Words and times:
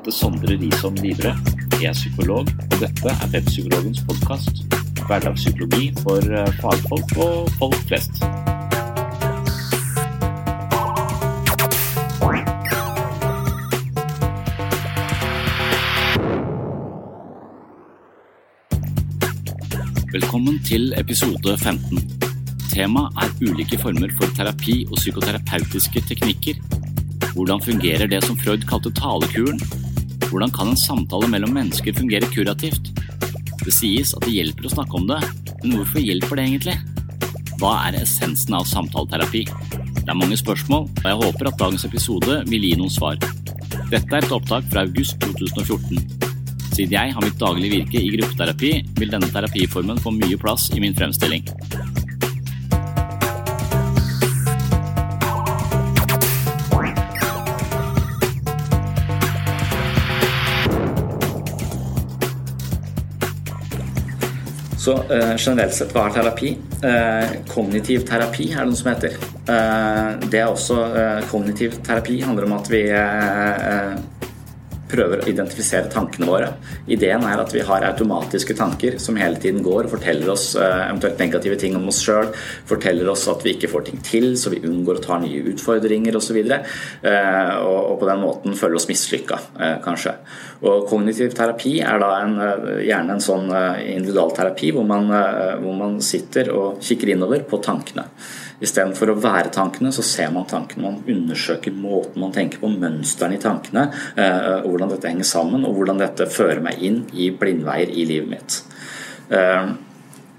Heter 0.00 0.12
Sondre 0.12 0.56
Risholm 0.60 0.94
Livre. 0.94 1.36
Jeg 1.80 1.90
er 1.90 1.92
psykolog, 1.92 2.46
og 2.72 2.76
dette 2.80 3.08
er 3.12 3.26
Webpsykologens 3.34 4.00
podkast. 4.08 4.62
Hverdagspsykologi 5.06 5.90
for 6.00 6.24
eh, 6.24 6.52
fagfolk 6.60 7.10
og 7.20 7.50
folk 7.58 7.76
flest. 7.88 8.22
Velkommen 20.12 20.62
til 20.64 20.94
episode 20.96 21.58
15. 21.58 22.00
Temaet 22.72 23.20
er 23.20 23.36
ulike 23.50 23.76
former 23.82 24.08
for 24.16 24.32
terapi 24.36 24.86
og 24.88 24.96
psykoterapeutiske 24.96 26.00
teknikker. 26.08 26.64
Hvordan 27.34 27.62
fungerer 27.62 28.06
det 28.06 28.24
som 28.24 28.38
Freud 28.38 28.64
kalte 28.70 28.90
talekuren? 28.96 29.60
Hvordan 30.30 30.52
kan 30.54 30.68
en 30.70 30.78
samtale 30.78 31.26
mellom 31.26 31.50
mennesker 31.56 31.96
fungere 31.96 32.28
kurativt? 32.30 32.92
Det 33.64 33.72
sies 33.74 34.12
at 34.14 34.22
det 34.22 34.36
hjelper 34.36 34.68
å 34.68 34.72
snakke 34.72 34.96
om 34.96 35.08
det, 35.08 35.18
men 35.64 35.74
hvorfor 35.80 36.00
hjelper 36.00 36.38
det 36.38 36.44
egentlig? 36.46 36.76
Hva 37.60 37.72
er 37.88 37.98
essensen 37.98 38.54
av 38.56 38.68
samtaleterapi? 38.70 39.42
Det 39.98 40.06
er 40.06 40.16
mange 40.16 40.38
spørsmål, 40.38 40.86
og 40.86 41.08
jeg 41.10 41.18
håper 41.24 41.50
at 41.50 41.58
dagens 41.60 41.84
episode 41.90 42.38
vil 42.48 42.68
gi 42.68 42.76
noen 42.78 42.94
svar. 42.94 43.18
Dette 43.90 44.06
er 44.06 44.22
et 44.22 44.36
opptak 44.36 44.70
fra 44.70 44.86
august 44.86 45.18
2014. 45.26 45.98
Siden 46.70 46.94
jeg 46.94 47.16
har 47.16 47.26
mitt 47.26 47.40
daglige 47.42 47.80
virke 47.80 47.98
i 47.98 48.14
gruppeterapi, 48.14 48.72
vil 49.02 49.10
denne 49.12 49.28
terapiformen 49.34 49.98
få 50.00 50.14
mye 50.14 50.38
plass 50.40 50.70
i 50.76 50.80
min 50.80 50.94
fremstilling. 50.96 51.44
Så 64.90 65.14
eh, 65.14 65.36
generelt 65.38 65.74
sett, 65.74 65.92
hva 65.94 66.08
er 66.08 66.14
terapi? 66.16 66.48
Eh, 66.82 67.34
kognitiv 67.46 68.02
terapi 68.08 68.48
er 68.50 68.64
det 68.64 68.72
noe 68.72 68.78
som 68.80 68.88
heter. 68.90 69.12
Eh, 69.54 70.08
det 70.32 70.40
er 70.40 70.48
også 70.50 70.78
eh, 70.88 71.20
Kognitiv 71.30 71.76
terapi 71.86 72.16
handler 72.24 72.48
om 72.48 72.56
at 72.56 72.70
vi 72.72 72.80
eh, 72.90 73.68
eh, 73.68 74.19
prøver 74.90 75.22
å 75.22 75.28
identifisere 75.30 75.90
tankene 75.92 76.28
våre. 76.28 76.52
Ideen 76.90 77.24
er 77.26 77.42
at 77.42 77.54
vi 77.54 77.64
har 77.66 77.86
automatiske 77.88 78.56
tanker 78.58 78.98
som 79.02 79.18
hele 79.20 79.40
tiden 79.40 79.62
går 79.66 79.86
og 79.88 79.94
forteller 79.96 80.32
oss 80.34 80.52
eh, 80.58 80.84
eventuelt 80.86 81.20
negative 81.22 81.58
ting 81.60 81.78
om 81.78 81.88
oss 81.90 82.02
sjøl, 82.04 82.30
forteller 82.68 83.10
oss 83.12 83.26
at 83.32 83.44
vi 83.46 83.54
ikke 83.56 83.70
får 83.72 83.86
ting 83.88 84.02
til, 84.06 84.30
så 84.38 84.52
vi 84.54 84.62
unngår 84.66 85.00
å 85.00 85.04
ta 85.04 85.18
nye 85.22 85.42
utfordringer 85.52 86.18
osv. 86.20 86.40
Og, 86.40 86.54
eh, 87.08 87.54
og, 87.58 87.80
og 87.94 87.98
på 88.02 88.10
den 88.10 88.22
måten 88.24 88.58
føler 88.58 88.80
oss 88.80 88.88
mislykka, 88.90 89.40
eh, 89.58 89.76
kanskje. 89.84 90.16
Og 90.60 90.86
kognitiv 90.90 91.32
terapi 91.36 91.78
er 91.80 92.02
da 92.02 92.10
en, 92.20 92.36
gjerne 92.84 93.16
en 93.16 93.22
sånn 93.24 93.48
individual 93.48 94.10
individualterapi 94.10 94.70
hvor 94.74 94.86
man, 94.86 95.08
hvor 95.62 95.76
man 95.76 95.98
sitter 96.04 96.50
og 96.54 96.80
kikker 96.84 97.14
innover 97.14 97.44
på 97.48 97.60
tankene. 97.64 98.06
Istedenfor 98.60 99.14
å 99.14 99.18
være 99.20 99.52
tankene, 99.54 99.92
så 99.92 100.04
ser 100.04 100.32
man 100.34 100.48
tankene. 100.48 100.84
Man 100.84 100.98
undersøker 101.08 101.72
måten 101.72 102.20
man 102.20 102.34
tenker 102.34 102.60
på, 102.60 102.68
mønstrene 102.68 103.38
i 103.38 103.40
tankene, 103.40 103.86
eh, 104.20 104.66
hvordan 104.66 104.92
dette 104.92 105.08
henger 105.08 105.28
sammen, 105.28 105.64
og 105.64 105.78
hvordan 105.78 106.02
dette 106.02 106.28
fører 106.28 106.60
meg 106.64 106.82
inn 106.84 107.02
i 107.16 107.30
blindveier 107.32 107.88
i 107.88 108.04
livet 108.08 108.28
mitt. 108.34 108.60
Eh, 109.32 109.72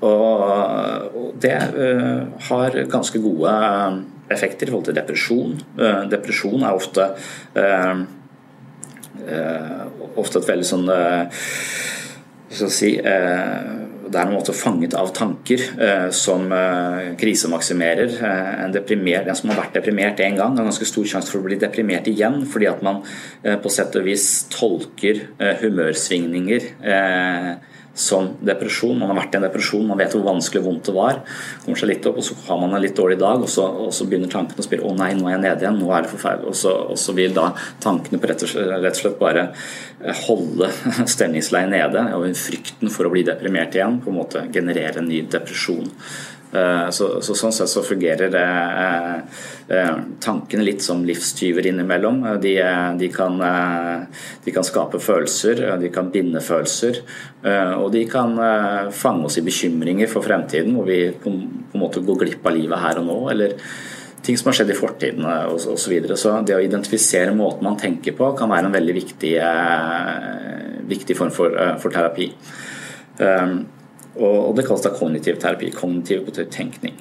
og 0.06 1.34
det 1.42 1.58
eh, 1.58 2.22
har 2.50 2.78
ganske 2.94 3.22
gode 3.22 3.52
effekter 4.32 4.70
i 4.70 4.72
forhold 4.72 4.88
til 4.90 4.98
depresjon. 4.98 5.58
Depresjon 6.09 6.64
er 6.64 6.78
ofte 6.78 7.09
ofte 10.22 10.40
et 10.40 10.48
veldig 10.48 10.66
sånn 10.66 10.88
skal 12.52 12.72
si, 12.74 12.94
det 14.12 14.20
er 14.20 14.28
en 14.28 14.36
måte 14.36 14.56
fanget 14.56 14.96
av 14.98 15.12
tanker 15.16 15.64
eh, 15.80 16.10
som 16.16 16.52
eh, 16.56 17.14
krisemaksimerer. 17.20 18.16
Eh, 18.20 18.52
en, 18.66 18.76
en, 18.76 19.36
som 19.38 19.52
har 19.52 19.62
vært 19.64 19.80
deprimert 19.80 20.22
én 20.24 20.38
gang, 20.40 20.58
har 20.58 20.68
ganske 20.68 20.88
stor 20.90 21.08
sjanse 21.14 21.32
for 21.32 21.42
å 21.42 21.48
bli 21.48 21.60
deprimert 21.62 22.10
igjen, 22.12 22.42
fordi 22.52 22.70
at 22.72 22.84
man 22.86 23.02
eh, 23.44 23.58
på 23.62 23.72
sett 23.72 23.96
og 24.00 24.08
vis 24.08 24.28
tolker 24.52 25.26
eh, 25.40 25.56
humørsvingninger 25.64 26.72
eh, 26.84 27.52
som 27.94 28.29
depresjon. 28.46 28.97
Man 29.00 29.12
har 29.12 29.19
vært 29.19 29.35
i 29.35 29.40
en 29.40 29.46
depresjon, 29.46 29.85
man 29.88 30.00
vet 30.00 30.16
hvor 30.16 30.24
vanskelig 30.25 30.62
og 30.62 30.68
vondt 30.69 30.90
det 30.90 30.96
var. 30.96 31.22
Kommer 31.66 31.81
seg 31.81 31.91
litt 31.91 32.07
opp, 32.09 32.19
og 32.22 32.25
så 32.25 32.38
har 32.47 32.62
man 32.62 32.75
en 32.75 32.84
litt 32.84 32.97
dårlig 32.97 33.19
dag, 33.22 33.44
og 33.44 33.52
så, 33.52 33.68
og 33.85 33.91
så 33.96 34.07
begynner 34.07 34.31
tankene 34.31 34.63
å 34.63 34.68
spille 34.68 34.88
'Å 34.88 34.96
nei, 34.97 35.12
nå 35.18 35.28
er 35.28 35.35
jeg 35.35 35.44
nede 35.46 35.66
igjen. 35.66 35.79
Nå 35.81 35.91
er 35.91 36.06
det 36.06 36.13
forferdelig.' 36.16 36.52
Og 36.52 36.56
og 36.91 36.97
så 37.00 37.13
vil 37.16 37.34
da 37.34 37.52
tankene 37.81 38.19
på 38.19 38.28
rett 38.29 38.44
og, 38.44 38.50
slett, 38.50 38.84
rett 38.84 38.96
og 38.96 39.02
slett 39.02 39.19
bare 39.19 39.47
eh, 40.03 40.16
holde 40.28 40.69
stemningsleiet 41.16 41.72
nede, 41.72 42.06
og 42.16 42.28
frykten 42.38 42.91
for 42.94 43.07
å 43.07 43.13
bli 43.13 43.24
deprimert 43.28 43.75
igjen 43.75 44.00
på 44.03 44.12
en 44.12 44.19
måte 44.22 44.46
generere 44.53 45.02
en 45.02 45.09
ny 45.09 45.23
depresjon. 45.31 45.90
Eh, 46.52 46.90
så, 46.92 47.06
så, 47.24 47.36
sånn 47.38 47.54
sett 47.56 47.72
så 47.72 47.84
fungerer 47.86 48.34
eh, 48.36 49.14
eh, 49.72 50.00
tankene 50.20 50.66
litt 50.68 50.84
som 50.84 51.06
livstyver 51.08 51.70
innimellom. 51.70 52.20
De, 52.44 52.56
de, 53.00 53.10
kan, 53.14 53.40
de, 53.40 54.52
kan, 54.52 54.68
skape 54.68 55.00
følelser, 55.00 55.64
de 55.80 55.92
kan 55.94 56.12
binde 56.12 56.44
følelser. 56.44 57.02
Og 57.80 57.88
de 57.94 58.04
kan 58.10 58.36
fange 58.94 59.26
oss 59.26 59.40
i 59.40 59.46
bekymringer 59.46 60.12
for 60.12 60.26
fremtiden, 60.26 60.76
hvor 60.76 60.86
vi 60.90 61.00
på, 61.16 61.32
på 61.32 61.80
en 61.80 61.82
måte 61.82 62.04
går 62.06 62.22
glipp 62.26 62.46
av 62.46 62.58
livet 62.58 62.84
her 62.84 63.02
og 63.02 63.08
nå. 63.08 63.18
eller 63.34 63.58
ting 64.22 64.38
som 64.38 64.52
har 64.52 64.60
skjedd 64.60 64.70
i 64.70 64.78
fortiden 64.78 65.26
osv. 65.26 65.72
Så, 65.82 65.90
videre. 65.90 66.18
så 66.20 66.36
det 66.46 66.54
å 66.54 66.62
identifisere 66.62 67.34
måten 67.34 67.66
man 67.66 67.80
tenker 67.82 68.14
på, 68.14 68.28
kan 68.38 68.52
være 68.52 68.70
en 68.70 68.76
veldig 68.76 68.94
viktig, 69.00 69.34
viktig 70.92 71.18
form 71.18 71.34
for, 71.34 71.58
for 71.82 71.96
terapi. 71.96 72.30
Og 74.20 74.52
det 74.58 74.66
kalles 74.68 74.84
da 74.84 74.92
kognitiv 74.92 75.40
terapi. 75.40 75.72
Kognitiv 75.72 76.26
betyr 76.28 76.50
tenkning. 76.52 76.98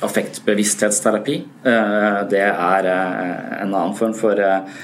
Affektbevissthetsterapi 0.00 1.34
eh, 1.64 2.20
det 2.30 2.40
er 2.40 2.86
eh, 2.88 3.50
en 3.60 3.74
annen 3.74 3.96
form 3.96 4.14
for 4.16 4.38
eh, 4.40 4.78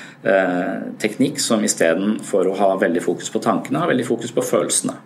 teknikk 1.00 1.40
som 1.40 1.64
istedenfor 1.64 2.50
å 2.50 2.56
ha 2.58 2.68
veldig 2.82 3.00
fokus 3.04 3.32
på 3.32 3.40
tankene, 3.40 3.80
har 3.80 3.88
veldig 3.88 4.04
fokus 4.04 4.34
på 4.36 4.44
følelsene. 4.44 4.98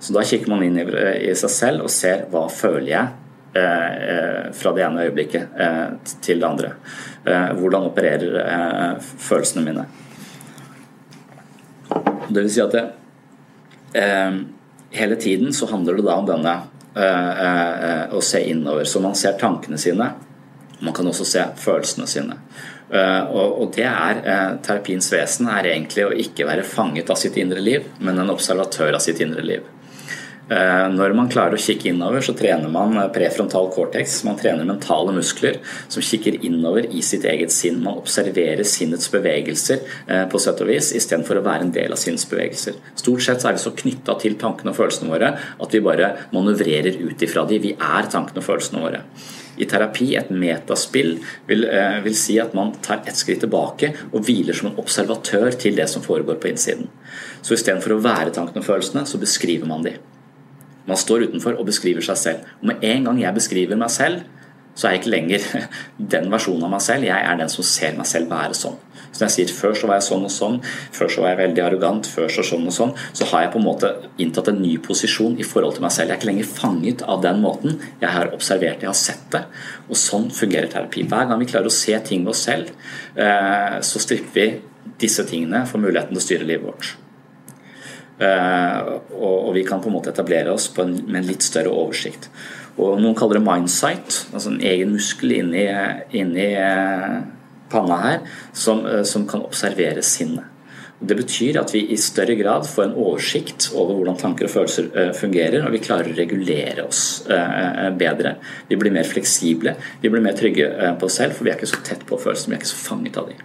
Så 0.00 0.12
da 0.16 0.24
kikker 0.26 0.52
man 0.52 0.64
inn 0.64 0.76
i 0.80 1.32
seg 1.36 1.52
selv 1.52 1.86
og 1.86 1.92
ser 1.92 2.26
hva 2.32 2.46
føler 2.52 2.88
jeg 2.88 3.16
fra 4.56 4.70
det 4.72 4.84
ene 4.86 5.02
øyeblikket 5.04 5.58
til 6.24 6.40
det 6.40 6.46
andre. 6.46 6.70
Hvordan 7.58 7.88
opererer 7.90 8.96
følelsene 9.02 9.64
mine. 9.66 9.84
Det 12.30 12.38
vil 12.38 12.48
si 12.54 12.62
at 12.64 12.76
det, 12.78 12.86
hele 14.90 15.16
tiden 15.16 15.54
så 15.54 15.68
handler 15.70 15.98
det 15.98 16.06
da 16.06 16.16
om 16.18 16.28
denne 16.28 16.56
uh, 16.96 17.30
uh, 17.44 18.04
å 18.16 18.20
se 18.24 18.42
innover. 18.50 18.84
Så 18.84 19.02
man 19.02 19.16
ser 19.18 19.38
tankene 19.40 19.78
sine. 19.78 20.10
Man 20.80 20.96
kan 20.96 21.08
også 21.10 21.26
se 21.28 21.46
følelsene 21.60 22.08
sine. 22.08 22.38
Og, 22.90 23.68
det 23.76 23.84
er 23.86 24.16
terapiens 24.66 25.06
vesen 25.12 25.46
er 25.52 25.68
egentlig 25.70 26.02
å 26.08 26.14
ikke 26.24 26.46
være 26.48 26.64
fanget 26.66 27.12
av 27.12 27.20
sitt 27.20 27.36
indre 27.38 27.60
liv, 27.62 27.84
men 28.02 28.18
en 28.18 28.32
observatør 28.32 28.96
av 28.98 29.04
sitt 29.04 29.20
indre 29.22 29.44
liv. 29.46 29.68
Eh, 30.50 30.86
når 30.90 31.14
man 31.14 31.28
klarer 31.30 31.54
å 31.54 31.62
kikke 31.62 31.92
innover, 31.92 32.24
så 32.26 32.34
trener 32.34 32.70
man 32.72 32.96
prefrontal 33.14 33.68
cortex. 33.70 34.16
Man 34.26 34.38
trener 34.40 34.66
mentale 34.66 35.14
muskler 35.14 35.60
som 35.86 36.02
kikker 36.02 36.40
innover 36.46 36.88
i 36.90 37.02
sitt 37.06 37.26
eget 37.28 37.54
sinn. 37.54 37.78
Man 37.84 38.00
observerer 38.00 38.66
sinnets 38.66 39.10
bevegelser 39.12 39.84
eh, 40.06 40.24
på 40.30 40.40
sett 40.42 40.62
og 40.64 40.72
vis, 40.72 40.90
istedenfor 40.98 41.38
å 41.38 41.44
være 41.46 41.68
en 41.68 41.74
del 41.76 41.94
av 41.94 42.00
sinnets 42.02 42.26
bevegelser. 42.30 42.80
Stort 42.98 43.22
sett 43.26 43.46
er 43.46 43.54
vi 43.54 43.62
så 43.62 43.74
knytta 43.78 44.18
til 44.18 44.34
tankene 44.40 44.74
og 44.74 44.80
følelsene 44.80 45.12
våre 45.12 45.30
at 45.38 45.76
vi 45.76 45.84
bare 45.86 46.10
manøvrerer 46.34 46.98
ut 46.98 47.22
ifra 47.28 47.46
de. 47.46 47.62
Vi 47.62 47.76
er 47.76 48.10
tankene 48.10 48.42
og 48.42 48.48
følelsene 48.50 48.82
våre. 48.82 49.04
I 49.60 49.66
terapi, 49.68 50.14
et 50.16 50.30
metaspill, 50.34 51.18
vil, 51.46 51.66
eh, 51.68 52.00
vil 52.02 52.14
si 52.16 52.40
at 52.42 52.54
man 52.58 52.72
tar 52.82 53.04
et 53.06 53.14
skritt 53.14 53.44
tilbake 53.44 53.94
og 54.10 54.24
hviler 54.24 54.56
som 54.56 54.70
en 54.70 54.78
observatør 54.82 55.54
til 55.54 55.76
det 55.76 55.88
som 55.88 56.02
foregår 56.02 56.40
på 56.42 56.50
innsiden. 56.50 56.88
Så 57.42 57.54
istedenfor 57.54 57.94
å 57.94 58.02
være 58.02 58.32
tankene 58.34 58.64
og 58.64 58.66
følelsene, 58.66 59.06
så 59.06 59.20
beskriver 59.20 59.68
man 59.68 59.86
de. 59.86 59.98
Man 60.90 61.00
står 61.00 61.28
utenfor 61.30 61.56
og 61.56 61.68
beskriver 61.70 62.04
seg 62.04 62.18
selv. 62.18 62.52
Og 62.60 62.70
med 62.72 62.84
en 62.86 63.08
gang 63.08 63.22
jeg 63.22 63.36
beskriver 63.38 63.78
meg 63.80 63.92
selv, 63.94 64.26
så 64.74 64.86
er 64.86 64.94
jeg 64.94 65.02
ikke 65.02 65.12
lenger 65.12 65.48
den 66.14 66.30
versjonen 66.32 66.66
av 66.66 66.74
meg 66.76 66.84
selv. 66.84 67.06
Jeg 67.08 67.26
er 67.26 67.40
den 67.40 67.52
som 67.52 67.66
ser 67.66 67.98
meg 67.98 68.08
selv 68.10 68.30
være 68.32 68.56
sånn. 68.56 68.78
Så 69.10 69.18
når 69.18 69.26
jeg 69.26 69.34
sier 69.34 69.52
før 69.56 69.74
så 69.74 69.88
var 69.90 69.98
jeg 69.98 70.06
sånn 70.06 70.26
og 70.26 70.30
sånn, 70.32 70.56
før 70.94 71.10
så 71.10 71.22
var 71.24 71.32
jeg 71.32 71.40
veldig 71.40 71.62
arrogant, 71.64 72.06
før 72.06 72.30
så 72.30 72.44
sånn 72.46 72.68
og 72.70 72.74
sånn, 72.76 72.92
så 73.16 73.26
har 73.32 73.44
jeg 73.44 73.52
på 73.54 73.58
en 73.58 73.66
måte 73.66 73.90
inntatt 74.22 74.52
en 74.52 74.60
ny 74.62 74.76
posisjon 74.84 75.34
i 75.42 75.46
forhold 75.46 75.76
til 75.76 75.84
meg 75.84 75.94
selv. 75.96 76.12
Jeg 76.12 76.16
er 76.16 76.22
ikke 76.22 76.30
lenger 76.30 76.50
fanget 76.52 77.04
av 77.10 77.24
den 77.26 77.42
måten. 77.42 77.76
Jeg 78.02 78.14
har 78.14 78.30
observert, 78.36 78.84
jeg 78.84 78.90
har 78.92 78.98
sett 78.98 79.26
det. 79.34 79.42
Og 79.88 79.98
sånn 79.98 80.30
fungerer 80.34 80.70
terapi. 80.70 81.04
Hver 81.10 81.26
gang 81.30 81.42
vi 81.42 81.50
klarer 81.50 81.70
å 81.70 81.74
se 81.74 81.98
ting 82.06 82.22
ved 82.24 82.36
oss 82.36 82.46
selv, 82.46 82.70
eh, 83.18 83.78
så 83.82 84.02
stripper 84.02 84.38
vi 84.38 84.48
disse 85.02 85.26
tingene 85.26 85.66
for 85.66 85.82
muligheten 85.82 86.14
til 86.14 86.22
å 86.22 86.28
styre 86.28 86.46
livet 86.46 86.70
vårt. 86.70 86.94
Eh, 88.20 88.80
og 89.16 89.54
vi 89.56 89.64
kan 89.64 89.80
på 89.80 89.88
en 89.88 89.96
måte 89.96 90.12
etablere 90.12 90.52
oss 90.52 90.68
med 90.76 91.16
en 91.16 91.28
litt 91.28 91.44
større 91.44 91.72
oversikt. 91.72 92.28
Og 92.80 93.00
Noen 93.00 93.16
kaller 93.16 93.38
det 93.38 93.46
mindsight, 93.46 94.26
altså 94.34 94.52
en 94.52 94.62
egen 94.64 94.92
muskel 94.94 95.32
inni, 95.38 95.66
inni 96.16 96.52
eh, 96.52 97.18
panna 97.72 98.00
her 98.04 98.22
som, 98.52 98.84
eh, 98.86 99.02
som 99.08 99.26
kan 99.28 99.44
observere 99.46 100.04
sinnet. 100.04 100.56
Det 101.00 101.16
betyr 101.16 101.56
at 101.56 101.70
vi 101.72 101.80
i 101.94 101.96
større 101.96 102.34
grad 102.36 102.66
får 102.68 102.90
en 102.90 102.98
oversikt 103.00 103.70
over 103.72 103.96
hvordan 103.96 104.18
tanker 104.20 104.44
og 104.44 104.52
følelser 104.52 105.14
fungerer, 105.16 105.62
og 105.64 105.72
vi 105.72 105.80
klarer 105.80 106.10
å 106.12 106.16
regulere 106.18 106.84
oss 106.84 107.22
bedre. 107.96 108.34
Vi 108.68 108.76
blir 108.76 108.92
mer 108.92 109.08
fleksible, 109.08 109.72
vi 110.02 110.10
blir 110.12 110.20
mer 110.20 110.36
trygge 110.36 110.68
på 111.00 111.08
oss 111.08 111.16
selv, 111.22 111.38
for 111.38 111.48
vi 111.48 111.54
er 111.54 111.56
ikke 111.56 111.70
så 111.72 111.80
tett 111.88 112.04
på 112.04 112.20
følelsene, 112.20 112.52
vi 112.52 112.58
er 112.58 112.60
ikke 112.60 112.72
så 112.74 112.82
fanget 112.90 113.16
av 113.16 113.32
dem. 113.32 113.40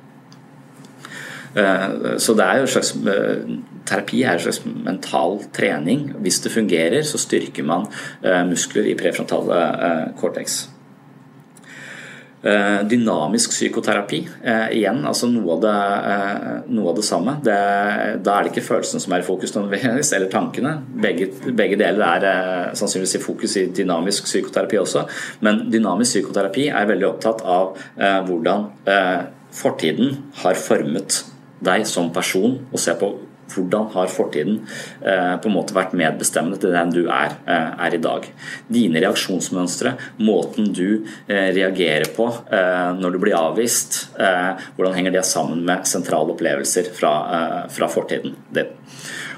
Så 1.56 2.34
det 2.36 2.44
er 2.44 2.57
jo 2.60 2.66
en 2.66 2.72
slags 2.74 2.90
Terapi 3.88 4.18
er 4.25 4.36
en 4.36 4.42
slags 4.44 4.60
mental 4.66 5.38
trening. 5.56 6.10
Hvis 6.19 6.42
det 6.44 6.52
fungerer, 6.52 7.00
så 7.07 7.22
styrker 7.22 7.63
man 7.63 7.88
muskler 8.50 8.90
i 8.92 8.98
prefrontal 9.00 9.54
cortex. 10.19 10.66
Eh, 12.46 12.84
dynamisk 12.86 13.50
psykoterapi, 13.50 14.19
eh, 14.44 14.68
igjen 14.78 15.00
altså 15.10 15.25
noe 15.25 15.56
av 15.56 15.62
det, 15.63 15.78
eh, 16.12 16.60
noe 16.78 16.90
av 16.92 16.96
det 16.96 17.04
samme. 17.04 17.34
Det, 17.42 18.22
da 18.22 18.36
er 18.36 18.44
det 18.44 18.52
ikke 18.52 18.68
følelsene 18.68 19.02
som 19.02 19.13
er 19.13 19.24
i 19.24 19.25
fokus 19.25 19.56
eller 19.56 20.30
tankene. 20.30 20.75
Begge, 21.02 21.31
begge 21.42 21.75
deler 21.75 22.06
er 22.06 22.75
sannsynligvis 22.75 23.16
i 23.16 23.24
fokus 23.24 23.57
i 23.57 23.66
dynamisk 23.66 24.25
psykoterapi 24.25 24.78
også. 24.78 25.07
Men 25.42 25.72
dynamisk 25.72 26.19
psykoterapi 26.19 26.69
er 26.69 26.86
veldig 26.86 27.07
opptatt 27.10 27.42
av 27.42 27.78
hvordan 27.98 28.69
fortiden 29.52 30.18
har 30.44 30.54
formet 30.54 31.24
deg 31.66 31.88
som 31.90 32.12
person, 32.14 32.60
og 32.72 32.82
se 32.82 32.94
på 33.00 33.14
hvordan 33.54 33.90
har 33.94 34.12
fortiden 34.12 34.60
eh, 35.06 35.36
på 35.42 35.50
en 35.50 35.56
måte 35.56 35.76
vært 35.76 35.96
medbestemmende 35.98 36.60
til 36.62 36.74
den 36.74 36.94
du 36.96 37.02
er, 37.04 37.38
eh, 37.46 37.74
er 37.88 37.98
i 37.98 38.02
dag? 38.02 38.28
Dine 38.72 39.02
reaksjonsmønstre, 39.04 39.96
måten 40.26 40.72
du 40.74 41.06
eh, 41.28 41.52
reagerer 41.56 42.10
på 42.16 42.28
når 42.96 43.14
du 43.14 43.18
blir 43.22 43.36
avvist, 43.38 43.98
hvordan 44.16 44.96
henger 44.96 45.14
det 45.14 45.24
sammen 45.28 45.62
med 45.68 45.86
sentrale 45.90 46.34
opplevelser 46.34 46.88
fra, 46.96 47.12
fra 47.72 47.90
fortiden 47.92 48.36
din? 48.56 48.72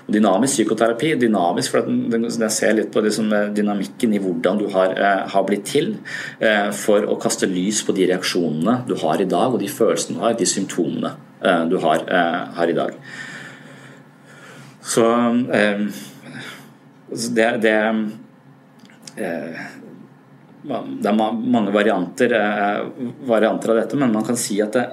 Dynamisk 0.07 0.55
psykoterapi, 0.55 1.13
dynamisk 1.19 1.73
for 1.73 1.87
den, 1.87 2.29
ser 2.53 2.77
litt 2.77 2.93
på 2.93 3.03
liksom 3.03 3.31
dynamikken 3.55 4.13
i 4.15 4.21
hvordan 4.23 4.61
du 4.61 4.67
har, 4.71 4.93
har, 5.33 5.43
blitt 5.43 5.65
til, 5.67 5.97
for 6.79 7.03
å 7.03 7.17
kaste 7.19 7.49
lys 7.51 7.81
på 7.83 7.95
de 7.97 8.07
reaksjonene 8.13 8.77
du 8.87 8.95
har 9.01 9.19
i 9.19 9.27
dag, 9.27 9.51
og 9.51 9.59
de 9.59 9.67
følelsene 9.67 10.15
du 10.15 10.23
har, 10.23 10.37
de 10.39 10.47
symptomene 10.47 11.11
du 11.67 11.75
har, 11.83 12.05
har 12.55 12.71
i 12.71 12.77
dag. 12.77 12.95
Så 14.87 15.03
eh, 15.51 15.81
det, 17.35 17.49
det 17.63 17.75
eh, 19.15 19.65
det 20.67 21.07
er 21.07 21.15
mange 21.15 21.71
varianter, 21.71 22.33
eh, 22.35 22.79
varianter, 23.27 23.71
av 23.71 23.77
dette, 23.81 23.99
men 23.99 24.11
man 24.11 24.25
kan 24.27 24.39
si 24.39 24.57
at 24.63 24.73
det, 24.75 24.87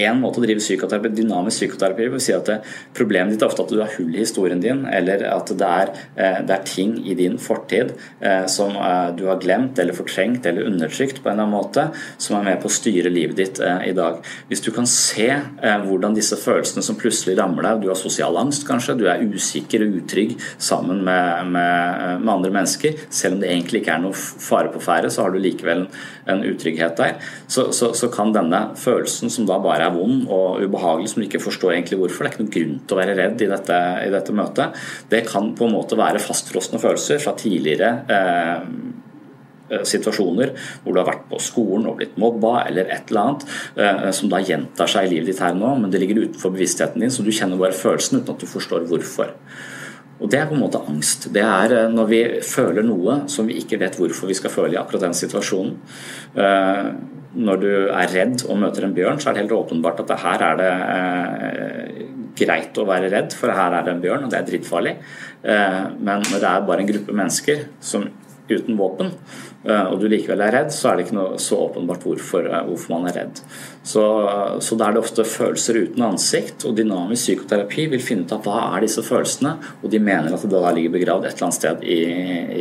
en 0.00 0.20
måte 0.22 0.40
å 0.40 0.44
drive 0.44 0.62
psykoterapi, 0.62 1.10
dynamisk 1.12 1.60
psykoterapi 1.60 2.06
vil 2.14 2.22
si 2.22 2.32
at 2.32 2.48
problemet 2.96 3.34
ditt 3.34 3.42
er 3.44 3.50
ofte 3.50 3.66
at 3.66 3.72
du 3.72 3.80
har 3.82 3.92
hull 3.98 4.14
i 4.14 4.22
historien 4.22 4.60
din, 4.62 4.86
eller 4.88 5.24
at 5.28 5.52
det 5.52 5.68
er, 5.68 5.92
eh, 6.16 6.38
det 6.46 6.54
er 6.54 6.64
ting 6.68 6.94
i 7.04 7.16
din 7.18 7.36
fortid 7.40 7.92
eh, 8.20 8.46
som 8.48 8.72
eh, 8.72 9.10
du 9.16 9.26
har 9.28 9.40
glemt 9.42 9.78
eller 9.78 9.96
fortrengt 9.96 10.46
eller 10.48 10.68
undertrykt 10.70 11.20
på 11.22 11.28
en 11.28 11.36
eller 11.36 11.44
annen 11.44 11.56
måte, 11.56 11.86
som 12.16 12.38
er 12.38 12.46
med 12.48 12.62
på 12.62 12.70
å 12.70 12.72
styre 12.72 13.12
livet 13.12 13.36
ditt 13.36 13.60
i 13.62 13.92
dag. 13.94 14.22
Hvis 14.48 14.62
du 14.64 14.70
kan 14.74 14.86
se 14.88 15.28
hvordan 15.60 16.14
disse 16.16 16.36
følelsene 16.40 16.82
som 16.84 16.96
plutselig 16.98 17.36
rammer 17.38 17.66
deg, 17.66 17.82
du 17.82 17.90
har 17.90 17.98
sosial 17.98 18.36
angst 18.40 18.64
kanskje, 18.68 18.96
du 18.98 19.06
er 19.10 19.22
usikker 19.22 19.84
og 19.84 19.98
utrygg 20.00 20.34
sammen 20.56 21.02
med, 21.04 21.52
med, 21.52 22.22
med 22.22 22.32
andre 22.32 22.52
mennesker, 22.54 22.96
selv 23.12 23.36
om 23.36 23.42
det 23.42 23.52
egentlig 23.52 23.82
ikke 23.82 23.96
er 23.96 24.02
noe 24.06 24.16
fare 24.16 24.72
på 24.72 24.82
ferde, 24.82 25.12
så 25.12 25.26
har 25.26 25.34
du 25.34 25.40
likevel 25.42 25.84
en, 25.84 25.88
en 26.32 26.44
utrygghet 26.48 26.96
der, 26.98 27.18
så, 27.46 27.68
så, 27.76 27.92
så 27.98 28.10
kan 28.12 28.32
denne 28.34 28.64
følelsen 28.78 29.32
som 29.32 29.46
da 29.48 29.58
bare 29.62 29.81
er 29.84 29.94
vond 29.94 30.24
og 30.32 30.62
ubehagelig, 30.62 31.12
som 31.12 31.22
du 31.22 31.26
ikke 31.26 31.42
forstår 31.42 31.74
egentlig 31.74 31.98
hvorfor. 32.00 32.24
Det 32.24 32.30
er 32.30 32.34
ikke 32.34 32.44
noen 32.44 32.54
grunn 32.56 32.80
til 32.80 32.96
å 32.96 33.00
være 33.00 33.16
redd 33.18 33.44
i 33.44 33.50
dette, 33.50 33.78
i 34.06 34.10
dette 34.14 34.36
møtet. 34.36 34.82
Det 35.12 35.22
kan 35.28 35.52
på 35.58 35.68
en 35.68 35.76
måte 35.76 35.98
være 35.98 36.22
fastfrosne 36.22 36.80
følelser 36.82 37.22
fra 37.22 37.34
tidligere 37.38 37.90
eh, 38.16 38.64
eh, 39.72 39.84
situasjoner 39.88 40.54
hvor 40.82 40.94
du 40.94 41.02
har 41.02 41.10
vært 41.10 41.28
på 41.30 41.42
skolen 41.42 41.90
og 41.90 41.98
blitt 42.00 42.18
mobba 42.20 42.62
eller 42.66 42.88
et 42.88 43.12
eller 43.12 43.24
annet, 43.26 43.46
eh, 43.76 44.08
som 44.16 44.32
da 44.32 44.42
gjentar 44.44 44.90
seg 44.90 45.08
i 45.08 45.14
livet 45.16 45.32
ditt 45.32 45.44
her 45.44 45.56
nå, 45.58 45.74
men 45.82 45.92
det 45.92 46.02
ligger 46.02 46.24
utenfor 46.24 46.54
bevisstheten 46.54 47.04
din, 47.04 47.12
så 47.12 47.26
du 47.26 47.32
kjenner 47.34 47.60
bare 47.60 47.76
følelsen 47.76 48.22
uten 48.22 48.34
at 48.34 48.42
du 48.42 48.50
forstår 48.50 48.88
hvorfor. 48.90 49.36
Og 50.22 50.30
Det 50.30 50.38
er 50.38 50.46
på 50.46 50.54
en 50.54 50.62
måte 50.62 50.80
angst. 50.86 51.26
Det 51.34 51.42
er 51.42 51.74
eh, 51.76 51.90
når 51.90 52.10
vi 52.10 52.20
føler 52.46 52.86
noe 52.86 53.22
som 53.32 53.48
vi 53.48 53.58
ikke 53.58 53.80
vet 53.82 53.98
hvorfor 53.98 54.30
vi 54.30 54.38
skal 54.38 54.54
føle 54.54 54.76
i 54.76 54.80
akkurat 54.80 55.08
den 55.08 55.18
situasjonen. 55.18 55.74
Eh, 56.38 56.88
når 57.42 57.60
du 57.62 57.70
er 57.88 58.12
redd 58.12 58.44
og 58.46 58.60
møter 58.60 58.86
en 58.86 58.94
bjørn, 58.94 59.18
så 59.18 59.30
er 59.30 59.34
det 59.34 59.46
helt 59.46 59.56
åpenbart 59.56 60.02
at 60.04 60.12
her 60.20 60.44
er 60.50 60.58
det 60.60 60.72
eh, 60.94 62.02
greit 62.38 62.78
å 62.78 62.86
være 62.88 63.10
redd, 63.12 63.34
for 63.36 63.52
her 63.52 63.74
er 63.78 63.86
det 63.86 63.94
en 63.94 64.02
bjørn, 64.04 64.26
og 64.26 64.32
det 64.32 64.38
er 64.38 64.46
drittfarlig. 64.48 64.92
Men 65.42 66.22
når 66.24 66.38
det 66.40 66.48
er 66.48 66.62
bare 66.64 66.80
en 66.80 66.88
gruppe 66.88 67.14
mennesker 67.18 67.64
som 67.84 68.06
uten 68.60 68.78
våpen, 68.80 69.14
Eh, 69.62 69.84
og 69.92 70.00
du 70.02 70.08
likevel 70.10 70.40
er 70.42 70.56
redd, 70.56 70.72
så 70.74 70.90
er 70.90 70.98
det 70.98 71.04
ikke 71.06 71.16
noe 71.20 71.38
så 71.40 71.60
åpenbart 71.68 72.02
hvorfor, 72.06 72.46
eh, 72.50 72.64
hvorfor 72.66 72.96
man 72.96 73.06
er 73.10 73.18
redd. 73.20 73.42
Så, 73.86 74.02
så 74.62 74.78
da 74.78 74.88
er 74.88 74.96
det 74.96 75.02
ofte 75.02 75.26
følelser 75.26 75.78
uten 75.84 76.02
ansikt, 76.06 76.66
og 76.66 76.74
dynamisk 76.78 77.28
psykoterapi 77.28 77.86
vil 77.92 78.02
finne 78.02 78.26
ut 78.26 78.34
av 78.34 78.42
hva 78.46 78.58
er 78.72 78.86
disse 78.86 79.04
følelsene, 79.06 79.54
og 79.82 79.86
de 79.92 80.02
mener 80.02 80.34
at 80.34 80.42
det 80.42 80.50
da 80.50 80.74
ligger 80.74 80.96
begravd 80.96 81.28
et 81.28 81.36
eller 81.36 81.48
annet 81.48 81.58
sted 81.60 81.86
i, 81.86 82.00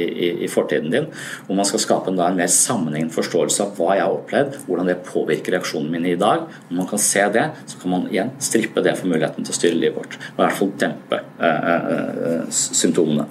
i, 0.06 0.30
i 0.46 0.52
fortiden 0.52 0.94
din. 0.94 1.10
Og 1.48 1.58
man 1.58 1.70
skal 1.70 1.84
skape 1.88 2.14
en, 2.14 2.22
da, 2.22 2.30
en 2.30 2.40
mer 2.42 2.54
sammenhengende 2.54 3.18
forståelse 3.18 3.66
av 3.66 3.76
hva 3.82 3.98
jeg 3.98 4.06
har 4.06 4.20
opplevd, 4.20 4.62
hvordan 4.68 4.94
det 4.94 5.00
påvirker 5.10 5.58
reaksjonene 5.58 5.98
mine 5.98 6.14
i 6.14 6.22
dag. 6.22 6.46
Når 6.70 6.84
man 6.84 6.90
kan 6.94 7.02
se 7.02 7.26
det, 7.34 7.50
så 7.66 7.82
kan 7.82 7.96
man 7.98 8.10
igjen 8.14 8.34
strippe 8.42 8.86
det 8.86 8.98
for 9.00 9.10
muligheten 9.10 9.46
til 9.46 9.56
å 9.56 9.62
styre 9.62 9.82
livet 9.82 9.98
vårt, 9.98 10.22
og 10.36 10.38
i 10.38 10.46
hvert 10.46 10.60
fall 10.62 10.74
dempe 10.86 11.24
eh, 11.42 11.70
eh, 11.74 12.26
eh 12.32 12.50
symptomene. 12.52 13.30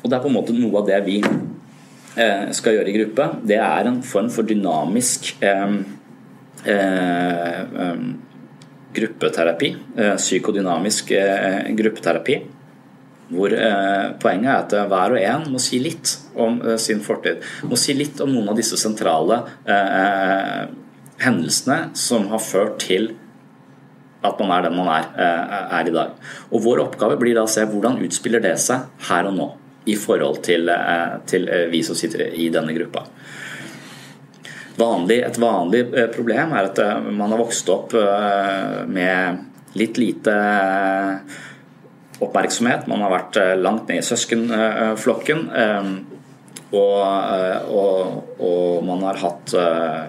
Og 0.00 0.06
det 0.08 0.16
er 0.16 0.22
på 0.22 0.30
en 0.30 0.36
måte 0.36 0.54
noe 0.56 0.80
av 0.80 0.86
det 0.88 1.00
vi 1.04 1.18
eh, 1.20 2.46
skal 2.56 2.78
gjøre 2.78 2.88
i 2.90 2.96
gruppe. 2.96 3.26
Det 3.46 3.58
er 3.60 3.90
en 3.90 4.00
form 4.06 4.30
for 4.32 4.48
dynamisk 4.48 5.34
eh, 5.44 5.76
eh, 6.64 7.60
gruppeterapi. 8.96 9.74
psykodynamisk 10.16 11.12
gruppeterapi. 11.78 12.40
Hvor 13.30 13.52
poenget 14.18 14.50
er 14.50 14.56
at 14.56 14.72
hver 14.90 15.12
og 15.14 15.20
en 15.22 15.44
må 15.52 15.60
si 15.62 15.78
litt 15.78 16.16
om 16.34 16.58
sin 16.82 16.98
fortid. 17.04 17.44
Må 17.70 17.78
si 17.78 17.94
litt 17.94 18.18
om 18.24 18.32
noen 18.32 18.50
av 18.50 18.58
disse 18.58 18.74
sentrale 18.80 19.44
hendelsene 21.22 21.92
som 21.94 22.26
har 22.32 22.42
ført 22.42 22.80
til 22.82 23.12
at 24.22 24.40
man 24.40 24.52
er 24.52 24.66
den 24.66 24.76
man 24.76 24.90
er, 24.92 25.08
er, 25.16 25.88
i 25.88 25.94
dag. 25.94 26.16
Og 26.52 26.62
Vår 26.64 26.82
oppgave 26.84 27.18
blir 27.20 27.36
da 27.38 27.46
å 27.46 27.50
se 27.50 27.64
hvordan 27.66 28.00
utspiller 28.04 28.42
det 28.44 28.56
seg 28.60 28.88
her 29.08 29.28
og 29.30 29.36
nå 29.36 29.48
i 29.88 29.96
forhold 29.96 30.42
til, 30.44 30.68
eh, 30.68 31.14
til, 31.26 31.48
eh, 31.48 31.68
vi 31.72 31.82
som 31.82 31.96
sitter 31.96 32.28
i 32.36 32.50
denne 32.52 32.74
gruppa. 32.76 33.06
Vanlig, 34.80 35.20
et 35.26 35.38
vanlig 35.40 35.82
problem 36.14 36.52
er 36.56 36.68
at 36.70 36.78
man 37.04 37.32
har 37.32 37.40
vokst 37.40 37.68
opp 37.68 37.92
med 38.88 39.40
litt 39.76 39.98
lite 40.00 40.36
oppmerksomhet. 42.20 42.86
Man 42.88 43.02
har 43.04 43.12
vært 43.12 43.36
langt 43.60 43.90
ned 43.90 43.98
i 44.00 44.06
søskenflokken. 44.06 45.42
Og, 46.70 47.02
og, 47.76 48.40
og 48.40 48.84
man 48.86 49.04
har 49.04 49.20
hatt 49.20 49.52
Eh, 49.52 50.08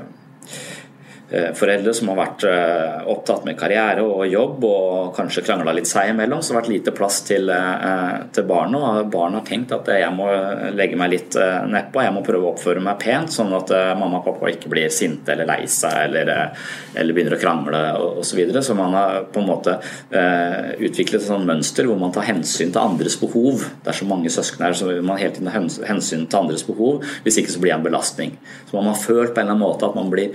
foreldre 1.31 1.93
som 1.95 2.09
har 2.11 2.17
vært 2.19 2.43
eh, 2.49 3.03
opptatt 3.11 3.45
med 3.47 3.55
karriere 3.59 4.03
og 4.03 4.25
jobb 4.27 4.65
og 4.67 5.13
kanskje 5.15 5.43
krangla 5.45 5.73
litt 5.75 5.87
seg 5.87 6.11
imellom, 6.11 6.41
så 6.43 6.51
har 6.51 6.59
det 6.59 6.61
vært 6.65 6.73
lite 6.73 6.93
plass 6.95 7.21
til, 7.27 7.49
eh, 7.49 8.17
til 8.35 8.47
barna. 8.49 8.81
Og 9.01 9.11
barna 9.13 9.39
har 9.39 9.47
tenkt 9.47 9.71
at 9.75 9.87
jeg 9.95 10.11
må 10.15 10.27
legge 10.75 10.99
meg 10.99 11.13
litt 11.13 11.35
nedpå, 11.35 12.03
jeg 12.03 12.15
må 12.15 12.23
prøve 12.25 12.49
å 12.49 12.51
oppføre 12.51 12.83
meg 12.83 12.99
pent, 12.99 13.31
sånn 13.31 13.53
at 13.55 13.71
mamma 13.99 14.19
og 14.19 14.27
pappa 14.27 14.51
ikke 14.51 14.71
blir 14.71 14.91
sinte 14.91 15.31
eller 15.33 15.47
lei 15.47 15.63
seg 15.71 15.95
eller, 16.09 16.31
eller, 16.95 17.15
begynner 17.15 17.37
å 17.37 17.41
krangle 17.41 17.81
osv. 18.01 18.31
Så, 18.31 18.37
videre. 18.39 18.61
så 18.63 18.75
man 18.77 18.93
har 18.95 19.25
på 19.27 19.41
en 19.41 19.49
måte 19.49 19.73
utviklet 20.11 21.19
et 21.19 21.25
sånt 21.27 21.47
mønster 21.47 21.87
hvor 21.87 21.97
man 21.99 22.13
tar 22.15 22.23
hensyn 22.29 22.71
til 22.71 22.79
andres 22.79 23.17
behov. 23.19 23.65
Det 23.83 23.91
er 23.91 23.97
så 23.97 24.07
mange 24.07 24.31
søsken 24.31 24.63
her, 24.63 24.75
så 24.77 24.87
man 25.03 25.19
hele 25.19 25.35
tiden 25.35 25.51
har 25.51 25.67
hensyn 25.89 26.23
til 26.31 26.39
andres 26.39 26.63
behov. 26.67 27.03
Hvis 27.25 27.41
ikke 27.41 27.51
så 27.51 27.63
blir 27.63 27.73
det 27.73 27.79
en 27.79 27.87
belastning. 27.89 28.37
Så 28.69 28.77
man 28.77 28.87
har 28.87 28.99
følt 28.99 29.35
på 29.35 29.41
en 29.41 29.49
eller 29.49 29.57
annen 29.57 29.65
måte 29.65 29.89
at 29.89 29.99
man 29.99 30.11
blir 30.13 30.31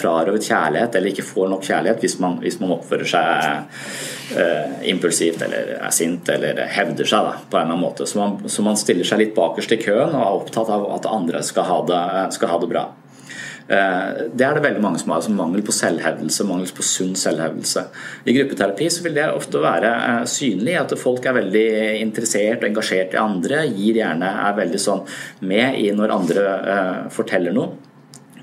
frarøvet 0.00 0.33
frarøvet 0.34 0.48
kjærlighet 0.48 0.96
eller 0.96 1.12
ikke 1.12 1.26
får 1.26 1.48
nok 1.50 1.64
kjærlighet 1.64 2.00
hvis 2.00 2.18
man, 2.20 2.38
hvis 2.42 2.58
man 2.60 2.74
oppfører 2.74 3.06
seg 3.06 4.38
eh, 4.38 4.90
impulsivt 4.90 5.42
eller 5.42 5.78
er 5.78 5.94
sint 5.94 6.28
eller 6.28 6.66
hevder 6.66 7.06
seg 7.06 7.24
da, 7.24 7.38
på 7.38 7.56
en 7.56 7.62
eller 7.62 7.74
annen 7.74 7.84
måte. 7.84 8.06
Så 8.06 8.18
man, 8.18 8.48
så 8.48 8.62
man, 8.62 8.76
stiller 8.76 9.04
seg 9.04 9.20
litt 9.20 9.34
bakerst 9.36 9.72
i 9.72 9.80
køen 9.80 10.14
og 10.14 10.20
er 10.20 10.42
opptatt 10.42 10.70
av 10.70 10.86
at 10.96 11.06
andre 11.06 11.42
skal 11.42 11.68
ha 11.68 11.80
det, 11.86 12.04
skal 12.34 12.50
ha 12.50 12.60
det 12.60 12.70
bra. 12.70 12.90
Uh, 13.64 14.28
det 14.36 14.44
er 14.44 14.58
det 14.58 14.60
veldig 14.60 14.82
mange 14.84 14.98
som 15.00 15.14
har, 15.14 15.22
som 15.24 15.38
mangel 15.38 15.62
på 15.64 15.72
selvhevdelse, 15.72 16.44
mangel 16.44 16.68
på 16.76 16.84
sunn 16.84 17.14
selvhevdelse. 17.16 17.86
I 18.28 18.34
gruppeterapi 18.36 18.90
så 18.92 19.06
vil 19.06 19.16
det 19.16 19.30
ofte 19.32 19.62
være 19.62 19.94
uh, 19.94 20.26
synlig 20.28 20.74
at 20.82 20.92
folk 21.00 21.24
er 21.24 21.38
veldig 21.38 21.64
interessert 22.02 22.60
og 22.60 22.68
engasjert 22.68 23.16
i 23.16 23.22
andre, 23.22 23.62
gir 23.72 24.02
gjerne 24.02 24.34
er 24.44 24.60
veldig 24.60 24.82
sånn 24.84 25.00
med 25.48 25.80
i 25.80 25.88
når 25.96 26.16
andre 26.18 26.44
forteller 27.14 27.56
noe 27.56 27.93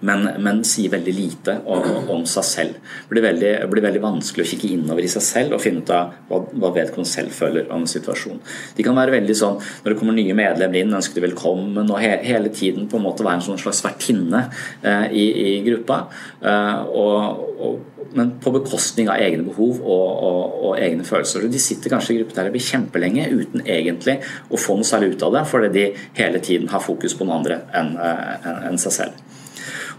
men, 0.08 0.26
men, 0.42 0.62
sier 0.66 0.92
veldig 0.94 1.14
lite 1.14 1.58
om, 1.70 1.84
om 2.16 2.24
seg 2.30 2.46
selv. 2.48 2.80
Det 3.06 3.14
blir, 3.14 3.26
veldig, 3.26 3.52
blir, 3.72 3.86
veldig, 3.86 4.02
vanskelig 4.04 4.46
å 4.46 4.50
kikke 4.52 4.72
innover 4.76 5.06
i 5.06 5.12
seg 5.12 5.26
selv 5.26 5.58
og 5.58 5.64
finne 5.64 5.84
ut 5.84 5.94
av 5.94 6.16
hva, 6.30 6.42
hva 6.52 6.74
vedkommende 6.76 7.12
selv 7.12 7.36
føler 7.36 7.70
om 7.74 7.86
situasjonen. 7.90 8.42
De 8.78 8.86
kan 8.86 8.98
være 8.98 9.16
veldig 9.18 9.38
sånn 9.38 9.60
når 9.62 9.94
det 9.94 10.00
kommer 10.00 10.18
nye 10.18 10.38
medlemmer 10.38 10.82
inn, 10.82 10.98
ønsker 10.98 11.20
de 11.20 11.28
velkommen 11.28 11.86
og 11.86 12.02
he, 12.02 12.12
hele 12.26 12.52
tiden 12.54 12.90
på 12.90 13.00
en 13.00 13.06
måte 13.06 13.26
være 13.26 13.42
en 13.42 13.48
sånn 13.52 13.62
slags 13.62 13.84
vertinne 13.86 14.48
eh, 14.82 15.08
i, 15.14 15.26
i, 15.46 15.56
gruppa. 15.68 16.04
Eh, 16.42 16.94
og, 16.98 17.48
og, 17.62 18.06
men 18.18 18.34
på 18.44 18.52
bekostning 18.52 19.08
av 19.08 19.22
egne 19.24 19.46
behov 19.48 19.80
og, 19.80 20.08
og, 20.28 20.56
og, 20.66 20.72
egne 20.82 21.06
følelser. 21.08 21.46
De 21.52 21.62
sitter 21.62 21.94
kanskje 21.94 22.16
i 22.16 22.22
gruppeterapi 22.22 22.64
kjempelenge 22.66 23.30
uten 23.32 23.64
egentlig 23.64 24.18
å 24.50 24.60
få 24.60 24.76
noe 24.80 24.88
særlig 24.88 25.14
ut 25.16 25.28
av 25.28 25.38
det, 25.38 25.46
fordi 25.48 25.72
de 25.78 25.86
hele 26.18 26.42
tiden 26.44 26.72
har 26.74 26.84
fokus 26.84 27.16
på 27.16 27.28
noen 27.28 27.40
andre 27.40 27.62
enn 27.78 27.94
en, 27.96 28.64
en 28.72 28.82
seg 28.82 28.98
selv. 28.98 29.31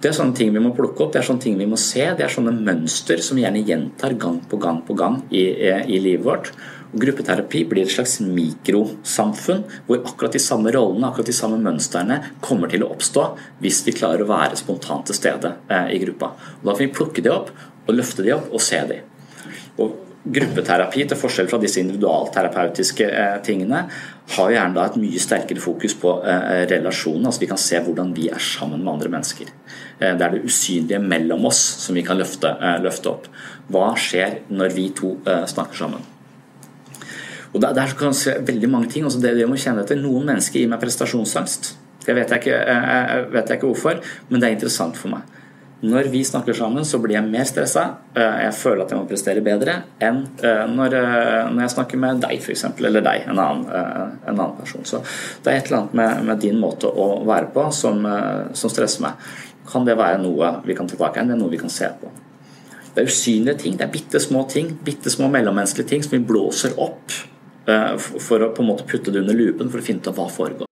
Det 0.02 0.10
er 0.10 0.16
sånne 0.16 0.34
ting 0.34 0.48
vi 0.50 0.58
må 0.58 0.72
plukke 0.74 1.04
opp, 1.04 1.12
det 1.14 1.20
er 1.20 1.26
sånne 1.28 1.44
ting 1.44 1.58
vi 1.60 1.66
må 1.70 1.76
se. 1.78 2.02
Det 2.18 2.24
er 2.26 2.32
sånne 2.32 2.50
mønster 2.56 3.20
som 3.22 3.38
vi 3.38 3.44
gjerne 3.44 3.62
gjentar 3.62 4.16
gang 4.18 4.40
på 4.50 4.58
gang 4.58 4.80
på 4.82 4.96
gang 4.98 5.20
i, 5.30 5.44
i 5.62 6.00
livet 6.02 6.26
vårt. 6.26 6.50
Og 6.92 7.00
Gruppeterapi 7.04 7.62
blir 7.70 7.86
et 7.86 7.94
slags 7.94 8.18
mikrosamfunn 8.26 9.62
hvor 9.86 10.02
akkurat 10.02 10.34
de 10.34 10.42
samme 10.42 10.72
rollene 10.74 11.06
akkurat 11.08 11.30
de 11.30 11.36
samme 11.36 11.60
mønstrene 11.62 12.18
kommer 12.42 12.72
til 12.72 12.82
å 12.82 12.90
oppstå 12.92 13.28
hvis 13.62 13.80
vi 13.86 13.94
klarer 13.96 14.24
å 14.24 14.30
være 14.32 14.58
spontant 14.58 15.06
til 15.08 15.16
stede 15.16 15.54
eh, 15.70 15.94
i 15.94 16.02
gruppa. 16.02 16.34
Og 16.60 16.66
Da 16.66 16.74
får 16.74 16.84
vi 16.84 16.94
plukke 16.98 17.24
de 17.24 17.32
opp 17.32 17.54
og 17.86 17.94
løfte 17.94 18.26
de 18.26 18.34
opp 18.34 18.50
og 18.50 18.62
se 18.62 18.82
de. 18.90 18.98
Og 19.78 19.94
Gruppeterapi, 20.22 21.02
til 21.10 21.18
forskjell 21.18 21.48
fra 21.50 21.58
disse 21.58 21.80
individualterapeutiske 21.82 23.06
eh, 23.10 23.38
tingene, 23.42 23.80
har 24.36 24.52
gjerne 24.54 24.76
da 24.76 24.84
et 24.86 24.98
mye 25.02 25.18
sterkere 25.18 25.58
fokus 25.58 25.96
på 25.98 26.12
eh, 26.22 26.62
relasjonen. 26.70 27.26
altså 27.26 27.42
Vi 27.42 27.48
kan 27.50 27.58
se 27.58 27.80
hvordan 27.82 28.12
vi 28.14 28.28
er 28.30 28.38
sammen 28.38 28.84
med 28.84 28.92
andre 28.92 29.10
mennesker. 29.16 29.50
Eh, 29.98 30.12
det 30.14 30.22
er 30.22 30.36
det 30.36 30.44
usynlige 30.46 31.02
mellom 31.02 31.48
oss 31.50 31.58
som 31.82 31.98
vi 31.98 32.06
kan 32.06 32.20
løfte, 32.22 32.54
løfte 32.84 33.10
opp. 33.10 33.26
Hva 33.74 33.90
skjer 33.98 34.44
når 34.54 34.76
vi 34.76 34.88
to 34.94 35.16
snakker 35.26 35.82
sammen? 35.82 36.06
Og 37.52 37.60
Der, 37.60 37.74
der 37.74 37.98
kan 37.98 38.14
se 38.14 38.38
veldig 38.38 38.70
mange 38.70 38.88
ting. 38.94 39.04
altså 39.04 39.18
det, 39.20 39.34
det 39.36 39.48
må 39.50 39.58
kjenne 39.58 39.82
etter. 39.82 39.98
Noen 39.98 40.30
mennesker 40.30 40.62
gir 40.62 40.70
meg 40.70 40.80
prestasjonsangst. 40.80 41.74
Det 42.06 42.14
vet 42.14 42.30
jeg, 42.30 42.46
ikke, 42.46 43.26
vet 43.34 43.50
jeg 43.50 43.58
ikke 43.58 43.68
hvorfor, 43.68 43.98
men 44.30 44.40
det 44.40 44.48
er 44.48 44.54
interessant 44.54 44.96
for 44.98 45.12
meg. 45.12 45.41
Når 45.82 46.02
vi 46.12 46.20
snakker 46.24 46.54
sammen, 46.54 46.84
så 46.86 46.98
blir 47.02 47.16
jeg 47.16 47.26
mer 47.26 47.46
stressa. 47.48 47.82
Eh, 48.14 48.36
jeg 48.44 48.54
føler 48.54 48.84
at 48.84 48.92
jeg 48.92 49.00
må 49.00 49.06
prestere 49.10 49.42
bedre 49.42 49.80
enn 49.98 50.20
eh, 50.38 50.60
eh, 50.62 50.70
når 50.70 50.94
jeg 51.64 51.72
snakker 51.74 51.98
med 51.98 52.22
deg, 52.22 52.38
f.eks., 52.38 52.68
eller 52.78 53.02
deg, 53.02 53.24
en 53.26 53.40
annen, 53.42 53.64
en 54.22 54.30
annen, 54.36 54.54
person. 54.60 54.86
Så 54.86 55.02
det 55.42 55.50
er 55.50 55.58
et 55.58 55.72
eller 55.72 55.80
annet 55.80 55.98
med, 55.98 56.22
med 56.30 56.42
din 56.44 56.62
måte 56.62 56.86
å 56.86 57.08
være 57.26 57.50
på 57.50 57.66
som, 57.74 58.06
som, 58.54 58.70
stresser 58.70 59.02
meg. 59.08 59.26
Kan 59.72 59.88
det 59.88 59.98
være 59.98 60.22
noe 60.22 60.54
vi 60.62 60.78
kan 60.78 60.86
ta 60.86 61.00
tak 61.00 61.18
i? 61.18 61.26
Det 61.26 61.34
er 61.34 61.42
noe 61.42 61.50
vi 61.50 61.62
kan 61.64 61.72
se 61.72 61.90
på. 61.98 62.14
Det 62.92 63.02
er 63.02 63.10
usynlige 63.10 63.58
ting, 63.64 63.78
det 63.80 63.88
er 63.88 63.94
bitte 63.94 64.22
små 64.22 64.46
ting, 64.52 64.76
bitte 64.86 65.10
små 65.10 65.32
mellommenneskelige 65.34 65.96
ting 65.96 66.06
som 66.06 66.14
vi 66.14 66.26
blåser 66.28 66.78
opp 66.78 67.22
for 68.20 68.42
å 68.42 68.54
på 68.54 68.62
en 68.62 68.70
måte 68.70 68.86
putte 68.86 69.14
det 69.14 69.24
under 69.24 69.38
lupen 69.38 69.70
for 69.72 69.82
å 69.82 69.86
finne 69.86 70.04
ut 70.04 70.12
av 70.12 70.20
hva 70.20 70.30
foregår. 70.30 70.71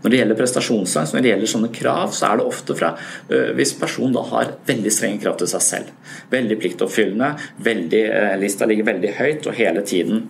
Når 0.00 0.12
det 0.12 0.20
gjelder 0.20 0.38
prestasjonsangst, 0.38 1.14
når 1.14 1.24
det 1.24 1.32
gjelder 1.34 1.50
sånne 1.52 1.70
krav, 1.76 2.12
så 2.16 2.30
er 2.30 2.40
det 2.40 2.48
ofte 2.48 2.76
fra 2.76 2.94
øh, 2.96 3.50
hvis 3.58 3.74
personen 3.76 4.14
da 4.16 4.24
har 4.30 4.54
veldig 4.68 4.92
strenge 4.94 5.20
krav 5.20 5.36
til 5.40 5.50
seg 5.50 5.64
selv. 5.64 5.94
Veldig 6.32 6.56
pliktoppfyllende, 6.60 7.34
veldig, 7.66 8.04
øh, 8.08 8.36
lista 8.40 8.68
ligger 8.68 8.88
veldig 8.88 9.10
høyt 9.18 9.48
og 9.50 9.58
hele 9.58 9.82
tiden 9.84 10.22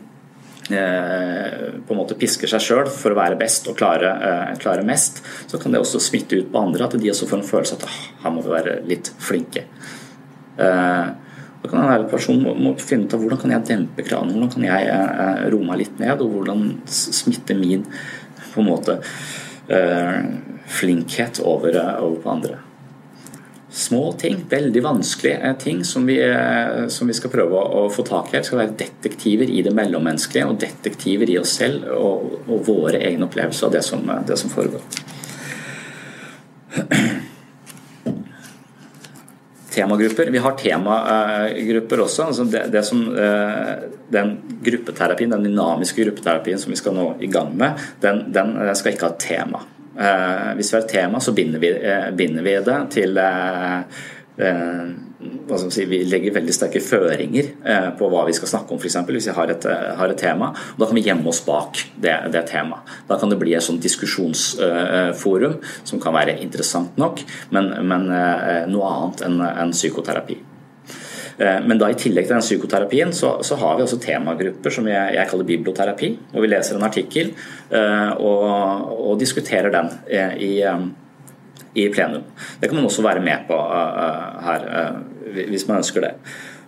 øh, 0.74 1.68
på 1.86 1.94
en 1.94 2.00
måte 2.00 2.18
pisker 2.18 2.50
seg 2.50 2.64
sjøl 2.64 2.90
for 2.90 3.14
å 3.14 3.20
være 3.20 3.38
best 3.38 3.70
og 3.70 3.78
klare, 3.78 4.10
klare, 4.62 4.82
mest, 4.86 5.22
så 5.46 5.60
kan 5.62 5.74
det 5.74 5.82
også 5.84 6.02
smitte 6.02 6.40
ut 6.40 6.50
på 6.50 6.62
andre. 6.66 6.88
At 6.88 6.98
de 6.98 7.12
også 7.12 7.28
får 7.30 7.42
en 7.42 7.50
følelse 7.52 7.78
at 7.78 7.86
her 8.24 8.34
må 8.34 8.42
vi 8.46 8.54
være 8.56 8.80
litt 8.90 9.12
flinke. 9.22 9.68
Da 10.60 11.68
kan 11.68 11.84
en 11.84 12.08
person 12.10 12.40
må, 12.42 12.72
finne 12.80 13.06
ut 13.06 13.14
av 13.14 13.22
hvordan 13.22 13.38
kan 13.38 13.54
jeg 13.54 13.68
dempe 13.68 14.04
kravene, 14.04 14.34
hvordan 14.34 14.50
kan 14.56 14.66
jeg 14.66 15.46
roe 15.54 15.68
meg 15.68 15.80
litt 15.84 16.02
ned, 16.02 16.24
og 16.24 16.34
hvordan 16.34 16.66
smitte 16.90 17.54
min 17.56 17.86
på 18.50 18.64
en 18.64 18.68
måte 18.70 18.98
flinkhet 20.70 21.40
over, 21.40 21.76
eh, 21.76 22.02
over, 22.04 22.16
på 22.22 22.30
andre. 22.30 22.56
Små 23.70 24.12
ting, 24.12 24.44
veldig 24.48 24.82
vanskelige 24.82 25.36
eh, 25.36 25.56
ting 25.56 25.84
som 25.84 26.06
vi, 26.06 26.18
som 26.88 27.08
vi 27.08 27.14
skal 27.14 27.30
prøve 27.30 27.54
å 27.54 27.84
få 27.90 28.02
tak 28.06 28.34
i 28.34 28.38
Vi 28.38 28.44
Skal 28.44 28.62
være 28.64 28.78
detektiver 28.78 29.50
i 29.50 29.62
det 29.62 29.74
mellommenneskelige 29.74 30.46
og 30.46 30.58
detektiver 30.60 31.30
i 31.30 31.38
oss 31.38 31.54
selv 31.60 31.86
og, 31.94 32.42
og 32.48 32.66
våre 32.66 32.98
egne 32.98 33.28
opplevelser 33.28 33.66
av 33.66 33.78
det 33.78 33.84
som, 33.86 34.12
det 34.26 34.38
som 34.38 34.50
foregår. 34.50 34.82
Temagrupper. 39.80 40.30
Vi 40.30 40.44
har 40.44 40.54
temagrupper 40.60 42.04
også. 42.06 42.28
Altså 42.30 42.46
det, 42.52 42.66
det 42.72 42.84
som, 42.86 43.02
den 44.12 44.32
gruppeterapien, 44.62 45.32
den 45.32 45.48
dynamiske 45.48 46.04
gruppeterapien 46.04 46.60
som 46.60 46.72
vi 46.72 46.80
skal 46.80 46.96
nå 46.96 47.10
i 47.24 47.32
gang 47.32 47.52
med, 47.56 47.90
den, 48.04 48.26
den 48.34 48.58
skal 48.76 48.94
ikke 48.94 49.08
ha 49.08 49.20
tema. 49.20 49.64
Eh, 50.00 50.54
hvis 50.56 50.72
vi 50.72 50.76
har 50.76 50.84
et 50.84 50.88
tema, 50.88 51.20
så 51.20 51.32
binder 51.32 51.58
vi, 51.58 51.70
eh, 51.70 52.10
binder 52.16 52.42
vi 52.42 52.54
det 52.64 52.78
til 52.90 53.18
eh, 53.18 53.80
Si, 54.38 55.84
vi 55.84 56.00
legger 56.08 56.32
veldig 56.32 56.54
sterke 56.54 56.80
føringer 56.80 57.50
eh, 57.66 57.88
på 57.98 58.08
hva 58.08 58.22
vi 58.28 58.34
skal 58.36 58.48
snakke 58.54 58.72
om, 58.72 58.80
f.eks. 58.80 58.96
Hvis 59.08 59.28
vi 59.28 59.34
har 59.36 59.52
et, 59.52 59.66
har 59.98 60.12
et, 60.12 60.20
tema. 60.20 60.52
og 60.54 60.80
Da 60.80 60.88
kan 60.88 60.96
vi 60.96 61.04
gjemme 61.04 61.28
oss 61.28 61.42
bak 61.44 61.80
det, 62.00 62.14
det 62.32 62.46
temaet. 62.48 62.88
Da 63.08 63.18
kan 63.20 63.32
det 63.32 63.40
bli 63.40 63.52
et 63.56 63.64
sånt 63.64 63.82
diskusjonsforum 63.84 65.58
eh, 65.58 65.74
som 65.84 66.00
kan 66.02 66.16
være 66.16 66.38
interessant 66.40 66.96
nok, 67.00 67.24
men, 67.52 67.72
men 67.90 68.06
eh, 68.14 68.62
noe 68.70 68.94
annet 68.94 69.26
enn 69.28 69.42
en 69.50 69.74
psykoterapi. 69.76 70.38
Men 71.40 71.78
da 71.80 71.86
i 71.88 71.94
tillegg 71.96 72.26
til 72.26 72.34
den 72.34 72.42
psykoterapien, 72.44 73.14
så, 73.16 73.30
så 73.40 73.56
har 73.56 73.78
vi 73.78 73.84
også 73.86 73.96
temagrupper 74.02 74.74
som 74.74 74.84
jeg, 74.90 75.14
jeg, 75.14 75.28
kaller 75.30 75.46
biblioterapi. 75.48 76.10
Hvor 76.34 76.44
vi 76.44 76.50
leser 76.50 76.76
en 76.76 76.84
artikkel 76.84 77.30
og, 77.72 78.42
og 78.92 79.14
diskuterer 79.22 79.72
den 79.72 79.88
i, 80.04 80.20
i 80.44 80.50
plenum. 81.74 82.24
Det 82.60 82.68
kan 82.68 82.76
man 82.76 82.88
også 82.88 83.02
være 83.02 83.22
med 83.24 83.46
på 83.48 83.58
her, 84.46 84.64
hvis 85.48 85.68
man 85.68 85.82
ønsker 85.82 86.08
det. 86.08 86.14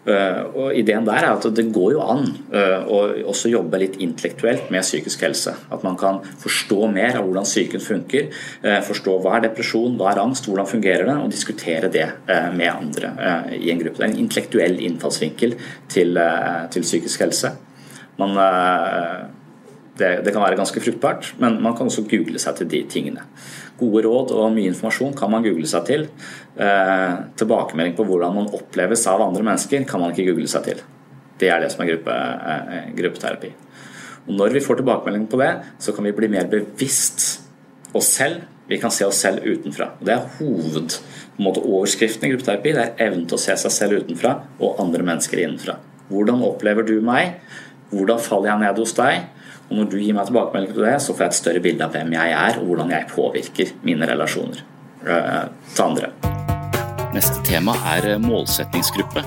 Eh, 0.02 0.38
og 0.58 0.74
Ideen 0.74 1.04
der 1.06 1.14
er 1.14 1.28
at 1.30 1.44
det 1.54 1.68
går 1.70 1.92
jo 1.94 2.00
an 2.02 2.24
eh, 2.50 2.88
å 2.90 2.96
også 3.30 3.52
jobbe 3.52 3.78
litt 3.78 4.00
intellektuelt 4.02 4.72
med 4.74 4.82
psykisk 4.82 5.22
helse. 5.22 5.54
At 5.70 5.84
man 5.86 5.98
kan 5.98 6.18
forstå 6.42 6.88
mer 6.90 7.20
av 7.20 7.28
hvordan 7.28 7.46
psyken 7.46 7.84
funker. 7.84 8.32
Eh, 8.66 8.80
forstå 8.82 9.20
hva 9.22 9.36
er 9.36 9.46
depresjon, 9.46 9.94
hva 10.00 10.10
er 10.10 10.22
angst, 10.24 10.48
hvordan 10.50 10.70
fungerer 10.70 11.06
det, 11.06 11.18
og 11.22 11.30
diskutere 11.30 11.90
det 11.92 12.08
med 12.56 12.68
andre 12.72 13.12
i 13.54 13.70
en 13.70 13.78
gruppe. 13.78 14.00
Det 14.00 14.08
er 14.08 14.10
en 14.10 14.24
intellektuell 14.24 14.80
innfallsvinkel 14.88 15.54
til, 15.92 16.18
til 16.74 16.86
psykisk 16.86 17.22
helse. 17.22 17.52
Man, 18.18 18.36
det, 19.98 20.10
det 20.24 20.32
kan 20.32 20.42
være 20.42 20.58
ganske 20.58 20.82
fruktbart, 20.82 21.32
men 21.42 21.60
man 21.62 21.76
kan 21.76 21.90
også 21.90 22.04
google 22.10 22.42
seg 22.42 22.58
til 22.58 22.70
de 22.72 22.82
tingene. 22.90 23.26
Gode 23.80 24.04
råd 24.06 24.32
og 24.36 24.52
mye 24.54 24.70
informasjon 24.70 25.14
kan 25.18 25.30
man 25.32 25.44
google 25.44 25.68
seg 25.68 25.86
til. 25.88 26.06
Eh, 26.56 27.14
tilbakemelding 27.40 27.96
på 27.98 28.06
hvordan 28.08 28.36
man 28.36 28.50
oppleves 28.54 29.06
av 29.10 29.24
andre 29.24 29.46
mennesker, 29.46 29.86
kan 29.88 30.02
man 30.02 30.12
ikke 30.12 30.28
google 30.30 30.50
seg 30.50 30.66
til. 30.68 30.82
Det 31.40 31.50
er 31.50 31.62
det 31.62 31.72
som 31.72 31.82
er 31.82 31.92
gruppe, 31.94 32.12
eh, 32.14 32.90
gruppeterapi. 32.98 33.52
Og 34.28 34.34
når 34.38 34.54
vi 34.54 34.60
får 34.62 34.78
tilbakemelding 34.78 35.26
på 35.30 35.40
det, 35.40 35.52
så 35.82 35.94
kan 35.94 36.04
vi 36.04 36.12
bli 36.12 36.28
mer 36.28 36.46
bevisst 36.46 37.40
oss 37.94 38.12
selv. 38.18 38.44
Vi 38.68 38.78
kan 38.78 38.90
se 38.90 39.04
oss 39.04 39.18
selv 39.18 39.42
utenfra. 39.42 39.90
Og 39.98 40.06
det 40.06 40.14
er 40.14 40.28
hovedoverskriften 40.38 42.28
i 42.28 42.32
gruppeterapi. 42.32 42.72
Det 42.76 42.84
er 42.84 43.08
evnen 43.08 43.26
til 43.26 43.36
å 43.36 43.42
se 43.42 43.56
seg 43.56 43.74
selv 43.74 44.04
utenfra 44.04 44.36
og 44.60 44.78
andre 44.80 45.02
mennesker 45.02 45.42
innenfra. 45.42 45.76
Hvordan 46.12 46.44
opplever 46.46 46.86
du 46.86 47.00
meg? 47.04 47.40
Hvordan 47.90 48.20
faller 48.22 48.52
jeg 48.52 48.62
ned 48.62 48.78
hos 48.80 48.94
deg? 48.96 49.26
Og 49.72 49.78
når 49.78 49.86
du 49.88 49.94
gir 49.96 50.12
meg 50.12 50.26
tilbakemelding 50.28 50.74
på 50.76 50.82
det, 50.84 50.96
så 51.00 51.14
får 51.16 51.24
jeg 51.24 51.32
et 51.32 51.38
større 51.38 51.60
bilde 51.64 51.86
av 51.86 51.94
hvem 51.96 52.10
jeg 52.12 52.32
er, 52.36 52.58
og 52.60 52.66
hvordan 52.68 52.90
jeg 52.92 53.08
påvirker 53.08 53.70
mine 53.88 54.04
relasjoner 54.10 54.58
uh, 55.06 55.46
til 55.72 55.84
andre. 55.86 56.10
Neste 57.16 57.40
tema 57.46 57.72
er 57.94 58.10
eh, 58.10 58.20
målsettingsgruppe. 58.20 59.22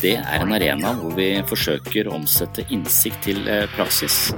Det 0.00 0.14
er 0.16 0.40
en 0.40 0.52
arena 0.56 0.94
hvor 0.96 1.12
vi 1.16 1.28
forsøker 1.48 2.08
å 2.08 2.16
omsette 2.16 2.64
innsikt 2.72 3.22
til 3.28 3.44
eh, 3.44 3.66
praksis. 3.76 4.32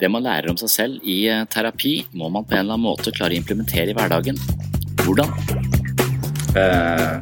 Det 0.00 0.08
man 0.12 0.24
lærer 0.24 0.48
om 0.48 0.56
seg 0.60 0.72
selv 0.72 1.04
i 1.04 1.18
terapi, 1.52 1.94
må 2.16 2.32
man 2.32 2.48
på 2.48 2.56
en 2.56 2.64
eller 2.64 2.78
annen 2.78 2.88
måte 2.88 3.12
klare 3.12 3.36
å 3.36 3.40
implementere 3.40 3.92
i 3.92 3.96
hverdagen. 3.96 4.40
Hvordan? 5.04 5.36
Eh, 6.56 7.14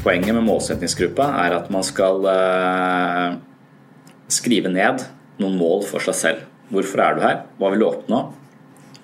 poenget 0.00 0.32
med 0.32 0.48
målsettingsgruppa 0.48 1.28
er 1.44 1.60
at 1.60 1.68
man 1.72 1.84
skal 1.84 2.24
eh, 2.32 3.30
skrive 4.32 4.72
ned 4.72 5.04
noen 5.40 5.56
mål 5.60 5.84
for 5.92 6.04
seg 6.08 6.22
selv. 6.24 6.44
Hvorfor 6.72 7.02
er 7.02 7.16
du 7.16 7.22
her? 7.22 7.42
Hva 7.60 7.70
vil 7.72 7.82
du 7.82 7.86
oppnå? 7.88 8.20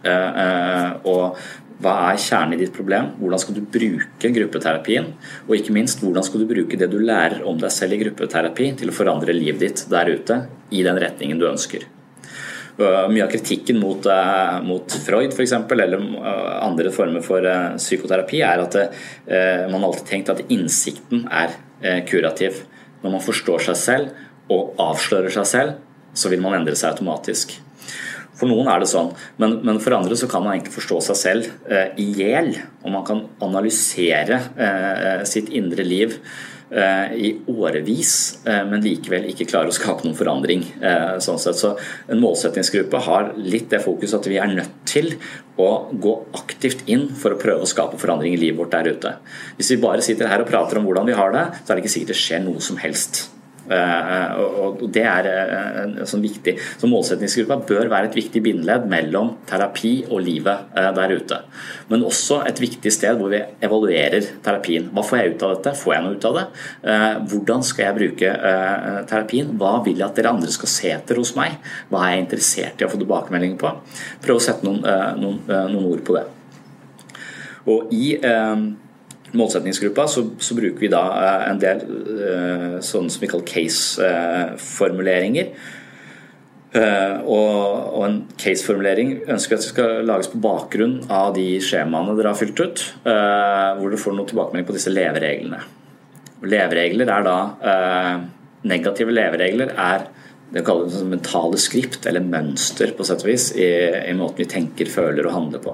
Eh, 0.02 0.10
eh, 0.42 0.90
og 1.06 1.38
hva 1.82 1.94
er 2.10 2.20
kjernen 2.20 2.56
i 2.56 2.60
ditt 2.60 2.74
problem? 2.74 3.12
Hvordan 3.20 3.42
skal 3.42 3.56
du 3.56 3.62
bruke 3.74 4.30
gruppeterapien? 4.36 5.12
Og 5.46 5.56
ikke 5.58 5.74
minst, 5.74 6.02
hvordan 6.02 6.26
skal 6.26 6.42
du 6.42 6.50
bruke 6.50 6.78
det 6.78 6.90
du 6.90 6.98
lærer 7.02 7.42
om 7.46 7.58
deg 7.58 7.74
selv 7.74 7.96
i 7.96 8.02
gruppeterapi 8.02 8.72
til 8.80 8.90
å 8.90 8.96
forandre 8.96 9.34
livet 9.34 9.62
ditt 9.62 9.84
der 9.90 10.10
ute 10.10 10.38
i 10.74 10.84
den 10.86 10.98
retningen 11.02 11.38
du 11.40 11.48
ønsker? 11.50 11.86
Mye 12.72 13.26
av 13.26 13.30
kritikken 13.30 13.76
mot, 13.82 14.06
eh, 14.08 14.58
mot 14.64 14.94
Freud 15.04 15.34
for 15.34 15.44
eksempel, 15.44 15.82
eller 15.84 16.02
andre 16.64 16.90
former 16.90 17.22
for 17.22 17.46
psykoterapi 17.76 18.40
er 18.42 18.62
at 18.62 18.78
man 19.70 19.84
alltid 19.84 20.06
tenkt 20.08 20.32
at 20.32 20.42
innsikten 20.48 21.26
er 21.30 21.52
kurativ. 22.08 22.62
Når 23.02 23.18
man 23.18 23.22
forstår 23.22 23.66
seg 23.68 23.76
selv 23.76 24.50
og 24.50 24.74
avslører 24.80 25.34
seg 25.34 25.46
selv, 25.50 25.74
så 26.14 26.32
vil 26.32 26.42
man 26.44 26.60
endre 26.60 26.76
seg 26.78 26.92
automatisk. 26.92 27.56
For 28.42 28.50
noen 28.50 28.66
er 28.72 28.80
det 28.82 28.88
sånn, 28.90 29.12
men, 29.38 29.60
men 29.62 29.76
for 29.82 29.94
andre 29.94 30.16
så 30.18 30.26
kan 30.30 30.42
man 30.42 30.56
egentlig 30.56 30.74
forstå 30.74 30.96
seg 31.06 31.18
selv 31.20 31.50
eh, 31.70 31.92
i 32.02 32.08
hjel. 32.18 32.48
Og 32.82 32.90
man 32.90 33.04
kan 33.06 33.26
analysere 33.44 34.40
eh, 34.56 35.20
sitt 35.28 35.52
indre 35.54 35.84
liv 35.86 36.16
eh, 36.72 37.12
i 37.22 37.30
årevis, 37.52 38.14
eh, 38.42 38.64
men 38.66 38.82
likevel 38.82 39.28
ikke 39.30 39.46
klare 39.52 39.70
å 39.70 39.76
skape 39.76 40.02
noen 40.08 40.18
forandring. 40.18 40.64
Eh, 40.80 41.20
sånn 41.22 41.38
sett. 41.38 41.60
Så 41.60 41.74
en 42.10 42.22
målsettingsgruppe 42.24 43.04
har 43.06 43.30
litt 43.38 43.68
det 43.70 43.84
fokuset 43.84 44.18
at 44.18 44.30
vi 44.32 44.40
er 44.42 44.50
nødt 44.50 44.74
til 44.90 45.12
å 45.62 45.68
gå 45.92 46.16
aktivt 46.40 46.82
inn 46.90 47.12
for 47.14 47.36
å 47.36 47.38
prøve 47.38 47.62
å 47.62 47.70
skape 47.70 48.00
forandring 48.00 48.34
i 48.34 48.40
livet 48.40 48.58
vårt 48.58 48.74
der 48.74 48.90
ute. 48.96 49.14
Hvis 49.60 49.70
vi 49.76 49.82
bare 49.84 50.02
sitter 50.02 50.32
her 50.32 50.42
og 50.42 50.50
prater 50.50 50.80
om 50.80 50.88
hvordan 50.88 51.06
vi 51.12 51.20
har 51.20 51.36
det, 51.36 51.46
så 51.60 51.68
er 51.68 51.78
det 51.78 51.84
ikke 51.84 51.94
sikkert 51.94 52.16
det 52.16 52.20
skjer 52.24 52.44
noe 52.48 52.64
som 52.64 52.80
helst. 52.82 53.28
Eh, 53.72 54.40
og 54.62 54.82
Det 54.92 55.04
er 55.06 55.28
eh, 55.30 56.02
sånn 56.08 56.24
viktig. 56.24 56.54
Så 56.80 56.90
Målsettingsgruppa 56.90 57.58
bør 57.68 57.90
være 57.92 58.10
et 58.10 58.18
viktig 58.18 58.42
bindeledd 58.44 58.88
mellom 58.90 59.34
terapi 59.48 59.94
og 60.08 60.22
livet 60.24 60.76
eh, 60.78 60.90
der 60.96 61.14
ute. 61.16 61.40
Men 61.92 62.04
også 62.08 62.42
et 62.48 62.60
viktig 62.62 62.92
sted 62.92 63.18
hvor 63.20 63.32
vi 63.32 63.42
evaluerer 63.64 64.28
terapien. 64.44 64.90
Hva 64.92 65.06
får 65.06 65.20
jeg 65.20 65.34
ut 65.34 65.46
av 65.46 65.54
dette? 65.56 65.74
Får 65.82 65.96
jeg 65.96 66.04
noe 66.04 66.18
ut 66.18 66.28
av 66.28 66.38
det? 66.38 66.44
Hvordan 67.32 67.64
skal 67.66 67.84
jeg 67.86 67.96
bruke 67.96 68.30
terapien? 69.08 69.50
Hva 69.60 69.72
vil 69.84 69.98
jeg 69.98 70.06
at 70.06 70.18
dere 70.18 70.32
andre 70.34 70.52
skal 70.52 70.70
se 70.70 70.92
etter 70.94 71.20
hos 71.20 71.34
meg? 71.38 71.58
Hva 71.90 72.04
er 72.04 72.14
jeg 72.14 72.24
interessert 72.24 72.82
i 72.82 72.86
å 72.86 72.90
få 72.92 73.00
tilbakemelding 73.00 73.58
på? 73.60 73.72
Prøv 74.24 74.38
å 74.38 74.44
sette 74.44 74.66
noen, 74.66 74.82
noen, 75.20 75.42
noen 75.48 75.90
ord 75.92 76.04
på 76.06 76.16
det. 76.16 76.24
Og 77.72 77.92
i 77.94 78.16
målsettingsgruppa 79.38 80.06
så, 80.10 80.24
så, 80.42 80.54
bruker 80.58 80.80
vi 80.82 80.90
da 80.92 81.02
eh, 81.18 81.44
en 81.50 81.60
del 81.62 81.78
sånne 81.84 82.82
sånn 82.84 83.10
som 83.12 83.22
vi 83.22 83.30
kaller 83.30 83.48
case-formuleringer. 83.48 85.46
Uh, 86.72 87.20
og, 87.28 87.56
og, 87.92 88.02
en 88.06 88.14
case-formulering 88.40 89.10
ønsker 89.28 89.58
at 89.58 89.60
det 89.60 89.68
skal 89.74 90.06
lages 90.08 90.30
på 90.32 90.40
bakgrunn 90.40 91.02
av 91.12 91.34
de 91.36 91.60
skjemaene 91.60 92.14
dere 92.16 92.32
har 92.32 92.38
fylt 92.40 92.56
ut, 92.64 92.78
hvor 93.04 93.92
du 93.92 93.98
får 94.00 94.16
noe 94.16 94.28
tilbakemelding 94.30 94.68
på 94.70 94.76
disse 94.78 94.88
levereglene. 94.92 95.60
Leveregler 96.48 97.12
er 97.12 97.22
da 97.28 97.36
Negative 98.72 99.12
leveregler 99.12 99.74
er 99.76 100.08
det 100.52 100.64
kalles 100.66 100.98
mentale 101.08 101.56
skript, 101.60 102.04
eller 102.06 102.24
mønster, 102.24 102.90
på 102.96 103.06
sett 103.08 103.22
og 103.24 103.30
vis, 103.30 103.46
i, 103.56 103.68
i, 104.10 104.12
måten 104.16 104.42
vi 104.42 104.48
tenker, 104.52 104.90
føler 104.92 105.24
og 105.24 105.32
handler 105.32 105.62
på. 105.64 105.72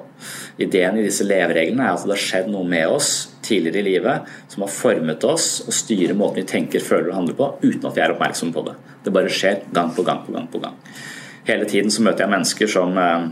Ideen 0.62 1.00
i 1.00 1.06
disse 1.06 1.26
levereglene 1.26 1.82
er 1.82 1.96
at 1.96 2.04
det 2.06 2.14
har 2.14 2.22
skjedd 2.22 2.50
noe 2.52 2.66
med 2.68 2.86
oss 2.86 3.10
tidligere 3.42 3.82
i 3.82 3.88
livet 3.88 4.28
som 4.52 4.62
har 4.62 4.70
formet 4.70 5.24
oss 5.26 5.48
og 5.66 5.74
styrer 5.74 6.14
måten 6.18 6.44
vi 6.44 6.46
tenker, 6.52 6.84
føler 6.84 7.10
og 7.10 7.18
handler 7.18 7.38
på, 7.38 7.50
uten 7.64 7.88
at 7.90 7.96
vi 7.96 8.04
er 8.04 8.14
oppmerksomme 8.14 8.54
på 8.54 8.64
det. 8.68 8.76
Det 9.02 9.14
bare 9.14 9.32
skjer 9.34 9.64
gang 9.74 9.90
på 9.96 10.04
gang 10.06 10.22
på 10.26 10.34
gang 10.36 10.46
på 10.52 10.60
gang. 10.62 10.76
Hele 11.48 11.66
tiden 11.66 11.90
så 11.90 12.04
møter 12.04 12.26
jeg 12.26 12.34
mennesker 12.36 12.70
som 12.70 12.98
eh, 13.02 13.28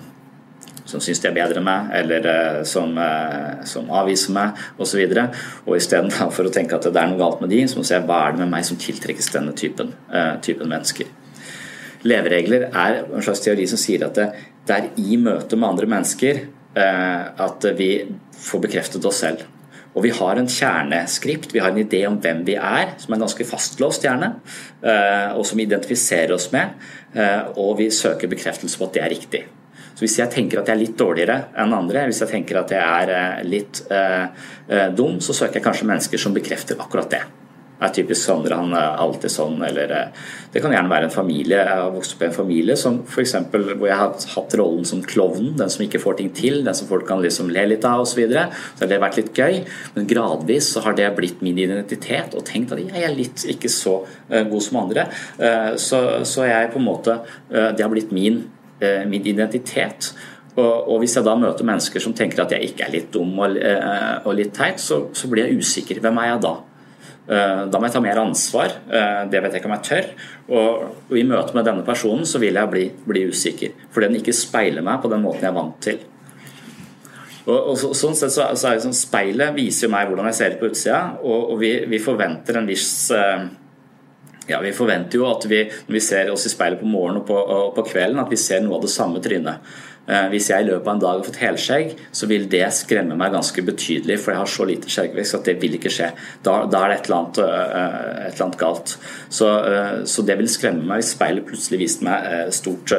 som 0.86 1.02
syns 1.02 1.18
de 1.18 1.26
er 1.26 1.34
bedre 1.34 1.58
enn 1.58 1.66
meg, 1.66 1.88
eller 1.98 2.26
eh, 2.30 2.58
som, 2.66 2.92
eh, 3.02 3.62
som 3.66 3.90
avviser 3.90 4.34
meg 4.34 4.60
osv. 4.82 5.02
Istedenfor 5.76 6.46
å 6.46 6.52
tenke 6.54 6.78
at 6.78 6.86
det 6.86 7.02
er 7.02 7.10
noe 7.10 7.18
galt 7.20 7.42
med 7.42 7.50
de, 7.54 7.64
så 7.66 7.78
må 7.78 7.82
jeg 7.82 7.90
se 7.90 8.02
hva 8.06 8.20
er 8.24 8.34
det 8.34 8.44
med 8.44 8.52
meg 8.54 8.66
som 8.66 8.78
tiltrekkes 8.78 9.32
denne 9.34 9.54
typen, 9.58 9.94
typen 10.46 10.70
mennesker. 10.70 11.10
Leveregler 12.06 12.68
er 12.70 13.02
en 13.04 13.24
slags 13.24 13.42
teori 13.44 13.66
som 13.70 13.80
sier 13.80 14.06
at 14.06 14.16
det, 14.18 14.30
det 14.66 14.76
er 14.76 14.88
i 15.02 15.18
møte 15.20 15.58
med 15.58 15.68
andre 15.72 15.90
mennesker 15.90 16.40
eh, 16.78 17.44
at 17.46 17.68
vi 17.78 17.90
får 18.36 18.64
bekreftet 18.66 19.06
oss 19.08 19.22
selv. 19.24 19.44
Og 19.96 20.04
vi 20.04 20.12
har 20.12 20.36
en 20.36 20.48
kjerneskript, 20.50 21.54
vi 21.54 21.62
har 21.64 21.72
en 21.72 21.80
idé 21.80 22.02
om 22.08 22.18
hvem 22.20 22.42
vi 22.44 22.58
er, 22.60 22.92
som 23.00 23.14
er 23.14 23.22
ganske 23.22 23.46
fastlåst 23.48 24.04
gjerne, 24.04 24.34
eh, 24.84 25.32
og 25.32 25.46
som 25.48 25.56
vi 25.56 25.64
identifiserer 25.64 26.34
oss 26.36 26.50
med, 26.52 26.76
eh, 27.16 27.48
og 27.56 27.78
vi 27.80 27.88
søker 27.90 28.28
bekreftelse 28.28 28.76
på 28.76 28.90
at 28.90 28.98
det 28.98 29.02
er 29.04 29.14
riktig. 29.14 29.42
Så 29.96 30.04
Hvis 30.04 30.18
jeg 30.18 30.28
tenker 30.28 30.60
at 30.60 30.68
jeg 30.68 30.76
er 30.76 30.82
litt 30.82 30.98
dårligere 31.00 31.38
enn 31.56 31.72
andre, 31.72 32.04
hvis 32.04 32.20
jeg 32.20 32.28
tenker 32.28 32.60
at 32.60 32.70
jeg 32.76 32.84
er 32.84 33.44
litt 33.48 33.80
eh, 33.88 34.92
dum, 34.92 35.16
så 35.24 35.32
søker 35.32 35.56
jeg 35.56 35.64
kanskje 35.64 35.88
mennesker 35.88 36.20
som 36.20 36.36
bekrefter 36.36 36.76
akkurat 36.76 37.08
det 37.10 37.24
er 37.76 37.92
typisk 37.92 38.22
Sondre, 38.22 38.56
han 38.56 38.72
er 38.76 38.96
alltid 39.02 39.32
sånn. 39.32 39.60
Eller 39.66 39.92
eh, 39.92 40.24
det 40.52 40.62
kan 40.64 40.72
gjerne 40.74 40.90
være 40.90 41.08
en 41.08 41.14
familie. 41.14 41.60
Jeg 41.60 41.80
har 41.82 41.92
vokst 41.94 42.16
opp 42.16 42.24
i 42.24 42.28
en 42.28 42.36
familie 42.36 42.76
som 42.80 42.98
f.eks. 43.04 43.34
hvor 43.52 43.86
jeg 43.88 43.98
har 44.00 44.14
hatt 44.36 44.56
rollen 44.60 44.86
som 44.88 45.02
klovnen, 45.04 45.54
den 45.58 45.72
som 45.72 45.84
ikke 45.84 46.00
får 46.02 46.18
ting 46.20 46.32
til, 46.36 46.62
den 46.66 46.76
som 46.76 46.88
folk 46.90 47.06
kan 47.08 47.22
liksom 47.24 47.50
le 47.52 47.66
litt 47.72 47.86
av 47.88 48.04
osv. 48.04 48.22
Så, 48.26 48.44
så 48.78 48.84
har 48.84 48.92
det 48.92 49.00
vært 49.02 49.20
litt 49.20 49.32
gøy, 49.36 49.60
men 49.96 50.08
gradvis 50.10 50.70
så 50.74 50.84
har 50.86 50.96
det 50.98 51.10
blitt 51.18 51.42
min 51.44 51.60
identitet. 51.62 52.36
Og 52.36 52.46
tenkt 52.48 52.72
at 52.74 52.82
jeg 52.82 53.04
er 53.04 53.16
litt 53.16 53.46
ikke 53.56 53.72
så 53.72 53.98
eh, 54.30 54.46
god 54.48 54.64
som 54.64 54.80
andre. 54.84 55.08
Eh, 55.36 55.74
så, 55.80 56.02
så 56.28 56.48
jeg 56.48 56.72
på 56.72 56.80
en 56.80 56.86
måte 56.86 57.18
Det 57.48 57.82
har 57.82 57.90
blitt 57.90 58.12
min, 58.14 58.38
min 58.80 59.26
identitet. 59.28 60.10
Og, 60.56 60.96
Hvis 61.00 61.16
jeg 61.16 61.26
da 61.26 61.34
møter 61.38 61.66
mennesker 61.68 62.02
som 62.02 62.14
tenker 62.16 62.42
at 62.44 62.54
jeg 62.54 62.70
ikke 62.70 62.86
er 62.86 62.94
litt 62.94 63.10
dum 63.12 63.34
og, 63.44 64.30
litt 64.36 64.54
teit, 64.56 64.80
så 64.80 65.28
blir 65.28 65.46
jeg 65.46 65.60
usikker. 65.60 66.00
Hvem 66.04 66.22
er 66.22 66.30
jeg 66.32 66.42
da? 66.46 66.54
Eh, 67.26 67.62
da 67.66 67.78
må 67.78 67.88
jeg 67.88 67.96
ta 67.96 68.02
mer 68.04 68.20
ansvar. 68.22 68.74
Eh, 68.86 69.22
det 69.30 69.40
vet 69.42 69.54
jeg 69.54 69.62
ikke 69.62 69.70
om 69.70 69.76
jeg 69.76 69.86
tør. 69.88 70.10
Og 70.56 71.16
i 71.18 71.24
møte 71.26 71.56
med 71.56 71.66
denne 71.66 71.86
personen 71.86 72.26
så 72.28 72.40
vil 72.42 72.58
jeg 72.58 72.72
bli, 72.72 72.84
bli 73.06 73.24
usikker. 73.30 73.74
Fordi 73.90 74.10
den 74.10 74.20
ikke 74.20 74.36
speiler 74.36 74.86
meg 74.86 75.00
på 75.02 75.10
den 75.10 75.24
måten 75.24 75.42
jeg 75.42 75.50
er 75.50 75.58
vant 75.58 75.80
til. 75.82 76.04
Og, 77.46 77.58
og 77.72 77.76
så, 77.78 77.92
sånn 77.94 78.16
sett 78.18 78.34
så, 78.34 78.48
så 78.58 78.70
er 78.70 78.78
det 78.78 78.86
sånn, 78.86 78.96
Speilet 78.96 79.54
viser 79.54 79.86
jo 79.86 79.92
meg 79.92 80.08
hvordan 80.10 80.26
jeg 80.30 80.38
ser 80.38 80.56
ut 80.56 80.62
på 80.62 80.70
utsida, 80.72 81.02
og, 81.20 81.52
og 81.52 81.60
vi, 81.60 81.70
vi, 81.86 82.00
forventer 82.02 82.58
en 82.58 82.66
viss 82.66 82.88
uh, 83.14 83.44
ja, 84.46 84.60
Vi 84.62 84.72
forventer 84.76 85.18
jo 85.18 85.26
at 85.30 85.44
vi, 85.50 85.64
når 85.88 85.98
vi 85.98 86.04
ser 86.04 86.30
oss 86.32 86.46
i 86.46 86.52
speilet 86.52 86.80
på 86.80 86.88
morgenen 86.90 87.22
og 87.22 87.28
på, 87.28 87.36
og 87.36 87.74
på 87.76 87.88
kvelden, 87.90 88.22
at 88.22 88.32
vi 88.32 88.40
ser 88.40 88.62
noe 88.64 88.78
av 88.78 88.86
det 88.86 88.94
samme 88.94 89.22
trynet. 89.24 89.76
Eh, 90.06 90.28
hvis 90.30 90.52
jeg 90.52 90.62
i 90.62 90.66
løpet 90.68 90.86
av 90.86 90.92
en 90.92 91.00
dag 91.02 91.16
har 91.18 91.26
fått 91.26 91.40
helskjegg, 91.40 91.96
så 92.14 92.28
vil 92.30 92.44
det 92.50 92.62
skremme 92.74 93.16
meg 93.18 93.32
ganske 93.34 93.64
betydelig, 93.66 94.20
for 94.22 94.32
jeg 94.32 94.42
har 94.42 94.52
så 94.52 94.66
lite 94.68 94.92
skjeggvekst 94.92 95.38
at 95.40 95.50
det 95.50 95.56
vil 95.62 95.74
ikke 95.80 95.90
skje. 95.90 96.12
Da, 96.46 96.60
da 96.70 96.84
er 96.84 96.92
det 96.92 96.98
et 97.00 97.10
eller, 97.10 97.24
annet, 97.24 97.40
eh, 97.42 98.28
et 98.28 98.36
eller 98.36 98.46
annet, 98.46 98.60
galt. 98.60 98.94
Så, 99.26 99.50
eh, 99.72 99.98
så, 100.06 100.26
det 100.26 100.38
vil 100.38 100.52
skremme 100.52 100.86
meg 100.86 101.02
hvis 101.02 101.10
speilet 101.16 101.48
plutselig 101.48 101.82
viste 101.82 102.06
meg 102.06 102.54
stort, 102.54 102.94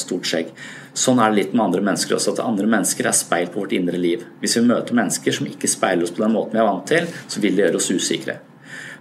stort 0.00 0.28
skjegg. 0.28 0.52
Sånn 1.00 1.22
er 1.22 1.32
det 1.32 1.38
litt 1.38 1.56
med 1.56 1.68
andre 1.68 1.84
mennesker 1.86 2.18
også, 2.18 2.36
at 2.36 2.44
andre 2.44 2.68
mennesker 2.68 3.08
er 3.08 3.16
speil 3.16 3.48
på 3.48 3.62
vårt 3.62 3.74
indre 3.78 3.96
liv. 4.00 4.26
Hvis 4.42 4.58
vi 4.58 4.66
møter 4.68 4.98
mennesker 4.98 5.40
som 5.40 5.48
ikke 5.48 5.70
speiler 5.70 6.04
oss 6.04 6.12
på 6.12 6.26
den 6.26 6.36
måten 6.36 6.58
vi 6.58 6.64
er 6.64 6.68
vant 6.68 6.88
til, 6.90 7.08
så 7.30 7.40
vil 7.40 7.56
det 7.56 7.68
gjøre 7.68 7.80
oss 7.80 7.92
usikre. 7.94 8.40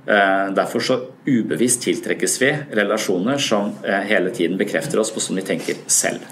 Derfor 0.05 0.81
så 0.81 0.95
ubevisst 1.27 1.83
tiltrekkes 1.85 2.38
vi 2.41 2.49
relasjoner 2.79 3.38
som 3.43 3.73
hele 3.83 4.31
tiden 4.33 4.57
bekrefter 4.57 5.01
oss 5.03 5.12
på 5.13 5.21
sånn 5.21 5.38
vi 5.41 5.43
tenker 5.51 5.81
selv. 5.91 6.23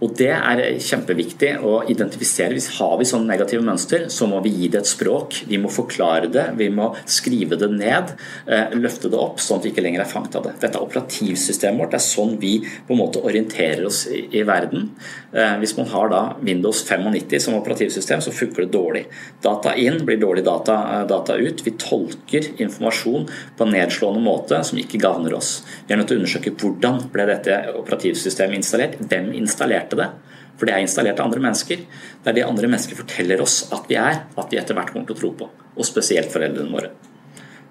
Og 0.00 0.14
Det 0.16 0.30
er 0.32 0.60
kjempeviktig 0.80 1.50
å 1.66 1.80
identifisere. 1.92 2.54
Hvis 2.56 2.70
har 2.78 2.96
vi 2.98 3.08
sånne 3.08 3.28
negative 3.34 3.64
mønster, 3.64 4.06
så 4.12 4.28
må 4.28 4.40
vi 4.44 4.52
gi 4.54 4.68
det 4.72 4.80
et 4.80 4.88
språk. 4.88 5.42
Vi 5.48 5.58
må 5.60 5.68
forklare 5.72 6.30
det, 6.32 6.46
vi 6.56 6.70
må 6.72 6.90
skrive 7.04 7.58
det 7.60 7.68
ned, 7.74 8.14
eh, 8.46 8.72
løfte 8.80 9.10
det 9.12 9.20
opp, 9.20 9.36
sånn 9.40 9.58
at 9.58 9.64
vi 9.64 9.72
ikke 9.74 9.84
lenger 9.84 10.00
er 10.00 10.08
fanget 10.08 10.36
av 10.36 10.44
det. 10.44 10.54
Dette 10.60 10.78
er 10.78 10.86
operativsystemet 10.86 11.80
vårt. 11.80 11.90
Det 11.90 12.00
er 12.00 12.06
sånn 12.06 12.38
vi 12.40 12.60
på 12.60 12.96
en 12.96 13.00
måte 13.02 13.20
orienterer 13.20 13.84
oss 13.86 14.06
i, 14.08 14.26
i 14.40 14.42
verden. 14.42 14.90
Eh, 15.32 15.56
hvis 15.60 15.76
man 15.76 15.86
har 15.92 16.08
da 16.08 16.22
Windows 16.40 16.82
95 16.88 17.38
som 17.38 17.54
operativsystem, 17.54 18.20
så 18.20 18.32
funker 18.32 18.64
det 18.64 18.72
dårlig. 18.72 19.04
Data 19.42 19.76
inn 19.76 20.00
blir 20.06 20.18
dårlig 20.18 20.44
data, 20.44 21.00
eh, 21.00 21.06
data 21.06 21.36
ut. 21.36 21.62
Vi 21.64 21.76
tolker 21.78 22.48
informasjon 22.56 23.28
på 23.56 23.66
en 23.66 23.72
nedslående 23.72 24.24
måte 24.24 24.64
som 24.64 24.78
ikke 24.78 25.00
gagner 25.00 25.34
oss. 25.36 25.62
Vi 25.86 25.94
er 25.94 25.98
nødt 25.98 26.08
til 26.08 26.18
å 26.18 26.20
undersøke 26.24 26.56
hvordan 26.56 27.10
ble 27.12 27.26
dette 27.26 27.60
operativsystemet 27.76 28.56
installert, 28.62 28.98
hvem 28.98 29.32
installerte 29.38 29.89
installerte 29.90 29.96
det. 29.96 30.56
For 30.58 30.68
det 30.68 30.74
er 30.74 30.84
installert 30.84 31.20
av 31.20 31.26
andre 31.26 31.40
mennesker. 31.40 31.84
Det 32.22 32.30
er 32.30 32.34
det 32.36 32.44
andre 32.44 32.68
mennesker 32.68 32.96
forteller 32.98 33.40
oss 33.40 33.70
at 33.72 33.86
vi 33.88 33.96
er, 33.96 34.26
at 34.36 34.50
vi 34.50 34.58
etter 34.58 34.74
hvert 34.76 34.92
kommer 34.92 35.06
til 35.06 35.16
å 35.16 35.20
tro 35.20 35.30
på. 35.32 35.48
Og 35.76 35.86
spesielt 35.86 36.30
foreldrene 36.32 36.70
våre. 36.70 36.90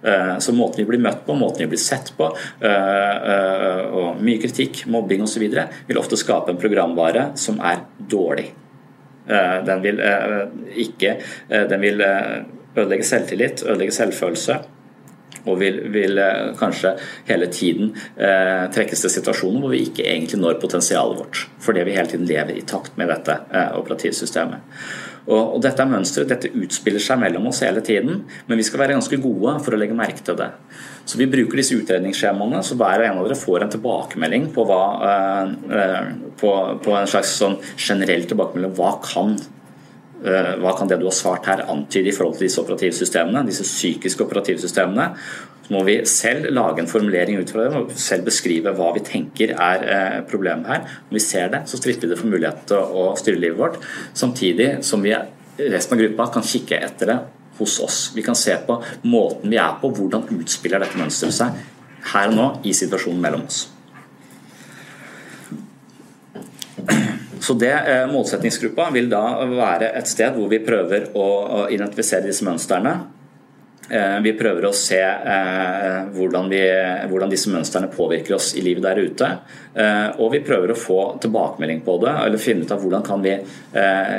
Eh, 0.01 0.39
så 0.39 0.53
måten 0.55 0.81
vi 0.81 0.87
blir 0.87 1.03
møtt 1.03 1.25
på, 1.25 1.35
måten 1.35 1.65
vi 1.65 1.67
blir 1.75 1.81
sett 1.81 2.13
på, 2.17 2.31
eh, 2.61 2.69
eh, 2.69 3.81
og 3.91 4.21
mye 4.23 4.39
kritikk, 4.41 4.87
mobbing 4.87 5.21
osv. 5.21 5.43
vil 5.87 5.97
ofte 5.99 6.17
skape 6.17 6.49
en 6.49 6.57
programvare 6.57 7.37
som 7.37 7.59
er 7.59 7.85
dårlig. 7.99 8.53
Den 9.29 9.81
vil 9.83 9.99
ikke 10.73 11.19
Den 11.49 11.81
vil 11.81 12.01
ødelegge 12.01 13.05
selvtillit, 13.05 13.61
ødelegge 13.61 13.93
selvfølelse 13.93 14.55
og 15.45 15.59
vil, 15.61 15.81
vil, 15.93 16.17
eh, 16.21 16.53
kanskje 16.59 16.95
hele 17.29 17.49
tiden 17.53 17.93
eh, 18.17 18.65
trekkes 18.73 19.05
til 19.05 19.13
situasjoner 19.17 19.63
hvor 19.63 19.75
vi 19.75 19.83
ikke 19.87 20.07
egentlig 20.07 20.41
når 20.41 20.59
potensialet 20.61 21.19
vårt. 21.21 21.45
Fordi 21.63 21.85
vi 21.87 21.95
hele 21.97 22.11
tiden 22.11 22.27
lever 22.29 22.57
i 22.57 22.65
takt 22.67 22.97
med 22.99 23.11
dette 23.11 23.37
eh, 23.51 23.71
operativsystemet. 23.79 24.75
Og, 25.29 25.55
og 25.55 25.59
Dette 25.61 25.83
er 25.83 25.91
mønsteret, 25.91 26.29
dette 26.31 26.49
utspiller 26.57 27.01
seg 27.03 27.19
mellom 27.21 27.49
oss 27.51 27.61
hele 27.65 27.83
tiden, 27.85 28.23
men 28.47 28.57
vi 28.59 28.65
skal 28.65 28.81
være 28.81 28.95
ganske 28.97 29.19
gode 29.21 29.59
for 29.65 29.75
å 29.75 29.79
legge 29.79 29.97
merke 29.97 30.23
til 30.25 30.37
det. 30.39 30.49
Så 31.05 31.19
Vi 31.19 31.29
bruker 31.29 31.59
disse 31.59 31.77
utredningsskjemaene, 31.77 32.63
så 32.65 32.77
hver 32.77 33.03
og 33.03 33.05
en 33.05 33.21
av 33.21 33.27
dere 33.27 33.37
får 33.37 33.65
en 33.65 33.71
tilbakemelding 33.75 34.49
på, 34.55 34.65
hva, 34.69 34.81
eh, 35.11 35.53
eh 35.77 36.09
på, 36.39 36.51
på 36.85 36.93
en 36.95 37.09
slags 37.09 37.33
sånn 37.41 37.57
generell 37.75 38.25
tilbakemelding. 38.29 38.75
Hva 38.77 38.93
kan 39.03 39.35
hva 40.19 40.73
kan 40.75 40.89
det 40.89 40.97
du 40.99 41.05
har 41.07 41.15
svart 41.15 41.47
her 41.47 41.61
antyde 41.71 42.11
i 42.11 42.15
forhold 42.15 42.35
til 42.37 42.47
disse 42.47 42.59
operativsystemene, 42.61 43.45
disse 43.47 43.63
psykiske 43.67 44.25
operativsystemene? 44.25 45.05
Så 45.69 45.75
må 45.75 45.83
vi 45.85 45.99
selv 46.09 46.49
lage 46.49 46.81
en 46.81 46.89
formulering 46.89 47.39
ut 47.39 47.51
fra 47.53 47.65
det, 47.65 47.77
og 47.77 47.91
selv 47.93 48.25
beskrive 48.25 48.73
hva 48.75 48.89
vi 48.95 49.03
tenker 49.05 49.53
er 49.53 49.83
eh, 49.85 50.19
problemet 50.27 50.67
her. 50.67 50.85
Når 51.09 51.19
vi 51.19 51.23
ser 51.23 51.51
det, 51.53 51.63
så 51.69 51.77
stripper 51.77 52.07
vi 52.07 52.13
det 52.15 52.19
for 52.19 52.31
mulighet 52.31 52.63
til 52.71 52.81
å 53.01 53.11
styre 53.19 53.41
livet 53.43 53.59
vårt, 53.59 53.77
samtidig 54.17 54.71
som 54.87 55.05
vi 55.05 55.13
resten 55.59 55.95
av 55.95 56.01
gruppa 56.03 56.29
kan 56.33 56.45
kikke 56.45 56.79
etter 56.79 57.13
det 57.13 57.19
hos 57.59 57.79
oss. 57.83 57.99
Vi 58.15 58.23
kan 58.25 58.35
se 58.35 58.55
på 58.65 58.79
måten 59.03 59.51
vi 59.51 59.59
er 59.61 59.75
på, 59.81 59.91
hvordan 59.93 60.29
utspiller 60.39 60.81
dette 60.81 60.99
mønsteret 60.99 61.37
seg 61.37 61.59
her 62.13 62.31
og 62.31 62.37
nå 62.37 62.47
i 62.65 62.73
situasjonen 62.75 63.21
mellom 63.21 63.45
oss. 63.45 63.67
Så 67.39 67.53
det, 67.53 67.71
eh, 67.71 68.07
Målsettingsgruppa 68.11 68.89
vil 68.93 69.09
da 69.09 69.23
være 69.45 69.93
et 69.97 70.07
sted 70.07 70.35
hvor 70.35 70.49
vi 70.51 70.59
prøver 70.63 71.09
å 71.15 71.67
identifisere 71.71 72.27
disse 72.27 72.45
mønstrene. 72.47 72.95
Eh, 73.89 74.17
vi 74.21 74.33
prøver 74.37 74.67
å 74.67 74.73
se 74.75 74.99
eh, 74.99 76.09
hvordan, 76.13 76.49
vi, 76.51 76.61
hvordan, 77.09 77.31
disse 77.31 77.49
mønstrene 77.53 77.89
påvirker 77.93 78.35
oss 78.35 78.51
i 78.59 78.63
livet 78.65 78.85
der 78.85 78.99
ute. 78.99 79.31
Og 80.19 80.33
vi 80.33 80.43
prøver 80.43 80.73
å 80.73 80.77
få 80.77 80.99
tilbakemelding 81.23 81.81
på 81.85 81.95
det, 82.03 82.11
eller 82.25 82.41
finne 82.41 82.67
ut 82.67 82.75
av 82.75 82.83
hvordan 82.83 83.05
kan, 83.05 83.23
vi, 83.23 83.37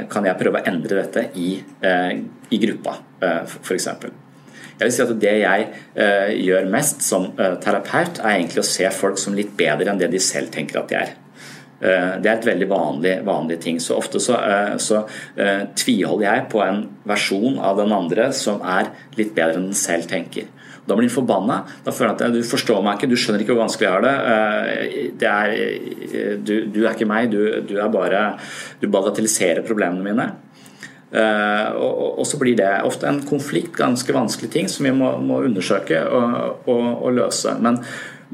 kan 0.09 0.27
jeg 0.27 0.39
prøve 0.41 0.63
å 0.63 0.69
endre 0.71 1.03
dette 1.03 1.25
i, 1.37 1.51
i 1.61 2.61
gruppa, 2.63 2.95
f.eks. 3.45 3.89
Jeg 3.91 4.87
vil 4.87 4.95
si 4.95 5.03
at 5.05 5.13
Det 5.21 5.35
jeg 5.43 6.39
gjør 6.47 6.71
mest 6.73 7.05
som 7.05 7.29
terapeut, 7.37 8.23
er 8.23 8.39
egentlig 8.39 8.63
å 8.63 8.71
se 8.71 8.89
folk 8.95 9.21
som 9.21 9.37
litt 9.37 9.53
bedre 9.59 9.93
enn 9.93 10.01
det 10.01 10.09
de 10.15 10.23
selv 10.23 10.55
tenker 10.55 10.81
at 10.81 10.89
de 10.89 11.01
er. 11.03 11.13
Eh, 11.81 12.15
det 12.21 12.29
er 12.29 12.35
et 12.37 12.49
veldig 12.51 12.69
vanlig, 12.69 13.15
vanlig 13.25 13.59
ting. 13.65 13.81
Så 13.81 13.97
ofte 13.97 14.21
så, 14.21 14.37
eh, 14.37 14.77
så 14.77 15.05
uh, 15.07 15.63
tviholder 15.79 16.27
jeg 16.27 16.49
på 16.53 16.61
en 16.65 16.83
versjon 17.09 17.57
av 17.59 17.81
den 17.81 17.95
andre 17.97 18.31
som 18.37 18.61
er 18.61 18.93
litt 19.17 19.33
bedre 19.37 19.57
enn 19.57 19.71
den 19.71 19.79
selv 19.79 20.11
tenker. 20.11 20.51
Da 20.85 20.97
blir 20.97 21.09
han 21.09 21.15
forbanna. 21.15 21.63
Da 21.87 21.95
føler 21.95 22.13
han 22.13 22.35
at 22.35 22.37
du 22.37 22.45
forstår 22.45 22.85
meg 22.85 22.99
ikke, 22.99 23.09
du 23.09 23.17
skjønner 23.17 23.45
ikke 23.45 23.55
hvor 23.55 23.65
vanskelig 23.65 23.87
jeg 23.87 23.95
har 23.95 24.05
det. 24.05 24.15
det 25.21 25.31
er, 25.31 26.37
du, 26.43 26.55
du, 26.73 26.81
er 26.83 26.95
ikke 26.95 27.09
meg, 27.09 27.31
du, 27.33 27.41
du, 27.69 27.77
er 27.79 27.93
bare 27.93 28.23
Du 28.81 28.89
bagatelliserer 28.91 29.63
problemene 29.69 30.03
mine. 30.03 30.31
og, 31.13 32.19
og, 32.19 32.25
så 32.27 32.41
blir 32.41 32.57
det 32.59 32.71
ofte 32.87 33.07
en 33.07 33.21
konflikt, 33.29 33.77
ganske 33.77 34.15
vanskelig 34.15 34.51
ting, 34.51 34.69
som 34.69 34.89
vi 34.89 34.95
må, 34.97 35.13
må 35.21 35.45
undersøke 35.47 36.01
og, 36.09 36.67
og, 36.67 36.89
og 37.05 37.15
løse. 37.21 37.55
Men 37.61 37.79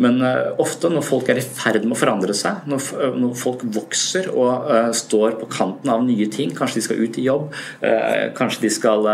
men 0.03 0.19
uh, 0.23 0.55
ofte 0.63 0.91
når 0.93 1.05
folk 1.07 1.31
er 1.33 1.41
i 1.41 1.45
ferd 1.45 1.85
med 1.85 1.97
å 1.97 2.01
forandre 2.01 2.35
seg, 2.37 2.67
når, 2.69 2.89
når 3.17 3.37
folk 3.41 3.63
vokser 3.77 4.29
og 4.33 4.67
uh, 4.69 4.91
står 4.97 5.39
på 5.41 5.49
kanten 5.53 5.93
av 5.93 6.05
nye 6.07 6.29
ting, 6.33 6.53
kanskje 6.57 6.81
de 6.81 6.87
skal 6.89 7.01
ut 7.01 7.21
i 7.21 7.27
jobb, 7.27 7.49
kanskje 8.37 8.67
de 8.67 8.71
skal 8.73 9.07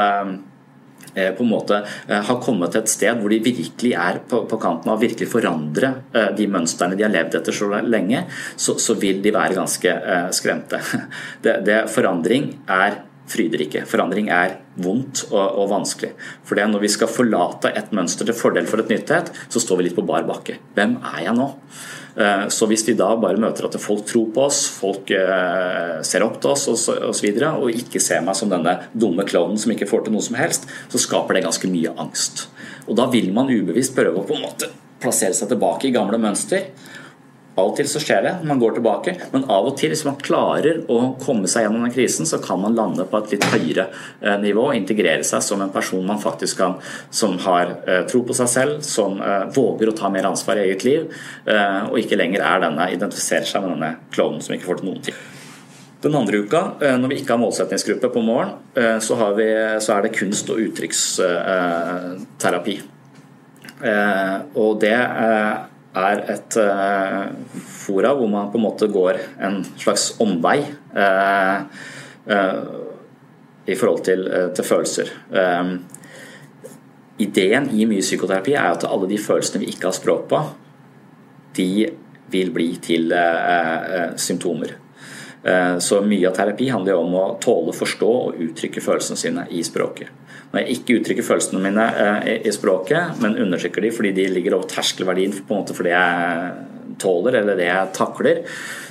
på 1.13 1.45
en 1.45 1.51
måte 1.51 1.79
har 2.09 2.39
kommet 2.41 2.73
til 2.73 2.81
et 2.81 2.91
sted 2.91 3.19
hvor 3.21 3.33
de 3.33 3.39
virkelig 3.45 3.91
er 4.01 4.21
på, 4.29 4.43
på 4.49 4.59
kanten 4.61 4.89
av 4.89 4.97
å 4.97 5.03
virkelig 5.03 5.29
forandre 5.29 5.91
de 6.39 6.47
mønstrene 6.49 6.97
de 6.97 7.05
har 7.05 7.13
levd 7.13 7.37
etter 7.37 7.57
så 7.57 7.69
lenge, 7.85 8.23
så, 8.57 8.79
så 8.81 8.97
vil 9.01 9.21
de 9.25 9.35
være 9.35 9.59
ganske 9.59 9.95
skremte. 10.35 10.81
Det, 11.45 11.59
det, 11.67 11.79
forandring 11.93 12.49
er 12.71 13.03
fryder 13.33 13.65
ikke. 13.65 13.87
Forandring 13.89 14.29
er 14.33 14.59
vondt 14.83 15.25
og, 15.31 15.41
og 15.63 15.71
vanskelig. 15.73 16.13
For 16.47 16.59
det 16.59 16.67
er 16.67 16.71
når 16.73 16.85
vi 16.85 16.93
skal 16.93 17.11
forlate 17.11 17.73
et 17.77 17.91
mønster 17.97 18.29
til 18.29 18.37
fordel 18.37 18.69
for 18.71 18.83
et 18.83 18.93
nyttighet, 18.93 19.33
så 19.49 19.63
står 19.63 19.81
vi 19.81 19.89
litt 19.89 19.99
på 19.99 20.07
bar 20.07 20.29
bakke. 20.29 20.61
Hvem 20.77 20.99
er 21.15 21.27
jeg 21.27 21.37
nå? 21.39 21.49
Eh, 22.17 22.49
så 22.49 22.69
hvis 22.69 22.85
vi 22.89 22.95
da 22.99 23.09
bare 23.17 23.41
møter 23.41 23.67
at 23.69 23.79
folk 23.81 24.05
tror 24.09 24.29
på 24.35 24.45
oss, 24.45 24.67
folk 24.77 25.11
eh, 25.17 25.99
ser 26.05 26.25
opp 26.27 26.39
til 26.43 26.53
oss 26.53 26.67
osv., 26.69 26.99
og, 27.09 27.15
så 27.17 27.25
videre, 27.25 27.55
og 27.57 27.73
ikke 27.73 28.03
ser 28.03 28.25
meg 28.25 28.37
som 28.39 28.53
denne 28.53 28.77
dumme 28.93 29.25
klovnen 29.29 29.61
som 29.61 29.73
ikke 29.73 29.89
får 29.89 30.07
til 30.07 30.17
noe 30.17 30.25
som 30.25 30.37
helst, 30.41 30.69
så 30.93 31.01
skaper 31.01 31.39
det 31.39 31.47
ganske 31.47 31.73
mye 31.73 31.95
angst. 32.05 32.47
Og 32.87 32.97
da 32.99 33.09
vil 33.13 33.33
man 33.35 33.53
ubevisst 33.53 33.97
prøve 33.97 34.21
å 34.21 34.27
på 34.29 34.37
en 34.37 34.45
måte 34.45 34.69
plassere 35.03 35.35
seg 35.35 35.51
tilbake 35.51 35.89
i 35.89 35.95
gamle 35.95 36.21
mønster. 36.21 36.69
Av 37.53 37.69
og 37.69 37.75
til 37.77 37.85
så 37.91 38.01
skjer 38.01 38.23
det, 38.25 38.31
man 38.49 38.57
går 38.61 38.73
tilbake, 38.79 39.13
men 39.35 39.43
av 39.53 39.67
og 39.69 39.75
til 39.77 39.91
hvis 39.93 40.07
man 40.09 40.17
klarer 40.17 40.79
å 40.89 41.13
komme 41.21 41.49
seg 41.51 41.67
gjennom 41.67 41.83
den 41.85 41.93
krisen, 41.93 42.25
så 42.29 42.39
kan 42.41 42.61
man 42.63 42.77
lande 42.79 43.05
på 43.09 43.19
et 43.19 43.33
litt 43.35 43.45
høyere 43.53 43.85
eh, 44.23 44.39
nivå 44.41 44.63
og 44.71 44.77
integrere 44.79 45.25
seg 45.29 45.43
som 45.45 45.61
en 45.61 45.75
person 45.75 46.07
man 46.09 46.21
faktisk 46.23 46.57
kan, 46.63 46.75
som 47.13 47.37
har 47.45 47.67
eh, 47.85 48.03
tro 48.09 48.21
på 48.25 48.33
seg 48.39 48.49
selv, 48.49 48.81
som 48.89 49.21
eh, 49.21 49.45
våger 49.53 49.89
å 49.91 49.97
ta 49.99 50.09
mer 50.13 50.25
ansvar 50.31 50.55
i 50.57 50.65
eget 50.71 50.85
liv, 50.87 51.01
og 51.43 51.99
ikke 52.01 52.17
lenger 52.17 52.41
er 52.47 52.59
denne, 52.63 52.85
identifiserer 52.95 53.47
seg 53.49 53.63
med 53.65 53.71
denne 53.75 53.91
klovnen 54.15 54.43
som 54.45 54.55
ikke 54.55 54.69
får 54.71 54.79
til 54.81 54.89
noen 54.89 55.05
ting. 55.05 55.17
Den 56.03 56.17
andre 56.19 56.37
uka, 56.43 56.61
når 56.99 57.09
vi 57.11 57.17
ikke 57.21 57.33
har 57.35 57.43
målsettingsgruppe 57.43 58.09
på 58.15 58.21
morgen, 58.25 58.51
så, 59.05 59.15
vi, 59.37 59.49
så 59.83 59.91
er 59.95 60.01
det 60.07 60.17
kunst- 60.17 60.51
og 60.51 60.61
uttrykksterapi. 60.63 62.77
Og 64.63 64.71
det 64.83 65.01
er 65.93 66.23
et 66.33 66.57
uh, 66.57 67.29
fora 67.69 68.15
hvor 68.17 68.31
man 68.31 68.51
på 68.53 68.59
en 68.59 68.65
måte 68.65 68.89
går 68.93 69.19
en 69.45 69.61
slags 69.77 70.13
omvei 70.23 70.63
uh, 70.97 71.59
uh, 72.33 72.63
i 73.69 73.77
forhold 73.79 74.01
til, 74.03 74.25
til 74.57 74.65
følelser. 74.67 75.11
ideen 77.23 77.69
i 77.71 77.85
mye 77.87 78.03
psykoterapi 78.03 78.57
er 78.59 78.73
at 78.73 78.87
alle 78.89 79.07
de 79.07 79.19
følelsene 79.23 79.61
vi 79.63 79.69
ikke 79.71 79.87
har 79.87 79.95
språk 79.95 80.25
på, 80.33 80.41
de 81.55 81.87
vil 82.33 82.51
bli 82.51 82.67
til 82.83 83.15
symptomer. 84.19 84.82
Så 85.83 85.99
mye 86.07 86.29
av 86.29 86.37
terapi 86.37 86.69
handler 86.71 87.01
om 87.01 87.15
å 87.19 87.23
tåle, 87.43 87.73
forstå 87.75 88.11
og 88.27 88.43
uttrykke 88.45 88.83
følelsene 88.85 89.19
sine 89.19 89.47
i 89.51 89.65
språket. 89.67 90.13
Når 90.53 90.61
jeg 90.61 90.77
ikke 90.77 90.99
uttrykker 91.01 91.27
følelsene 91.27 91.63
mine 91.65 91.87
i 92.39 92.53
språket, 92.55 93.19
men 93.25 93.35
undertrykker 93.41 93.83
de 93.83 93.91
fordi 93.97 94.13
de 94.21 94.29
ligger 94.31 94.55
over 94.59 94.71
terskelverdien 94.71 95.35
på 95.41 95.51
en 95.51 95.63
måte 95.65 95.75
for 95.75 95.89
det 95.89 95.97
jeg 95.97 96.53
tåler 97.03 97.41
eller 97.41 97.59
det 97.59 97.67
jeg 97.67 97.93
takler, 97.97 98.43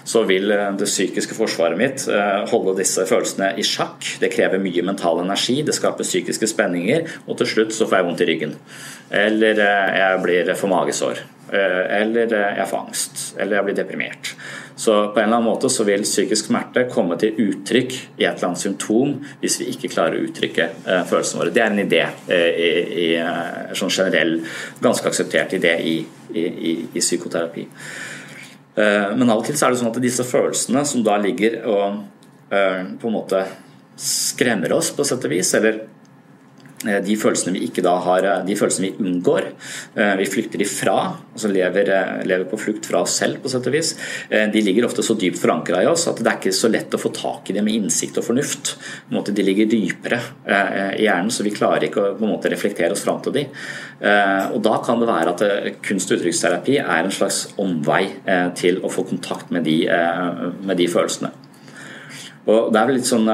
så 0.04 0.24
vil 0.28 0.50
det 0.50 0.88
psykiske 0.90 1.38
forsvaret 1.38 1.80
mitt 1.80 2.04
holde 2.52 2.74
disse 2.80 3.06
følelsene 3.08 3.54
i 3.62 3.64
sjakk. 3.64 4.18
Det 4.20 4.32
krever 4.34 4.60
mye 4.60 4.84
mental 4.84 5.22
energi, 5.24 5.62
det 5.64 5.78
skaper 5.78 6.08
psykiske 6.08 6.50
spenninger, 6.50 7.06
og 7.28 7.38
til 7.40 7.52
slutt 7.54 7.78
så 7.78 7.88
får 7.88 8.02
jeg 8.02 8.10
vondt 8.10 8.24
i 8.26 8.28
ryggen. 8.32 8.58
Eller 9.14 9.62
jeg 9.62 10.24
blir 10.26 10.52
for 10.58 10.74
magesår. 10.74 11.22
Eller 11.52 12.32
jeg 12.32 12.68
får 12.70 12.80
angst. 12.80 13.24
Eller 13.38 13.58
jeg 13.58 13.68
blir 13.68 13.78
deprimert. 13.82 14.34
Så 14.82 14.94
på 15.14 15.20
en 15.20 15.28
eller 15.28 15.38
annen 15.38 15.50
måte 15.50 15.70
så 15.70 15.84
vil 15.86 16.02
psykisk 16.02 16.48
smerte 16.48 16.88
komme 16.90 17.18
til 17.22 17.38
uttrykk 17.44 17.92
i 17.94 18.26
et 18.26 18.32
eller 18.32 18.48
annet 18.48 18.64
symptom 18.64 19.12
hvis 19.42 19.60
vi 19.62 19.68
ikke 19.74 19.92
klarer 19.94 20.18
å 20.18 20.24
uttrykke 20.26 20.66
eh, 20.66 21.04
følelsene 21.10 21.44
våre. 21.44 21.54
Det 21.54 21.62
er 21.62 21.70
en 21.70 21.84
idé 21.84 22.02
en 22.08 22.64
i, 22.66 22.72
i, 23.04 23.08
sånn 23.78 23.94
generell, 23.94 24.40
ganske 24.82 25.12
akseptert 25.12 25.54
idé 25.60 25.76
i, 25.86 25.96
i, 26.34 26.74
i 26.88 27.04
psykoterapi. 27.04 27.68
Eh, 28.74 29.10
men 29.14 29.30
av 29.30 29.44
og 29.44 29.46
til 29.46 29.60
så 29.60 29.68
er 29.68 29.76
det 29.76 29.84
sånn 29.84 29.94
at 29.94 30.02
disse 30.02 30.26
følelsene 30.26 30.86
som 30.88 31.06
da 31.06 31.20
ligger 31.22 31.62
og 31.62 32.02
eh, 32.50 32.82
på 32.98 33.12
en 33.12 33.18
måte 33.20 33.46
skremmer 34.02 34.74
oss 34.74 34.96
på 34.96 35.06
sett 35.06 35.30
og 35.30 35.36
vis, 35.36 35.54
eller 35.60 35.84
Eh, 35.84 36.01
de 36.82 37.16
følelsene 37.20 37.54
vi 37.54 37.68
ikke 37.68 37.84
da 37.86 37.94
har, 38.02 38.26
eh, 38.26 38.46
de 38.46 38.56
følelsene 38.58 38.90
vi 38.90 39.06
unngår. 39.06 39.52
Eh, 39.96 40.16
vi 40.18 40.26
flykter 40.26 40.62
ifra, 40.62 40.96
altså 41.34 41.52
lever, 41.52 41.92
lever 42.26 42.46
på 42.50 42.60
flukt 42.60 42.86
fra 42.90 43.02
oss 43.06 43.18
selv 43.22 43.42
på 43.42 43.50
sett 43.52 43.68
og 43.68 43.74
vis. 43.74 43.96
De 44.30 44.62
ligger 44.62 44.86
ofte 44.86 45.04
så 45.04 45.16
dypt 45.18 45.40
forankra 45.40 45.84
i 45.84 45.90
oss 45.90 46.08
at 46.08 46.18
det 46.18 46.28
er 46.28 46.40
ikke 46.40 46.54
så 46.56 46.70
lett 46.72 46.94
å 46.94 47.00
få 47.02 47.12
tak 47.14 47.50
i 47.50 47.54
dem 47.54 47.66
med 47.66 47.78
innsikt 47.78 48.18
og 48.18 48.26
fornuft. 48.26 48.76
De 49.32 49.44
ligger 49.44 49.70
dypere 49.70 50.20
i 50.98 51.06
hjernen, 51.06 51.32
så 51.32 51.44
vi 51.44 51.54
klarer 51.56 51.88
ikke 51.88 52.02
å 52.02 52.20
måte, 52.20 52.50
reflektere 52.52 52.92
oss 52.92 53.04
fram 53.06 53.22
til 53.22 53.36
dem. 53.36 53.46
Og 54.54 54.62
Da 54.62 54.78
kan 54.84 55.00
det 55.00 55.08
være 55.08 55.30
at 55.30 55.82
kunst- 55.82 56.12
og 56.12 56.20
uttrykksterapi 56.20 56.80
er 56.80 57.04
en 57.04 57.12
slags 57.12 57.54
omvei 57.58 58.12
til 58.56 58.82
å 58.82 58.92
få 58.92 59.08
kontakt 59.08 59.52
med 59.52 59.64
de, 59.64 59.86
med 60.62 60.78
de 60.78 60.88
følelsene. 60.88 61.32
Og 62.48 62.72
Det 62.74 62.82
er 62.82 62.86
vel 62.88 62.96
litt 62.96 63.12
sånn 63.12 63.30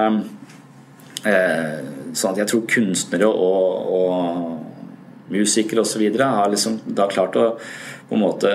sånn 2.17 2.35
at 2.35 2.43
jeg 2.43 2.51
tror 2.51 2.65
kunstnere 2.71 3.29
og, 3.29 3.93
og 3.97 5.31
musikere 5.33 5.83
osv. 5.83 6.03
har 6.19 6.49
liksom 6.51 6.81
da 6.85 7.07
klart 7.11 7.35
å 7.35 7.51
på 8.07 8.15
en 8.15 8.21
måte 8.21 8.51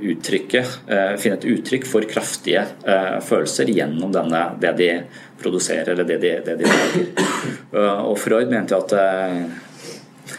uttrykke, 0.00 0.60
eh, 0.86 1.16
finne 1.18 1.38
et 1.40 1.46
uttrykk 1.50 1.86
for 1.90 2.06
kraftige 2.06 2.62
eh, 2.86 3.16
følelser 3.26 3.72
gjennom 3.74 4.12
denne, 4.14 4.42
det 4.62 4.70
de 4.78 4.90
produserer 5.40 5.90
eller 5.96 6.06
det 6.06 6.20
de, 6.22 6.30
det 6.46 6.54
de 6.60 6.68
lager. 6.70 7.08
Og 8.06 8.14
Freud 8.22 8.52
mente 8.52 8.78
at 8.78 8.94
eh, 8.94 9.40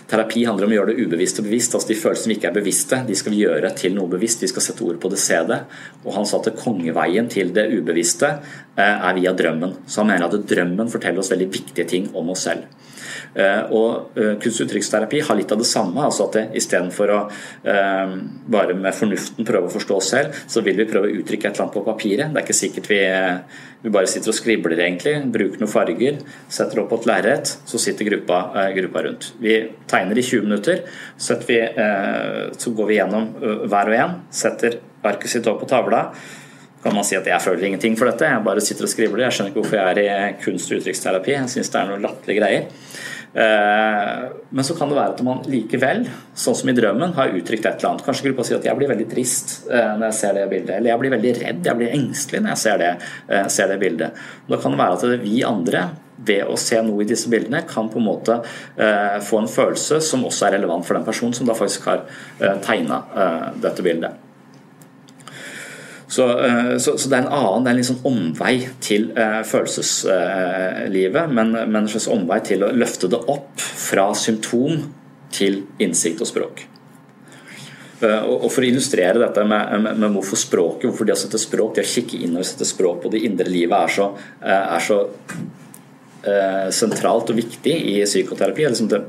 Terapi 0.09 0.43
handler 0.45 0.67
om 0.67 0.73
å 0.73 0.77
gjøre 0.77 0.93
det 0.93 1.05
ubevisst 1.05 1.39
og 1.41 1.47
bevisst. 1.47 1.75
altså 1.75 1.89
De 1.89 1.97
følelsene 1.97 2.31
vi 2.31 2.37
ikke 2.37 2.49
er 2.51 2.57
bevisste, 2.59 3.01
de 3.07 3.17
skal 3.17 3.33
vi 3.33 3.41
gjøre 3.41 3.71
til 3.77 3.95
noe 3.97 4.11
bevisst. 4.11 4.43
Vi 4.45 4.51
skal 4.51 4.65
sette 4.65 4.85
ord 4.85 4.99
på 5.01 5.09
det, 5.09 5.19
se 5.21 5.39
det. 5.49 5.59
Og 6.03 6.13
han 6.13 6.27
sa 6.29 6.39
at 6.39 6.51
kongeveien 6.59 7.29
til 7.31 7.53
det 7.55 7.65
ubevisste 7.73 8.31
er 8.77 9.17
via 9.17 9.33
drømmen. 9.33 9.79
Så 9.89 10.03
han 10.03 10.11
mener 10.13 10.29
at 10.29 10.49
drømmen 10.49 10.91
forteller 10.93 11.23
oss 11.23 11.33
veldig 11.33 11.49
viktige 11.53 11.87
ting 11.89 12.11
om 12.13 12.29
oss 12.35 12.45
selv. 12.49 12.69
Eh, 13.35 13.71
og 13.75 14.15
uttrykksterapi 14.15 15.19
har 15.27 15.35
litt 15.35 15.51
av 15.51 15.59
det 15.59 15.67
samme. 15.67 15.99
altså 16.05 16.29
at 16.29 16.55
Istedenfor 16.55 17.11
å 17.11 17.17
eh, 17.67 18.13
bare 18.47 18.77
med 18.77 18.95
fornuften 18.95 19.47
prøve 19.47 19.67
å 19.67 19.73
forstå 19.73 19.97
oss 19.99 20.11
selv, 20.13 20.37
så 20.47 20.63
vil 20.63 20.79
vi 20.79 20.87
prøve 20.87 21.09
å 21.09 21.17
uttrykke 21.19 21.49
et 21.49 21.53
eller 21.53 21.65
annet 21.65 21.75
på 21.75 21.83
papiret. 21.83 22.31
Det 22.31 22.41
er 22.41 22.45
ikke 22.47 22.57
sikkert 22.61 22.87
vi, 22.91 23.01
vi 23.83 23.93
bare 23.97 24.11
sitter 24.11 24.31
og 24.31 24.39
skribler, 24.39 24.79
egentlig. 24.85 25.17
Bruker 25.35 25.61
noen 25.61 25.73
farger, 25.73 26.21
setter 26.47 26.81
opp 26.83 26.89
på 26.93 27.01
et 27.01 27.09
lerret, 27.11 27.51
så 27.67 27.81
sitter 27.81 28.07
gruppa, 28.07 28.39
gruppa, 28.77 29.03
rundt. 29.09 29.29
Vi 29.43 29.59
tegner 29.91 30.17
i 30.17 30.25
20 30.25 30.47
minutter, 30.47 30.85
vi, 31.49 31.59
så 32.55 32.73
går 32.77 32.89
vi 32.89 32.97
gjennom 33.01 33.29
hver 33.67 33.91
og 33.91 33.99
en, 33.99 34.17
setter 34.33 34.79
arket 35.05 35.35
sitt 35.35 35.47
opp 35.51 35.59
på 35.61 35.69
tavla 35.69 36.07
kan 36.85 36.93
man 36.93 37.05
si 37.07 37.15
at 37.17 37.25
jeg 37.25 37.41
føler 37.41 37.65
ingenting 37.65 37.95
for 37.97 38.05
dette. 38.05 38.27
Jeg 38.29 38.45
bare 38.45 38.61
sitter 38.61 38.85
og 38.85 38.91
skriver 38.91 39.17
det. 39.17 39.23
Jeg 39.25 39.33
skjønner 39.33 39.51
ikke 39.51 39.61
hvorfor 39.63 39.79
jeg 39.79 40.05
er 40.05 40.27
i 40.27 40.35
kunst- 40.37 40.69
og 40.69 40.77
uttrykksterapi. 40.77 41.31
Jeg 41.33 41.49
syns 41.49 41.71
det 41.73 41.79
er 41.79 41.87
noen 41.89 42.03
latterlige 42.05 42.41
greier. 42.43 42.67
Eh, 43.35 44.31
men 44.49 44.63
så 44.63 44.75
kan 44.75 44.89
det 44.89 44.95
være 44.95 45.15
at 45.17 45.21
man 45.27 45.41
likevel, 45.51 46.05
sånn 46.39 46.55
som 46.55 46.69
i 46.71 46.75
drømmen, 46.77 47.15
har 47.17 47.33
uttrykt 47.35 47.67
et 47.67 47.81
eller 47.81 47.91
annet. 47.91 48.05
Kanskje 48.07 48.29
gruppa 48.29 48.45
sier 48.47 48.61
at 48.61 48.67
jeg 48.69 48.79
blir 48.79 48.91
veldig 48.93 49.07
trist 49.11 49.57
eh, 49.67 49.91
når 49.97 50.07
jeg 50.07 50.17
ser 50.21 50.39
det 50.39 50.47
bildet. 50.53 50.73
Eller 50.77 50.93
jeg 50.93 51.01
blir 51.03 51.15
veldig 51.17 51.35
redd, 51.41 51.61
jeg 51.67 51.81
blir 51.81 51.95
engstelig 51.97 52.43
når 52.45 52.53
jeg 52.53 52.63
ser 52.63 52.81
det, 52.81 52.93
eh, 53.27 53.45
ser 53.51 53.71
det 53.73 53.79
bildet. 53.83 54.25
Da 54.47 54.61
kan 54.61 54.75
det 54.75 54.81
være 54.81 54.99
at 54.99 55.25
vi 55.25 55.37
andre, 55.47 55.85
ved 56.25 56.47
å 56.47 56.55
se 56.55 56.79
noe 56.79 57.03
i 57.03 57.09
disse 57.09 57.27
bildene, 57.29 57.65
kan 57.67 57.91
på 57.91 57.99
en 57.99 58.05
måte 58.07 58.37
få 59.27 59.41
en 59.41 59.51
følelse 59.51 59.99
som 60.01 60.23
også 60.23 60.47
er 60.47 60.55
relevant 60.55 60.87
for 60.87 60.95
den 60.95 61.03
personen 61.03 61.35
som 61.35 61.49
da 61.49 61.57
faktisk 61.59 61.89
har 61.91 62.05
tegna 62.63 63.01
dette 63.59 63.83
bildet. 63.83 64.24
Så, 66.15 66.45
eh, 66.45 66.77
så, 66.77 66.97
så, 66.97 67.09
det 67.09 67.17
er 67.17 67.25
en 67.25 67.33
annen, 67.33 67.65
det 67.65 67.71
er 67.73 67.79
en 67.81 67.87
sånn 67.89 68.05
omvei 68.07 68.53
til 68.83 69.09
uh, 69.17 69.41
følelseslivet, 69.43 71.25
men, 71.27 71.51
men, 71.57 71.81
en 71.81 71.89
slags 71.91 72.07
omvei 72.13 72.37
til 72.45 72.63
å 72.63 72.69
løfte 72.71 73.09
det 73.11 73.19
opp 73.33 73.59
fra 73.59 74.05
symptom 74.15 74.85
til 75.35 75.65
innsikt 75.83 76.23
og 76.23 76.29
språk. 76.31 76.63
Og 78.05 78.47
For 78.51 78.61
å 78.61 78.67
illustrere 78.67 79.19
dette 79.19 79.43
med, 79.47 79.73
med, 79.81 79.99
med, 79.99 80.13
hvorfor 80.13 80.39
språket, 80.39 80.87
hvorfor 80.87 81.07
det 81.07 81.15
å 81.17 81.19
sette 81.19 81.39
språk, 81.41 81.75
det 81.75 81.83
å 81.83 81.91
kikke 81.97 82.21
inn 82.23 82.39
og 82.39 82.47
sette 82.47 82.67
språk 82.69 83.01
på 83.03 83.11
det 83.11 83.23
indre 83.27 83.47
livet 83.49 83.75
er 83.75 83.93
så, 83.95 84.07
er 84.45 84.83
så 84.83 84.99
sentralt 86.75 87.31
og 87.31 87.39
viktig 87.39 87.75
i 87.95 87.95
psykoterapi. 88.05 88.67
Liksom 88.67 88.91
det, 88.91 89.01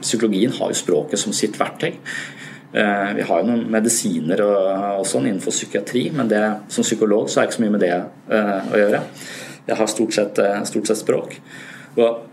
psykologien 0.00 0.52
har 0.58 0.72
jo 0.72 0.80
språket 0.80 1.22
som 1.22 1.36
sitt 1.36 1.60
verktøy. 1.60 1.94
Eh, 2.74 3.14
vi 3.14 3.22
har 3.22 3.38
jo 3.38 3.46
noen 3.46 3.68
medisiner 3.70 4.40
og, 4.42 5.04
sånn 5.06 5.28
innenfor 5.28 5.54
psykiatri, 5.54 6.08
men 6.10 6.26
det, 6.30 6.42
som 6.74 6.82
psykolog 6.82 7.28
så 7.30 7.38
er 7.38 7.44
det 7.44 7.52
ikke 7.52 7.58
så 7.60 7.62
mye 7.62 7.74
med 7.76 7.82
det 7.84 7.90
uh, 7.94 8.64
å 8.66 8.80
gjøre. 8.80 9.02
Jeg 9.68 9.76
har 9.78 9.90
stort 9.92 10.16
sett, 10.16 10.40
uh, 10.42 10.62
stort 10.66 10.90
sett 10.90 10.98
språk. 10.98 11.36
Og, 11.94 12.24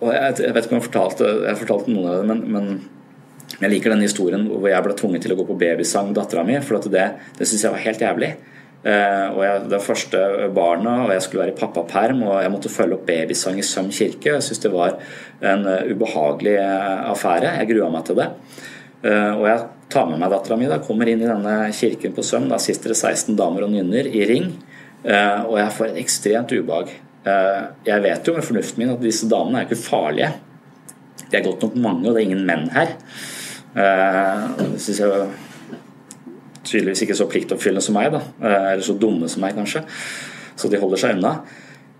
og 0.00 0.08
jeg, 0.10 0.40
jeg, 0.42 0.54
vet 0.56 0.66
ikke 0.66 0.74
om 0.74 0.80
jeg 0.80 0.86
fortalte, 0.88 1.28
jeg 1.44 1.60
fortalte 1.60 1.94
noen 1.94 2.08
av 2.10 2.16
det, 2.18 2.24
men, 2.32 2.40
men 2.50 3.60
jeg 3.60 3.70
liker 3.70 3.94
den 3.94 4.02
historien 4.02 4.48
hvor 4.48 4.66
jeg 4.72 4.86
ble 4.88 4.96
tvunget 4.98 5.22
til 5.26 5.36
å 5.36 5.38
gå 5.38 5.46
på 5.52 5.58
babysang 5.60 6.10
dattera 6.18 6.42
mi, 6.48 6.56
for 6.66 6.90
det, 6.90 7.06
det 7.38 7.46
syns 7.46 7.68
jeg 7.68 7.76
var 7.76 7.84
helt 7.84 8.02
jævlig. 8.08 8.32
Uh, 8.80 9.28
og 9.36 9.40
jeg, 9.44 9.62
Det 9.70 9.80
første 9.86 10.24
barnet, 10.56 11.04
og 11.04 11.14
jeg 11.14 11.28
skulle 11.28 11.44
være 11.44 11.54
i 11.54 11.60
pappaperm, 11.60 12.26
og 12.26 12.40
jeg 12.42 12.54
måtte 12.56 12.74
følge 12.74 12.98
opp 12.98 13.06
babysang 13.06 13.62
i 13.62 13.68
Søm 13.70 13.94
kirke. 13.94 14.34
Jeg 14.34 14.48
syns 14.48 14.66
det 14.66 14.74
var 14.74 14.98
en 15.46 15.62
ubehagelig 15.94 16.58
affære. 16.58 17.54
Jeg 17.60 17.70
grua 17.70 17.92
meg 17.94 18.10
til 18.10 18.18
det. 18.18 18.32
Eh, 19.00 19.32
og 19.32 19.46
jeg 19.48 19.60
tar 19.92 20.08
med 20.10 20.20
meg 20.20 20.32
dattera 20.32 20.58
mi, 20.60 20.68
kommer 20.84 21.08
inn 21.08 21.22
i 21.24 21.28
denne 21.28 21.54
kirken 21.76 22.14
på 22.16 22.24
Søm. 22.26 22.48
Da 22.50 22.60
sitter 22.60 22.92
det 22.92 22.98
16 22.98 23.36
damer 23.38 23.66
og 23.66 23.72
nynner 23.72 24.08
i 24.08 24.24
ring, 24.28 24.50
eh, 25.04 25.40
og 25.46 25.56
jeg 25.58 25.74
får 25.76 25.88
et 25.88 26.00
ekstremt 26.02 26.52
ubehag. 26.52 26.92
Eh, 27.24 27.60
jeg 27.88 28.04
vet 28.04 28.28
jo 28.28 28.36
med 28.36 28.46
fornuften 28.46 28.82
min 28.82 28.94
at 28.94 29.04
disse 29.04 29.28
damene 29.28 29.60
er 29.60 29.68
ikke 29.68 29.80
farlige. 29.80 30.32
De 31.30 31.36
er 31.36 31.46
godt 31.46 31.62
nok 31.62 31.76
mange, 31.76 32.08
og 32.08 32.14
det 32.14 32.22
er 32.22 32.28
ingen 32.28 32.46
menn 32.46 32.68
her. 32.74 32.96
Det 33.70 34.80
syns 34.82 34.98
jeg 34.98 35.26
tydeligvis 36.66 37.04
ikke 37.04 37.14
så 37.14 37.28
pliktoppfyllende 37.30 37.84
som 37.84 37.94
meg, 37.94 38.08
da. 38.10 38.22
Eller 38.42 38.82
så 38.82 38.96
dumme 38.98 39.28
som 39.30 39.44
meg, 39.44 39.54
kanskje. 39.54 39.84
Så 40.58 40.66
de 40.72 40.80
holder 40.80 40.98
seg 40.98 41.14
unna. 41.14 41.36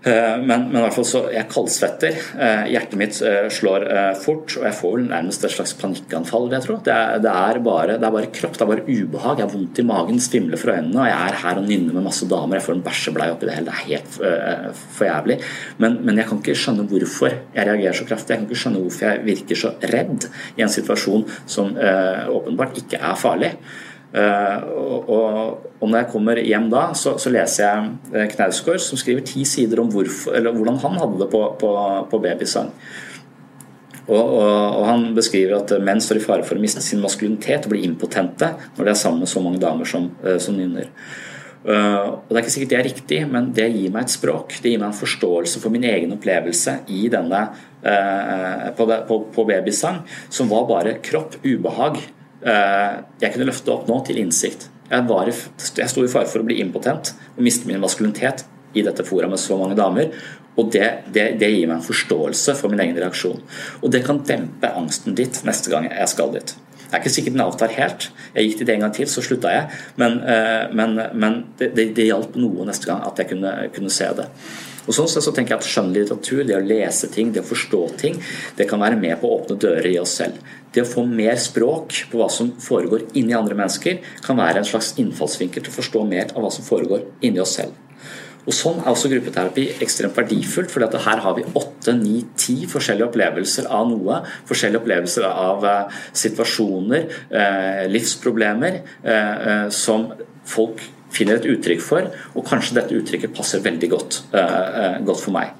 Eh, 0.03 0.37
men, 0.41 0.63
men, 0.71 0.79
i 0.79 0.81
hvert 0.81 0.95
fall 0.95 1.05
så 1.05 1.19
jeg 1.29 1.49
kaldsvetter. 1.51 2.15
Eh, 2.41 2.63
hjertet 2.73 2.97
mitt 2.97 3.17
eh, 3.25 3.45
slår 3.53 3.85
fort, 4.21 4.55
og 4.57 4.65
jeg 4.65 4.77
får 4.79 4.95
vel 4.95 5.03
nærmest 5.11 5.45
et 5.45 5.53
slags 5.53 5.75
panikkanfall. 5.77 6.47
jeg 6.55 6.65
tror. 6.65 6.79
Det 6.85 6.97
det, 7.21 7.31
er 7.31 7.59
bare, 7.61 7.97
det 7.99 8.07
er, 8.07 8.15
bare, 8.15 8.31
kropp, 8.33 8.57
det 8.57 8.65
er 8.65 8.71
bare 8.71 8.85
ubehag. 8.87 9.41
Jeg 9.41 9.45
har 9.45 9.53
vondt 9.53 9.81
i 9.83 9.85
magen, 9.85 10.23
svimler 10.23 10.61
fra 10.61 10.79
øynene, 10.79 11.03
og 11.03 11.09
jeg 11.11 11.27
er 11.27 11.37
her 11.43 11.61
og 11.61 11.69
nynner 11.69 11.97
med 11.97 12.07
masse 12.07 12.29
damer. 12.29 12.57
Jeg 12.57 12.67
får 12.67 12.77
en 12.77 12.83
bæsjeblei 12.87 13.29
oppi 13.35 13.49
det 13.49 13.59
hele. 13.59 13.69
Det 13.69 13.75
er 13.77 13.91
helt 13.91 14.17
uh, 14.25 14.81
for 14.97 15.07
jævlig. 15.07 15.37
Men, 15.83 15.99
men, 16.01 16.17
jeg 16.17 16.29
kan 16.29 16.41
ikke 16.41 16.57
skjønne 16.63 16.87
hvorfor 16.89 17.29
jeg 17.29 17.69
reagerer 17.69 17.99
så 17.99 18.07
kraftig. 18.09 18.33
Jeg 18.33 18.41
kan 18.41 18.49
ikke 18.49 18.61
skjønne 18.63 18.83
hvorfor 18.85 19.07
jeg 19.07 19.23
virker 19.27 19.61
så 19.61 19.73
redd 19.93 20.27
i 20.57 20.65
en 20.65 20.73
situasjon 20.73 21.27
som 21.45 21.71
uh, 21.77 22.25
åpenbart 22.39 22.81
ikke 22.81 23.01
er 23.01 23.21
farlig. 23.21 23.53
Uh, 24.11 24.59
og, 24.75 25.61
og, 25.79 25.85
når 25.87 26.01
jeg 26.01 26.07
kommer 26.11 26.39
hjem 26.43 26.65
da, 26.71 26.89
så, 26.99 27.13
så 27.15 27.31
leser 27.31 27.63
jeg 27.63 27.93
eh, 28.11 28.25
Knausgård 28.33 28.81
som 28.83 28.99
skriver 28.99 29.23
ti 29.23 29.45
sider 29.47 29.79
om 29.79 29.87
hvorfor, 29.91 30.35
hvordan 30.35 30.81
han 30.83 30.99
hadde 30.99 31.21
det 31.21 31.29
på, 31.31 31.41
på, 31.61 31.71
på 32.11 32.19
babysang. 32.19 32.73
Og, 34.09 34.19
og, 34.19 34.43
og, 34.43 34.83
Han 34.89 35.07
beskriver 35.15 35.61
at 35.61 35.71
menn 35.79 36.03
står 36.03 36.19
i 36.19 36.25
fare 36.25 36.43
for 36.43 36.59
å 36.59 36.63
miste 36.63 36.83
sin 36.83 36.99
maskulinitet 37.03 37.69
og 37.69 37.75
bli 37.75 37.85
impotente 37.87 38.51
når 38.75 38.83
de 38.83 38.91
er 38.91 38.99
sammen 38.99 39.23
med 39.23 39.31
så 39.31 39.43
mange 39.43 39.61
damer 39.61 39.87
som, 39.87 40.09
som 40.41 40.57
nynner. 40.57 40.89
Og 41.61 42.27
Det 42.27 42.35
er 42.35 42.41
ikke 42.41 42.53
sikkert 42.55 42.71
det 42.71 42.79
er 42.79 42.87
riktig, 42.89 43.19
men 43.31 43.51
det 43.55 43.67
gir 43.71 43.93
meg 43.93 44.09
et 44.09 44.15
språk. 44.15 44.57
Det 44.59 44.73
gir 44.73 44.81
meg 44.81 44.89
en 44.89 44.97
forståelse 44.97 45.61
for 45.61 45.71
min 45.71 45.85
egen 45.87 46.17
opplevelse 46.17 46.79
i 46.91 47.05
denne 47.13 47.43
på, 48.75 48.89
på, 49.07 49.19
på 49.37 49.45
babysang, 49.47 50.01
som 50.33 50.49
var 50.51 50.65
bare 50.73 50.97
kropp, 51.05 51.37
ubehag. 51.45 52.01
Eh, 52.41 52.93
jeg 53.21 53.33
kunne 53.33 53.49
løfte 53.49 53.73
opp 53.73 53.89
nå 53.89 53.99
til 54.07 54.21
innsikt. 54.21 54.69
Jeg, 54.91 55.05
var 55.07 55.29
i, 55.29 55.33
jeg 55.33 55.91
sto 55.91 56.03
i 56.03 56.11
fare 56.11 56.29
for 56.29 56.41
å 56.41 56.47
bli 56.47 56.59
impotent 56.63 57.13
og 57.35 57.43
miste 57.45 57.69
min 57.69 57.79
maskulinitet 57.81 58.43
i 58.75 58.83
dette 58.83 59.05
forumet 59.07 59.35
med 59.35 59.43
så 59.43 59.57
mange 59.59 59.77
damer. 59.77 60.11
Og 60.59 60.71
det, 60.73 60.87
det, 61.13 61.27
det, 61.39 61.47
gir 61.53 61.69
meg 61.69 61.77
en 61.77 61.85
forståelse 61.85 62.57
for 62.59 62.71
min 62.71 62.81
egen 62.83 62.99
reaksjon. 62.99 63.39
Og 63.79 63.93
det 63.93 64.03
kan 64.07 64.19
dempe 64.27 64.73
angsten 64.75 65.15
ditt 65.15 65.39
neste 65.47 65.71
gang 65.71 65.87
jeg 65.87 66.11
skal 66.11 66.33
dit. 66.35 66.55
Jeg 66.91 66.97
er 66.97 66.99
ikke 67.05 67.13
sikkert 67.13 67.35
den 67.37 67.45
avtar 67.45 67.71
helt. 67.77 68.09
Jeg 68.35 68.49
gikk 68.49 68.57
dit 68.59 68.71
en 68.73 68.83
gang 68.83 68.95
til, 68.97 69.07
så 69.07 69.23
slutta 69.23 69.53
jeg. 69.53 69.69
Men, 70.01 70.17
eh, 70.27 70.65
men, 70.75 70.97
men 71.15 71.37
det, 71.59 71.71
det, 71.77 71.87
det, 71.95 72.09
hjalp 72.09 72.35
noe 72.41 72.67
neste 72.67 72.89
gang 72.89 73.05
at 73.07 73.21
jeg 73.21 73.31
kunne, 73.31 73.53
kunne 73.71 73.93
se 73.93 74.09
det. 74.17 74.27
Og 74.87 74.95
sånn 74.95 75.09
så 75.11 75.33
tenker 75.33 75.55
jeg 75.55 75.61
at 75.61 75.69
Skjønnlitteratur, 75.69 76.41
det 76.47 76.57
å 76.57 76.63
lese 76.65 77.09
ting, 77.13 77.29
det 77.33 77.43
å 77.43 77.49
forstå 77.51 77.81
ting, 78.01 78.17
det 78.57 78.67
kan 78.69 78.81
være 78.81 78.97
med 79.01 79.19
på 79.21 79.29
å 79.29 79.37
åpne 79.39 79.59
dører 79.61 79.91
i 79.91 79.99
oss 80.01 80.15
selv. 80.21 80.39
Det 80.73 80.85
å 80.85 80.89
få 80.89 81.03
mer 81.05 81.37
språk 81.41 82.05
på 82.09 82.21
hva 82.21 82.29
som 82.31 82.53
foregår 82.63 83.09
inni 83.19 83.35
andre 83.37 83.57
mennesker, 83.59 84.01
kan 84.25 84.39
være 84.39 84.63
en 84.63 84.67
slags 84.67 84.95
innfallsvinkel 85.01 85.65
til 85.65 85.73
å 85.73 85.77
forstå 85.77 86.03
mer 86.09 86.33
av 86.33 86.45
hva 86.45 86.51
som 86.53 86.65
foregår 86.65 87.05
inni 87.27 87.43
oss 87.43 87.57
selv. 87.59 87.77
Og 88.41 88.55
Sånn 88.57 88.79
er 88.81 88.89
også 88.89 89.11
gruppeterapi 89.11 89.67
ekstremt 89.85 90.15
verdifullt, 90.17 90.71
for 90.73 90.81
her 90.81 91.19
har 91.21 91.35
vi 91.37 91.43
åtte, 91.45 91.93
ni, 91.93 92.23
ti 92.33 92.63
forskjellige 92.69 93.11
opplevelser 93.11 93.67
av 93.69 93.85
noe. 93.91 94.17
Forskjellige 94.49 94.81
opplevelser 94.81 95.27
av 95.29 95.67
uh, 95.67 95.99
situasjoner, 96.23 97.05
uh, 97.35 97.83
livsproblemer, 97.91 98.81
uh, 99.05 99.67
som 99.69 100.09
folk 100.49 100.81
finner 101.11 101.39
et 101.39 101.49
uttrykk 101.51 101.83
for, 101.83 102.07
og 102.35 102.47
kanskje 102.47 102.77
dette 102.79 102.95
uttrykket 102.97 103.35
passer 103.35 103.63
veldig 103.63 103.89
godt, 103.91 104.21
godt 104.31 105.23
for 105.23 105.35
meg. 105.35 105.51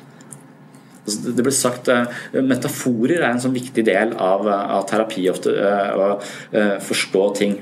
Altså, 1.02 1.34
det 1.34 1.44
ble 1.44 1.54
sagt 1.56 1.90
Metaforer 2.36 3.24
er 3.24 3.32
en 3.32 3.42
sånn 3.42 3.56
viktig 3.56 3.84
del 3.88 4.14
av, 4.22 4.46
av 4.48 4.86
terapi 4.90 5.26
ofte. 5.32 5.52
Å 5.52 6.78
forstå 6.86 7.24
ting 7.40 7.58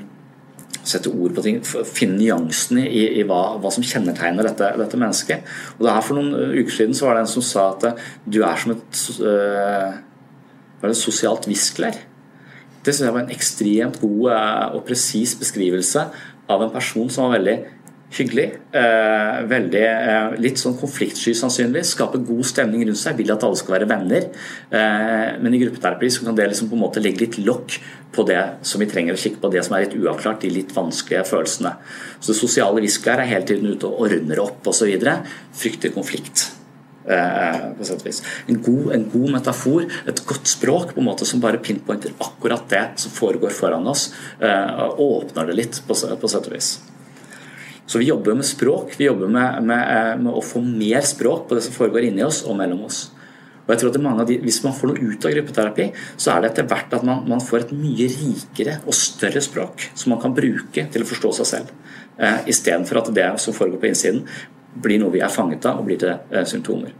sette 0.86 1.10
ord 1.12 1.34
på 1.36 1.44
ting, 1.44 1.58
finne 1.64 2.18
nyansene 2.18 2.84
i, 2.88 3.02
i 3.20 3.24
hva, 3.28 3.40
hva, 3.60 3.72
som 3.72 3.84
kjennetegner 3.84 4.48
dette, 4.48 4.70
dette, 4.80 5.00
mennesket. 5.00 5.50
Og 5.78 5.84
det 5.84 5.94
her 5.94 6.06
For 6.06 6.18
noen 6.18 6.54
uker 6.56 6.76
siden 6.76 6.96
så 6.96 7.08
var 7.08 7.18
det 7.18 7.24
en 7.24 7.34
som 7.34 7.44
sa 7.44 7.66
at 7.74 8.04
du 8.24 8.40
er 8.46 8.60
som 8.60 8.74
et, 8.74 9.02
uh, 9.24 9.98
et 10.86 10.98
sosialt 10.98 11.48
viskler. 11.50 12.00
Det 12.80 12.94
synes 12.94 13.06
jeg 13.06 13.16
var 13.16 13.26
en 13.26 13.34
ekstremt 13.34 14.00
god 14.00 14.30
og 14.78 14.84
presis 14.88 15.34
beskrivelse 15.36 16.06
av 16.50 16.64
en 16.64 16.72
person 16.72 17.10
som 17.12 17.26
var 17.26 17.36
veldig 17.36 17.58
hyggelig. 18.10 18.46
Eh, 18.74 19.36
veldig, 19.46 19.84
eh, 19.84 20.32
litt 20.42 20.58
sånn 20.58 20.76
konfliktsky 20.78 21.34
sannsynlig. 21.36 21.84
Skaper 21.86 22.24
god 22.26 22.44
stemning 22.48 22.84
rundt 22.86 22.98
seg. 22.98 23.16
Vil 23.16 23.30
at 23.30 23.44
alle 23.46 23.56
skal 23.56 23.78
være 23.78 23.88
venner. 23.88 24.28
Eh, 24.70 25.38
men 25.40 25.54
i 25.54 25.62
gruppeterapi 25.62 26.10
så 26.10 26.24
kan 26.24 26.34
det 26.34 26.48
liksom 26.50 26.68
på 26.70 26.78
en 26.78 26.84
måte 26.84 27.02
legge 27.02 27.20
litt 27.20 27.38
lokk 27.38 27.78
på 28.12 28.26
det 28.26 28.42
som 28.62 28.80
vi 28.80 28.86
trenger 28.86 29.14
å 29.14 29.20
kikke 29.20 29.40
på, 29.40 29.52
det 29.52 29.64
som 29.64 29.76
er 29.76 29.86
litt 29.86 29.94
uavklart, 29.94 30.40
de 30.40 30.50
litt 30.50 30.74
vanskelige 30.74 31.22
følelsene. 31.24 31.76
Så 32.18 32.32
det 32.32 32.40
sosiale 32.40 32.82
viskelær 32.82 33.20
er 33.20 33.30
hele 33.30 33.46
tiden 33.46 33.70
ute 33.70 33.86
og 33.86 34.00
ordner 34.08 34.40
opp 34.42 34.66
osv. 34.66 34.90
Frykter 35.54 35.94
konflikt. 35.94 36.50
på. 37.06 38.22
En 38.48 38.62
god, 38.62 38.92
en 38.92 39.10
god, 39.10 39.30
metafor, 39.30 39.86
et 40.06 40.26
godt 40.26 40.46
språk 40.46 40.94
på 40.94 41.00
en 41.00 41.06
måte 41.06 41.24
som 41.24 41.40
bare 41.40 41.58
pinpointer 41.58 42.12
akkurat 42.20 42.68
det 42.68 42.84
som 42.96 43.10
foregår 43.10 43.50
foran 43.50 43.86
oss, 43.86 44.12
og 44.38 45.00
åpner 45.00 45.46
det 45.46 45.56
litt 45.56 45.82
på, 45.86 45.94
på 45.94 46.28
sett 46.28 46.46
og 46.46 46.52
vis. 46.52 46.78
Så 47.90 47.98
vi 47.98 48.06
jobber 48.06 48.36
med 48.38 48.46
språk. 48.46 48.92
Vi 48.98 49.08
jobber 49.08 49.26
med, 49.26 49.62
med, 49.66 49.80
eh, 49.80 50.18
med, 50.20 50.30
å 50.30 50.42
få 50.46 50.60
mer 50.62 51.02
språk 51.02 51.48
på 51.48 51.56
det 51.58 51.64
som 51.66 51.74
foregår 51.74 52.06
inni 52.06 52.22
oss 52.22 52.44
og 52.46 52.54
mellom 52.60 52.84
oss. 52.86 53.08
Og 53.64 53.72
jeg 53.74 53.80
tror 53.82 54.12
at 54.20 54.28
de, 54.28 54.36
Hvis 54.44 54.60
man 54.62 54.74
får 54.74 54.92
noe 54.92 55.08
ut 55.10 55.26
av 55.26 55.34
gruppeterapi, 55.34 55.88
så 56.16 56.30
er 56.32 56.40
det 56.40 56.50
etter 56.52 56.68
hvert 56.70 56.94
at 56.94 57.02
man, 57.06 57.24
man 57.26 57.42
får 57.42 57.64
et 57.64 57.72
mye 57.74 58.06
rikere 58.12 58.76
og 58.84 58.94
større 58.94 59.42
språk 59.42 59.88
som 59.94 60.14
man 60.14 60.22
kan 60.22 60.34
bruke 60.34 60.86
til 60.86 61.02
å 61.02 61.08
forstå 61.10 61.32
seg 61.40 61.50
selv. 61.50 61.74
Eh, 62.16 62.46
Istedenfor 62.54 63.02
at 63.02 63.10
det 63.16 63.26
som 63.42 63.56
foregår 63.58 63.82
på 63.82 63.90
innsiden, 63.90 64.22
blir 64.70 65.02
noe 65.02 65.10
vi 65.10 65.24
er 65.26 65.34
fanget 65.34 65.66
av 65.66 65.82
og 65.82 65.90
blir 65.90 65.98
til 65.98 66.14
eh, 66.14 66.46
symptomer. 66.46 66.94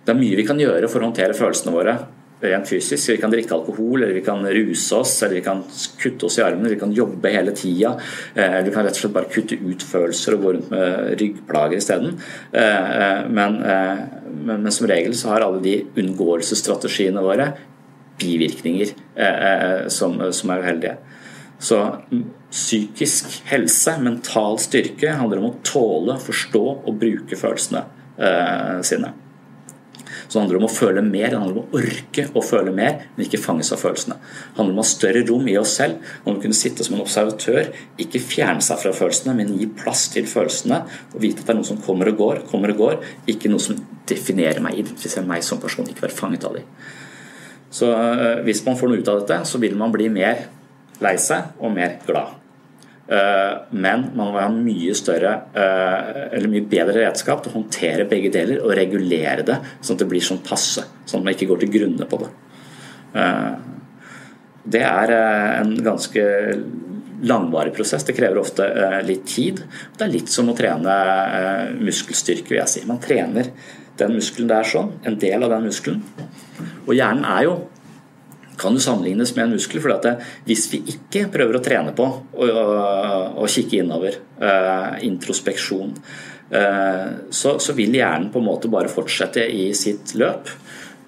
Det 0.00 0.14
er 0.14 0.20
mye 0.20 0.40
vi 0.40 0.48
kan 0.48 0.60
gjøre 0.60 0.88
for 0.88 1.04
å 1.04 1.10
håndtere 1.10 1.36
følelsene 1.36 1.76
våre 1.76 1.98
rent 2.40 2.68
fysisk. 2.68 3.10
Vi 3.12 3.18
kan 3.20 3.32
drikke 3.32 3.54
alkohol, 3.54 4.02
eller 4.02 4.14
vi 4.16 4.24
kan 4.24 4.44
ruse 4.46 4.96
oss, 4.96 5.22
eller 5.22 5.34
vi 5.34 5.44
kan 5.44 5.62
kutte 5.98 6.26
oss 6.26 6.38
i 6.38 6.44
armene, 6.44 6.72
vi 6.72 6.78
kan 6.80 6.92
jobbe 6.92 7.32
hele 7.32 7.54
tida. 7.56 7.94
Eller 8.34 8.60
eh, 8.60 8.64
vi 8.66 8.74
kan 8.74 8.86
rett 8.86 8.96
og 8.96 9.02
slett 9.04 9.16
bare 9.16 9.32
kutte 9.32 9.58
ut 9.60 9.84
følelser 9.84 10.36
og 10.36 10.44
gå 10.44 10.54
rundt 10.56 10.72
med 10.72 11.20
ryggplager 11.20 11.80
isteden. 11.80 12.16
Eh, 12.52 12.90
eh, 13.02 13.28
men, 13.28 13.60
men, 13.60 14.56
men 14.64 14.72
som 14.74 14.88
regel 14.90 15.16
så 15.16 15.34
har 15.34 15.46
alle 15.46 15.62
de 15.64 15.76
unngåelsesstrategiene 16.00 17.24
våre 17.24 17.52
bivirkninger 18.20 18.90
som, 19.88 20.18
som 20.36 20.50
er 20.52 20.60
uheldige. 20.60 20.90
Så 21.60 21.78
psykisk 22.52 23.38
helse, 23.48 23.94
mental 24.04 24.58
styrke, 24.60 25.14
handler 25.16 25.40
om 25.40 25.48
å 25.48 25.54
tåle, 25.64 26.18
forstå 26.20 26.62
og 26.76 27.00
bruke 27.00 27.38
følelsene 27.40 27.86
sine. 28.84 29.14
Så 30.30 30.36
det 30.36 30.44
handler 30.44 30.60
om 30.60 30.68
å 30.68 30.70
føle 30.70 31.02
mer, 31.02 31.32
det 31.32 31.38
handler 31.40 31.56
om 31.58 31.64
å 31.64 31.78
orke 31.80 32.24
å 32.38 32.42
føle 32.46 32.70
mer, 32.70 33.00
men 33.16 33.24
ikke 33.26 33.40
fanges 33.42 33.72
av 33.74 33.80
følelsene. 33.82 34.14
Det 34.22 34.60
handler 34.60 34.76
om 34.76 34.78
å 34.78 34.84
ha 34.84 34.90
større 34.92 35.24
rom 35.26 35.48
i 35.50 35.56
oss 35.58 35.72
selv, 35.80 36.04
om 36.22 36.36
å 36.36 36.42
kunne 36.44 36.54
sitte 36.54 36.86
som 36.86 36.94
en 36.94 37.02
observatør, 37.02 37.72
ikke 38.04 38.22
fjerne 38.22 38.62
seg 38.62 38.78
fra 38.78 38.92
følelsene, 38.94 39.34
men 39.34 39.50
gi 39.58 39.66
plass 39.80 40.04
til 40.14 40.28
følelsene, 40.30 40.84
og 41.10 41.18
vite 41.24 41.42
at 41.42 41.50
det 41.50 41.56
er 41.56 41.58
noe 41.58 41.70
som 41.72 41.82
kommer 41.82 42.12
og 42.12 42.22
går, 42.22 42.42
kommer 42.52 42.70
og 42.70 42.78
går, 42.84 42.96
ikke 43.34 43.50
noe 43.50 43.64
som 43.64 43.82
definerer 44.06 44.62
meg, 44.62 44.78
identifiserer 44.78 45.26
meg 45.26 45.42
som 45.46 45.58
person, 45.62 45.90
ikke 45.90 46.06
være 46.06 46.18
fanget 46.20 46.46
av 46.46 46.54
dem. 46.60 46.70
Så 47.74 47.90
øh, 47.90 48.44
hvis 48.46 48.62
man 48.66 48.78
får 48.78 48.92
noe 48.92 49.02
ut 49.02 49.10
av 49.10 49.24
dette, 49.24 49.42
så 49.50 49.58
vil 49.62 49.74
man 49.82 49.90
bli 49.94 50.06
mer 50.14 50.46
lei 51.02 51.16
seg 51.18 51.58
og 51.58 51.74
mer 51.74 51.98
glad. 52.06 52.38
Eh, 53.10 53.54
men 53.70 54.04
man 54.14 54.28
må 54.30 54.38
ha 54.38 54.50
mye 54.54 54.92
større 54.94 55.32
eh, 55.58 56.10
eller 56.36 56.50
mye 56.52 56.66
bedre 56.70 57.08
redskap 57.08 57.40
til 57.42 57.50
å 57.50 57.56
håndtere 57.56 58.06
begge 58.10 58.30
deler 58.30 58.60
og 58.62 58.76
regulere 58.78 59.42
det 59.48 59.56
sånn 59.80 59.96
at 59.96 60.04
det 60.04 60.06
blir 60.12 60.22
sånn 60.22 60.44
passe, 60.46 60.84
sånn 61.02 61.24
at 61.24 61.26
man 61.26 61.34
ikke 61.34 61.48
går 61.50 61.64
til 61.64 61.72
grunne 61.74 62.06
på 62.06 62.20
det. 62.22 62.28
Eh, 63.18 63.50
det 64.70 64.84
er 64.86 65.14
en 65.16 65.74
ganske 65.82 66.22
langvarig 67.26 67.72
prosess. 67.74 68.04
Det 68.06 68.14
krever 68.14 68.38
ofte 68.38 68.68
litt 69.08 69.24
tid. 69.28 69.58
Det 69.96 70.06
er 70.06 70.12
litt 70.12 70.30
som 70.30 70.52
å 70.52 70.54
trene 70.56 70.94
muskelstyrke, 71.80 72.52
vil 72.52 72.60
jeg 72.60 72.70
si. 72.70 72.82
Man 72.88 73.00
trener 73.02 73.50
den 73.98 74.14
muskelen 74.14 74.52
der 74.52 74.68
sånn, 74.68 74.92
en 75.08 75.18
del 75.20 75.42
av 75.42 75.50
den 75.56 75.66
muskelen. 75.66 76.04
Og 76.86 76.92
hjernen 76.94 77.26
er 77.26 77.48
jo 77.48 77.56
kan 78.60 78.76
jo 78.76 78.82
sammenlignes 78.82 79.34
med 79.36 79.46
en 79.46 79.54
muskel. 79.56 79.80
for 79.80 80.16
Hvis 80.44 80.68
vi 80.72 80.82
ikke 80.94 81.28
prøver 81.32 81.56
å 81.56 81.64
trene 81.64 81.94
på 81.96 82.08
å 82.36 83.48
kikke 83.48 83.80
innover, 83.80 84.20
uh, 84.42 84.98
introspeksjon, 85.06 85.94
uh, 86.52 87.08
så, 87.30 87.58
så, 87.58 87.76
vil 87.76 87.96
hjernen 87.96 88.30
på 88.32 88.40
en 88.40 88.50
måte 88.50 88.68
bare 88.68 88.92
fortsette 88.92 89.46
i 89.46 89.72
sitt 89.74 90.14
løp. 90.14 90.52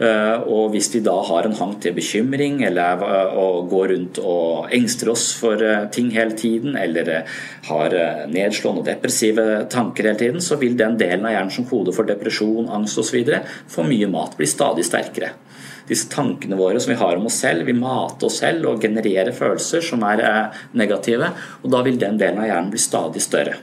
Uh, 0.02 0.40
og 0.48 0.72
hvis 0.72 0.88
vi 0.94 1.02
da 1.04 1.14
har 1.28 1.46
en 1.46 1.54
hang 1.54 1.74
til 1.78 1.92
bekymring 1.94 2.62
eller 2.64 3.02
å 3.38 3.62
gå 3.70 3.82
rundt 3.90 4.18
og 4.18 4.72
engster 4.72 5.12
oss 5.12 5.28
for 5.38 5.60
ting 5.94 6.08
hele 6.16 6.34
tiden, 6.34 6.74
eller 6.80 7.28
har 7.68 7.98
nedslående 8.32 8.82
og 8.82 8.88
depressive 8.88 9.46
tanker 9.70 10.08
hele 10.08 10.18
tiden, 10.24 10.42
så 10.42 10.58
vil 10.58 10.74
den 10.80 10.96
delen 10.98 11.28
av 11.28 11.36
hjernen 11.36 11.54
som 11.54 11.68
koder 11.68 11.94
for 11.94 12.08
depresjon, 12.08 12.72
angst 12.72 12.98
osv. 13.04 13.36
få 13.70 13.86
mye 13.86 14.10
mat, 14.10 14.38
bli 14.40 14.48
stadig 14.48 14.88
sterkere 14.88 15.34
disse 15.92 16.10
tankene 16.12 16.58
våre 16.58 16.80
som 16.80 16.92
vi 16.92 17.00
har 17.00 17.18
om 17.18 17.28
oss 17.28 17.40
selv. 17.44 17.66
Vi 17.68 17.76
mater 17.76 18.28
oss 18.28 18.40
selv 18.42 18.70
og 18.70 18.84
genererer 18.84 19.34
følelser 19.36 19.84
som 19.84 20.04
er 20.08 20.24
eh, 20.26 20.62
negative. 20.78 21.32
Og 21.62 21.74
da 21.74 21.82
vil 21.86 22.00
den 22.00 22.18
delen 22.20 22.40
av 22.42 22.48
hjernen 22.48 22.72
bli 22.72 22.82
stadig 22.82 23.22
større. 23.24 23.58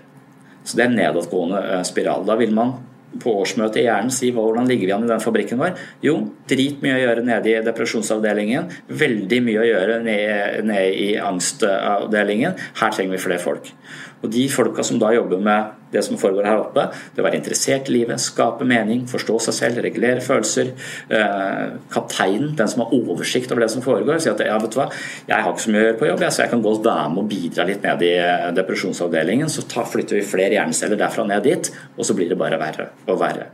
Så 0.63 0.77
det 0.77 0.85
er 0.85 0.91
en 0.91 0.99
nedadgående 0.99 1.65
eh, 1.65 1.83
spiral. 1.87 2.25
Da 2.27 2.37
vil 2.39 2.55
man 2.55 2.77
på 3.19 3.31
årsmøtet 3.41 3.81
i 3.81 3.85
hjernen 3.87 4.13
si 4.13 4.29
hvordan 4.35 4.67
ligger 4.69 4.85
vi 4.85 4.93
an 4.93 5.05
i 5.07 5.09
den 5.09 5.23
fabrikken 5.23 5.59
vår? 5.61 5.73
Jo, 6.05 6.15
drit 6.49 6.83
mye 6.83 6.97
å 6.97 7.01
gjøre 7.01 7.23
nede 7.25 7.51
i 7.51 7.63
depresjonsavdelingen. 7.65 8.69
Veldig 9.01 9.39
mye 9.47 9.63
å 9.63 9.65
gjøre 9.65 9.97
nede, 10.05 10.61
nede 10.69 10.91
i 10.93 11.09
angstavdelingen. 11.17 12.59
Her 12.81 12.93
trenger 12.93 13.17
vi 13.17 13.23
flere 13.23 13.41
folk. 13.41 13.71
Og 14.19 14.31
de 14.33 14.45
folka 14.51 14.83
som 14.83 14.99
da 14.99 15.11
jobber 15.15 15.39
med 15.43 15.75
det 15.93 16.01
som 16.05 16.19
foregår 16.19 16.45
her 16.45 16.61
oppe, 16.61 16.85
det 17.15 17.21
å 17.21 17.25
være 17.25 17.39
interessert 17.39 17.87
i 17.89 17.95
livet, 17.95 18.21
skape 18.21 18.65
mening, 18.67 19.05
forstå 19.09 19.37
seg 19.47 19.55
selv, 19.57 19.81
regulere 19.85 20.21
følelser. 20.21 20.73
Eh, 21.15 21.63
kapteinen, 21.93 22.51
den 22.59 22.69
som 22.69 22.83
har 22.83 22.93
oversikt 22.95 23.53
over 23.53 23.65
det 23.65 23.71
som 23.73 23.85
foregår, 23.85 24.19
sier 24.21 24.35
at 24.35 24.43
ja, 24.45 24.57
vet 24.61 24.75
du 24.75 24.79
hva, 24.81 24.89
jeg 25.29 25.45
har 25.45 25.55
ikke 25.55 25.65
så 25.65 25.73
mye 25.73 25.81
å 25.81 25.87
gjøre 25.87 26.01
på 26.01 26.11
jobb, 26.11 26.25
så 26.27 26.43
jeg 26.43 26.53
kan 26.53 26.65
godt 26.65 26.83
være 26.89 27.07
med 27.15 27.23
og 27.23 27.31
bidra 27.31 27.67
litt 27.69 27.87
ned 27.87 28.05
i 28.05 28.11
eh, 28.19 28.49
depresjonsavdelingen. 28.59 29.53
Så 29.53 29.65
flytter 29.65 30.19
vi 30.19 30.27
flere 30.27 30.59
hjerneceller 30.59 30.99
derfra 30.99 31.25
ned 31.29 31.47
dit, 31.47 31.71
og 31.95 32.05
så 32.05 32.17
blir 32.17 32.29
det 32.29 32.39
bare 32.39 32.59
verre 32.61 32.91
og 33.07 33.21
verre. 33.23 33.49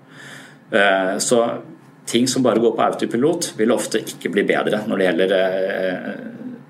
Eh, 0.74 1.16
så 1.24 1.44
ting 2.10 2.28
som 2.30 2.44
bare 2.46 2.62
går 2.62 2.76
på 2.76 2.90
autopilot, 2.90 3.54
vil 3.58 3.74
ofte 3.74 4.02
ikke 4.02 4.34
bli 4.34 4.44
bedre 4.50 4.84
når 4.90 4.98
det 4.98 5.08
gjelder 5.08 5.38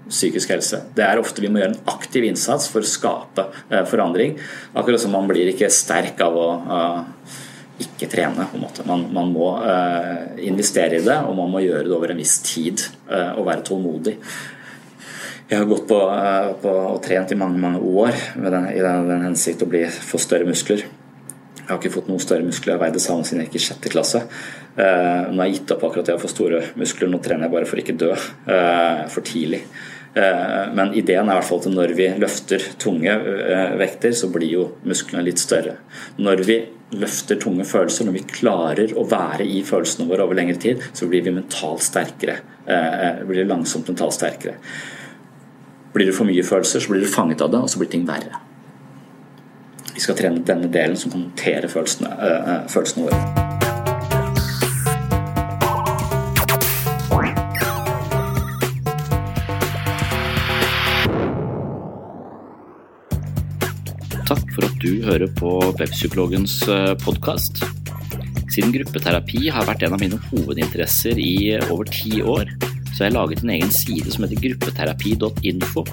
psykisk 0.09 0.53
helse. 0.53 0.81
Det 0.95 1.03
er 1.05 1.19
ofte 1.19 1.43
vi 1.43 1.49
må 1.51 1.61
gjøre 1.61 1.73
en 1.73 1.91
aktiv 1.91 2.25
innsats 2.27 2.67
for 2.71 2.85
å 2.85 2.89
skape 2.89 3.47
eh, 3.69 3.83
forandring. 3.89 4.35
Akkurat 4.77 5.01
som 5.01 5.15
man 5.15 5.29
blir 5.29 5.49
ikke 5.51 5.71
sterk 5.73 6.21
av 6.25 6.35
å 6.37 6.47
uh, 6.65 7.37
ikke 7.81 8.09
trene. 8.11 8.47
på 8.51 8.59
en 8.59 8.65
måte. 8.65 8.85
Man, 8.87 9.07
man 9.15 9.31
må 9.33 9.53
uh, 9.59 10.35
investere 10.45 10.99
i 10.99 11.05
det, 11.05 11.17
og 11.25 11.37
man 11.39 11.49
må 11.51 11.63
gjøre 11.65 11.87
det 11.87 11.95
over 11.95 12.13
en 12.13 12.21
viss 12.21 12.37
tid 12.45 12.85
og 13.05 13.45
være 13.45 13.63
tålmodig. 13.65 14.15
jeg 15.49 15.57
har 15.57 15.65
gått 15.69 15.87
på, 15.87 15.97
på, 16.61 16.75
og 16.91 17.01
trent 17.05 17.31
i 17.31 17.37
mange 17.37 17.59
mange 17.61 17.79
år 17.79 18.15
den, 18.35 18.69
i 18.73 18.81
den, 18.81 19.09
den 19.09 19.25
hensikt 19.27 19.61
å 19.61 19.69
bli, 19.69 19.83
få 19.89 20.21
større 20.21 20.47
muskler. 20.47 20.85
Jeg 21.65 21.67
har 21.69 21.79
ikke 21.79 21.93
fått 21.93 22.09
noen 22.09 22.21
større 22.21 22.45
muskler. 22.45 22.73
Jeg 22.73 22.79
har 22.79 22.83
veid 22.85 22.97
det 22.97 23.03
samme 23.03 23.25
siden 23.25 23.43
jeg 23.43 23.49
gikk 23.49 23.59
i 23.59 23.65
sjette 23.67 23.91
klasse. 23.93 24.21
Nå 24.75 25.37
har 25.39 25.47
jeg 25.47 25.59
gitt 25.59 25.75
opp 25.75 25.85
akkurat 25.87 26.09
det 26.09 26.17
å 26.17 26.21
få 26.21 26.29
store 26.29 26.61
muskler. 26.77 27.09
Nå 27.09 27.21
trener 27.25 27.47
jeg 27.47 27.55
bare 27.55 27.69
for 27.69 27.81
ikke 27.81 27.97
dø 27.97 28.11
for 28.13 29.25
tidlig. 29.25 29.63
Uh, 30.15 30.71
men 30.75 30.93
ideen 30.95 31.27
er 31.27 31.35
i 31.35 31.39
hvert 31.39 31.47
fall 31.49 31.59
at 31.59 31.73
når 31.73 31.93
vi 31.97 32.07
løfter 32.21 32.63
tunge 32.81 33.15
vekter, 33.79 34.15
så 34.15 34.29
blir 34.31 34.51
jo 34.51 34.65
musklene 34.87 35.25
litt 35.27 35.41
større. 35.41 35.77
Når 36.21 36.43
vi 36.47 36.59
løfter 36.95 37.39
tunge 37.41 37.65
følelser, 37.67 38.07
når 38.07 38.17
vi 38.19 38.25
klarer 38.29 38.93
å 38.95 39.05
være 39.09 39.47
i 39.47 39.61
følelsene 39.65 40.07
våre 40.09 40.27
over 40.27 40.37
lengre 40.37 40.59
tid, 40.61 40.83
så 40.95 41.09
blir 41.11 41.25
vi 41.25 41.33
mentalt 41.35 41.83
sterkere. 41.83 42.37
blir 43.27 43.49
langsomt 43.49 43.89
mentalt 43.89 44.15
sterkere. 44.15 44.55
Blir 45.93 46.11
det 46.11 46.15
for 46.15 46.29
mye 46.29 46.43
følelser, 46.43 46.79
så 46.79 46.93
blir 46.93 47.03
du 47.03 47.09
fanget 47.11 47.41
av 47.41 47.51
det, 47.51 47.63
og 47.65 47.69
så 47.69 47.81
blir 47.81 47.91
ting 47.91 48.05
verre. 48.07 48.43
Vi 49.95 50.03
skal 50.03 50.19
trene 50.19 50.45
denne 50.45 50.71
delen 50.71 50.97
som 50.99 51.11
kan 51.11 51.25
håndtere 51.27 51.71
følelsene, 51.71 52.13
følelsene 52.69 53.09
våre. 53.09 53.44
Du 64.85 65.01
hører 65.05 65.29
på 65.39 65.49
Webpsykologens 65.79 66.59
podkast. 67.01 67.63
Siden 68.53 68.73
gruppeterapi 68.75 69.47
har 69.53 69.65
vært 69.65 69.85
en 69.85 69.95
av 69.95 70.01
mine 70.01 70.19
hovedinteresser 70.27 71.17
i 71.21 71.55
over 71.71 71.89
ti 71.89 72.19
år, 72.21 72.51
så 72.91 73.05
jeg 73.05 73.07
har 73.07 73.15
laget 73.15 73.41
en 73.41 73.53
egen 73.55 73.71
side 73.73 74.13
som 74.13 74.25
heter 74.25 74.43
gruppeterapi.info. 74.43 75.85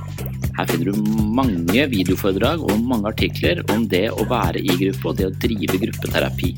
Her 0.58 0.68
finner 0.68 0.90
du 0.90 1.12
mange 1.38 1.86
videoforedrag 1.88 2.64
og 2.66 2.82
mange 2.84 3.08
artikler 3.08 3.62
om 3.72 3.86
det 3.88 4.10
å 4.12 4.26
være 4.28 4.60
i 4.60 4.76
gruppe 4.84 5.08
og 5.10 5.20
det 5.20 5.30
å 5.30 5.34
drive 5.46 5.80
gruppeterapi. 5.86 6.52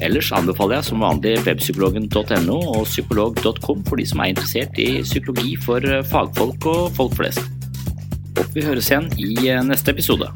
Ellers 0.00 0.30
anbefaler 0.32 0.78
jeg 0.78 0.88
som 0.88 1.04
vanlig 1.04 1.34
webpsykologen.no 1.44 2.56
og 2.56 2.86
psykolog.com 2.88 3.84
for 3.90 4.00
de 4.00 4.08
som 4.08 4.24
er 4.24 4.32
interessert 4.32 4.80
i 4.80 5.02
psykologi 5.04 5.58
for 5.60 5.84
fagfolk 6.08 6.70
og 6.72 6.88
folk 6.96 7.20
flest. 7.20 7.44
Håper 8.38 8.56
vi 8.56 8.64
høres 8.64 8.88
igjen 8.88 9.12
i 9.20 9.60
neste 9.68 9.92
episode. 9.92 10.30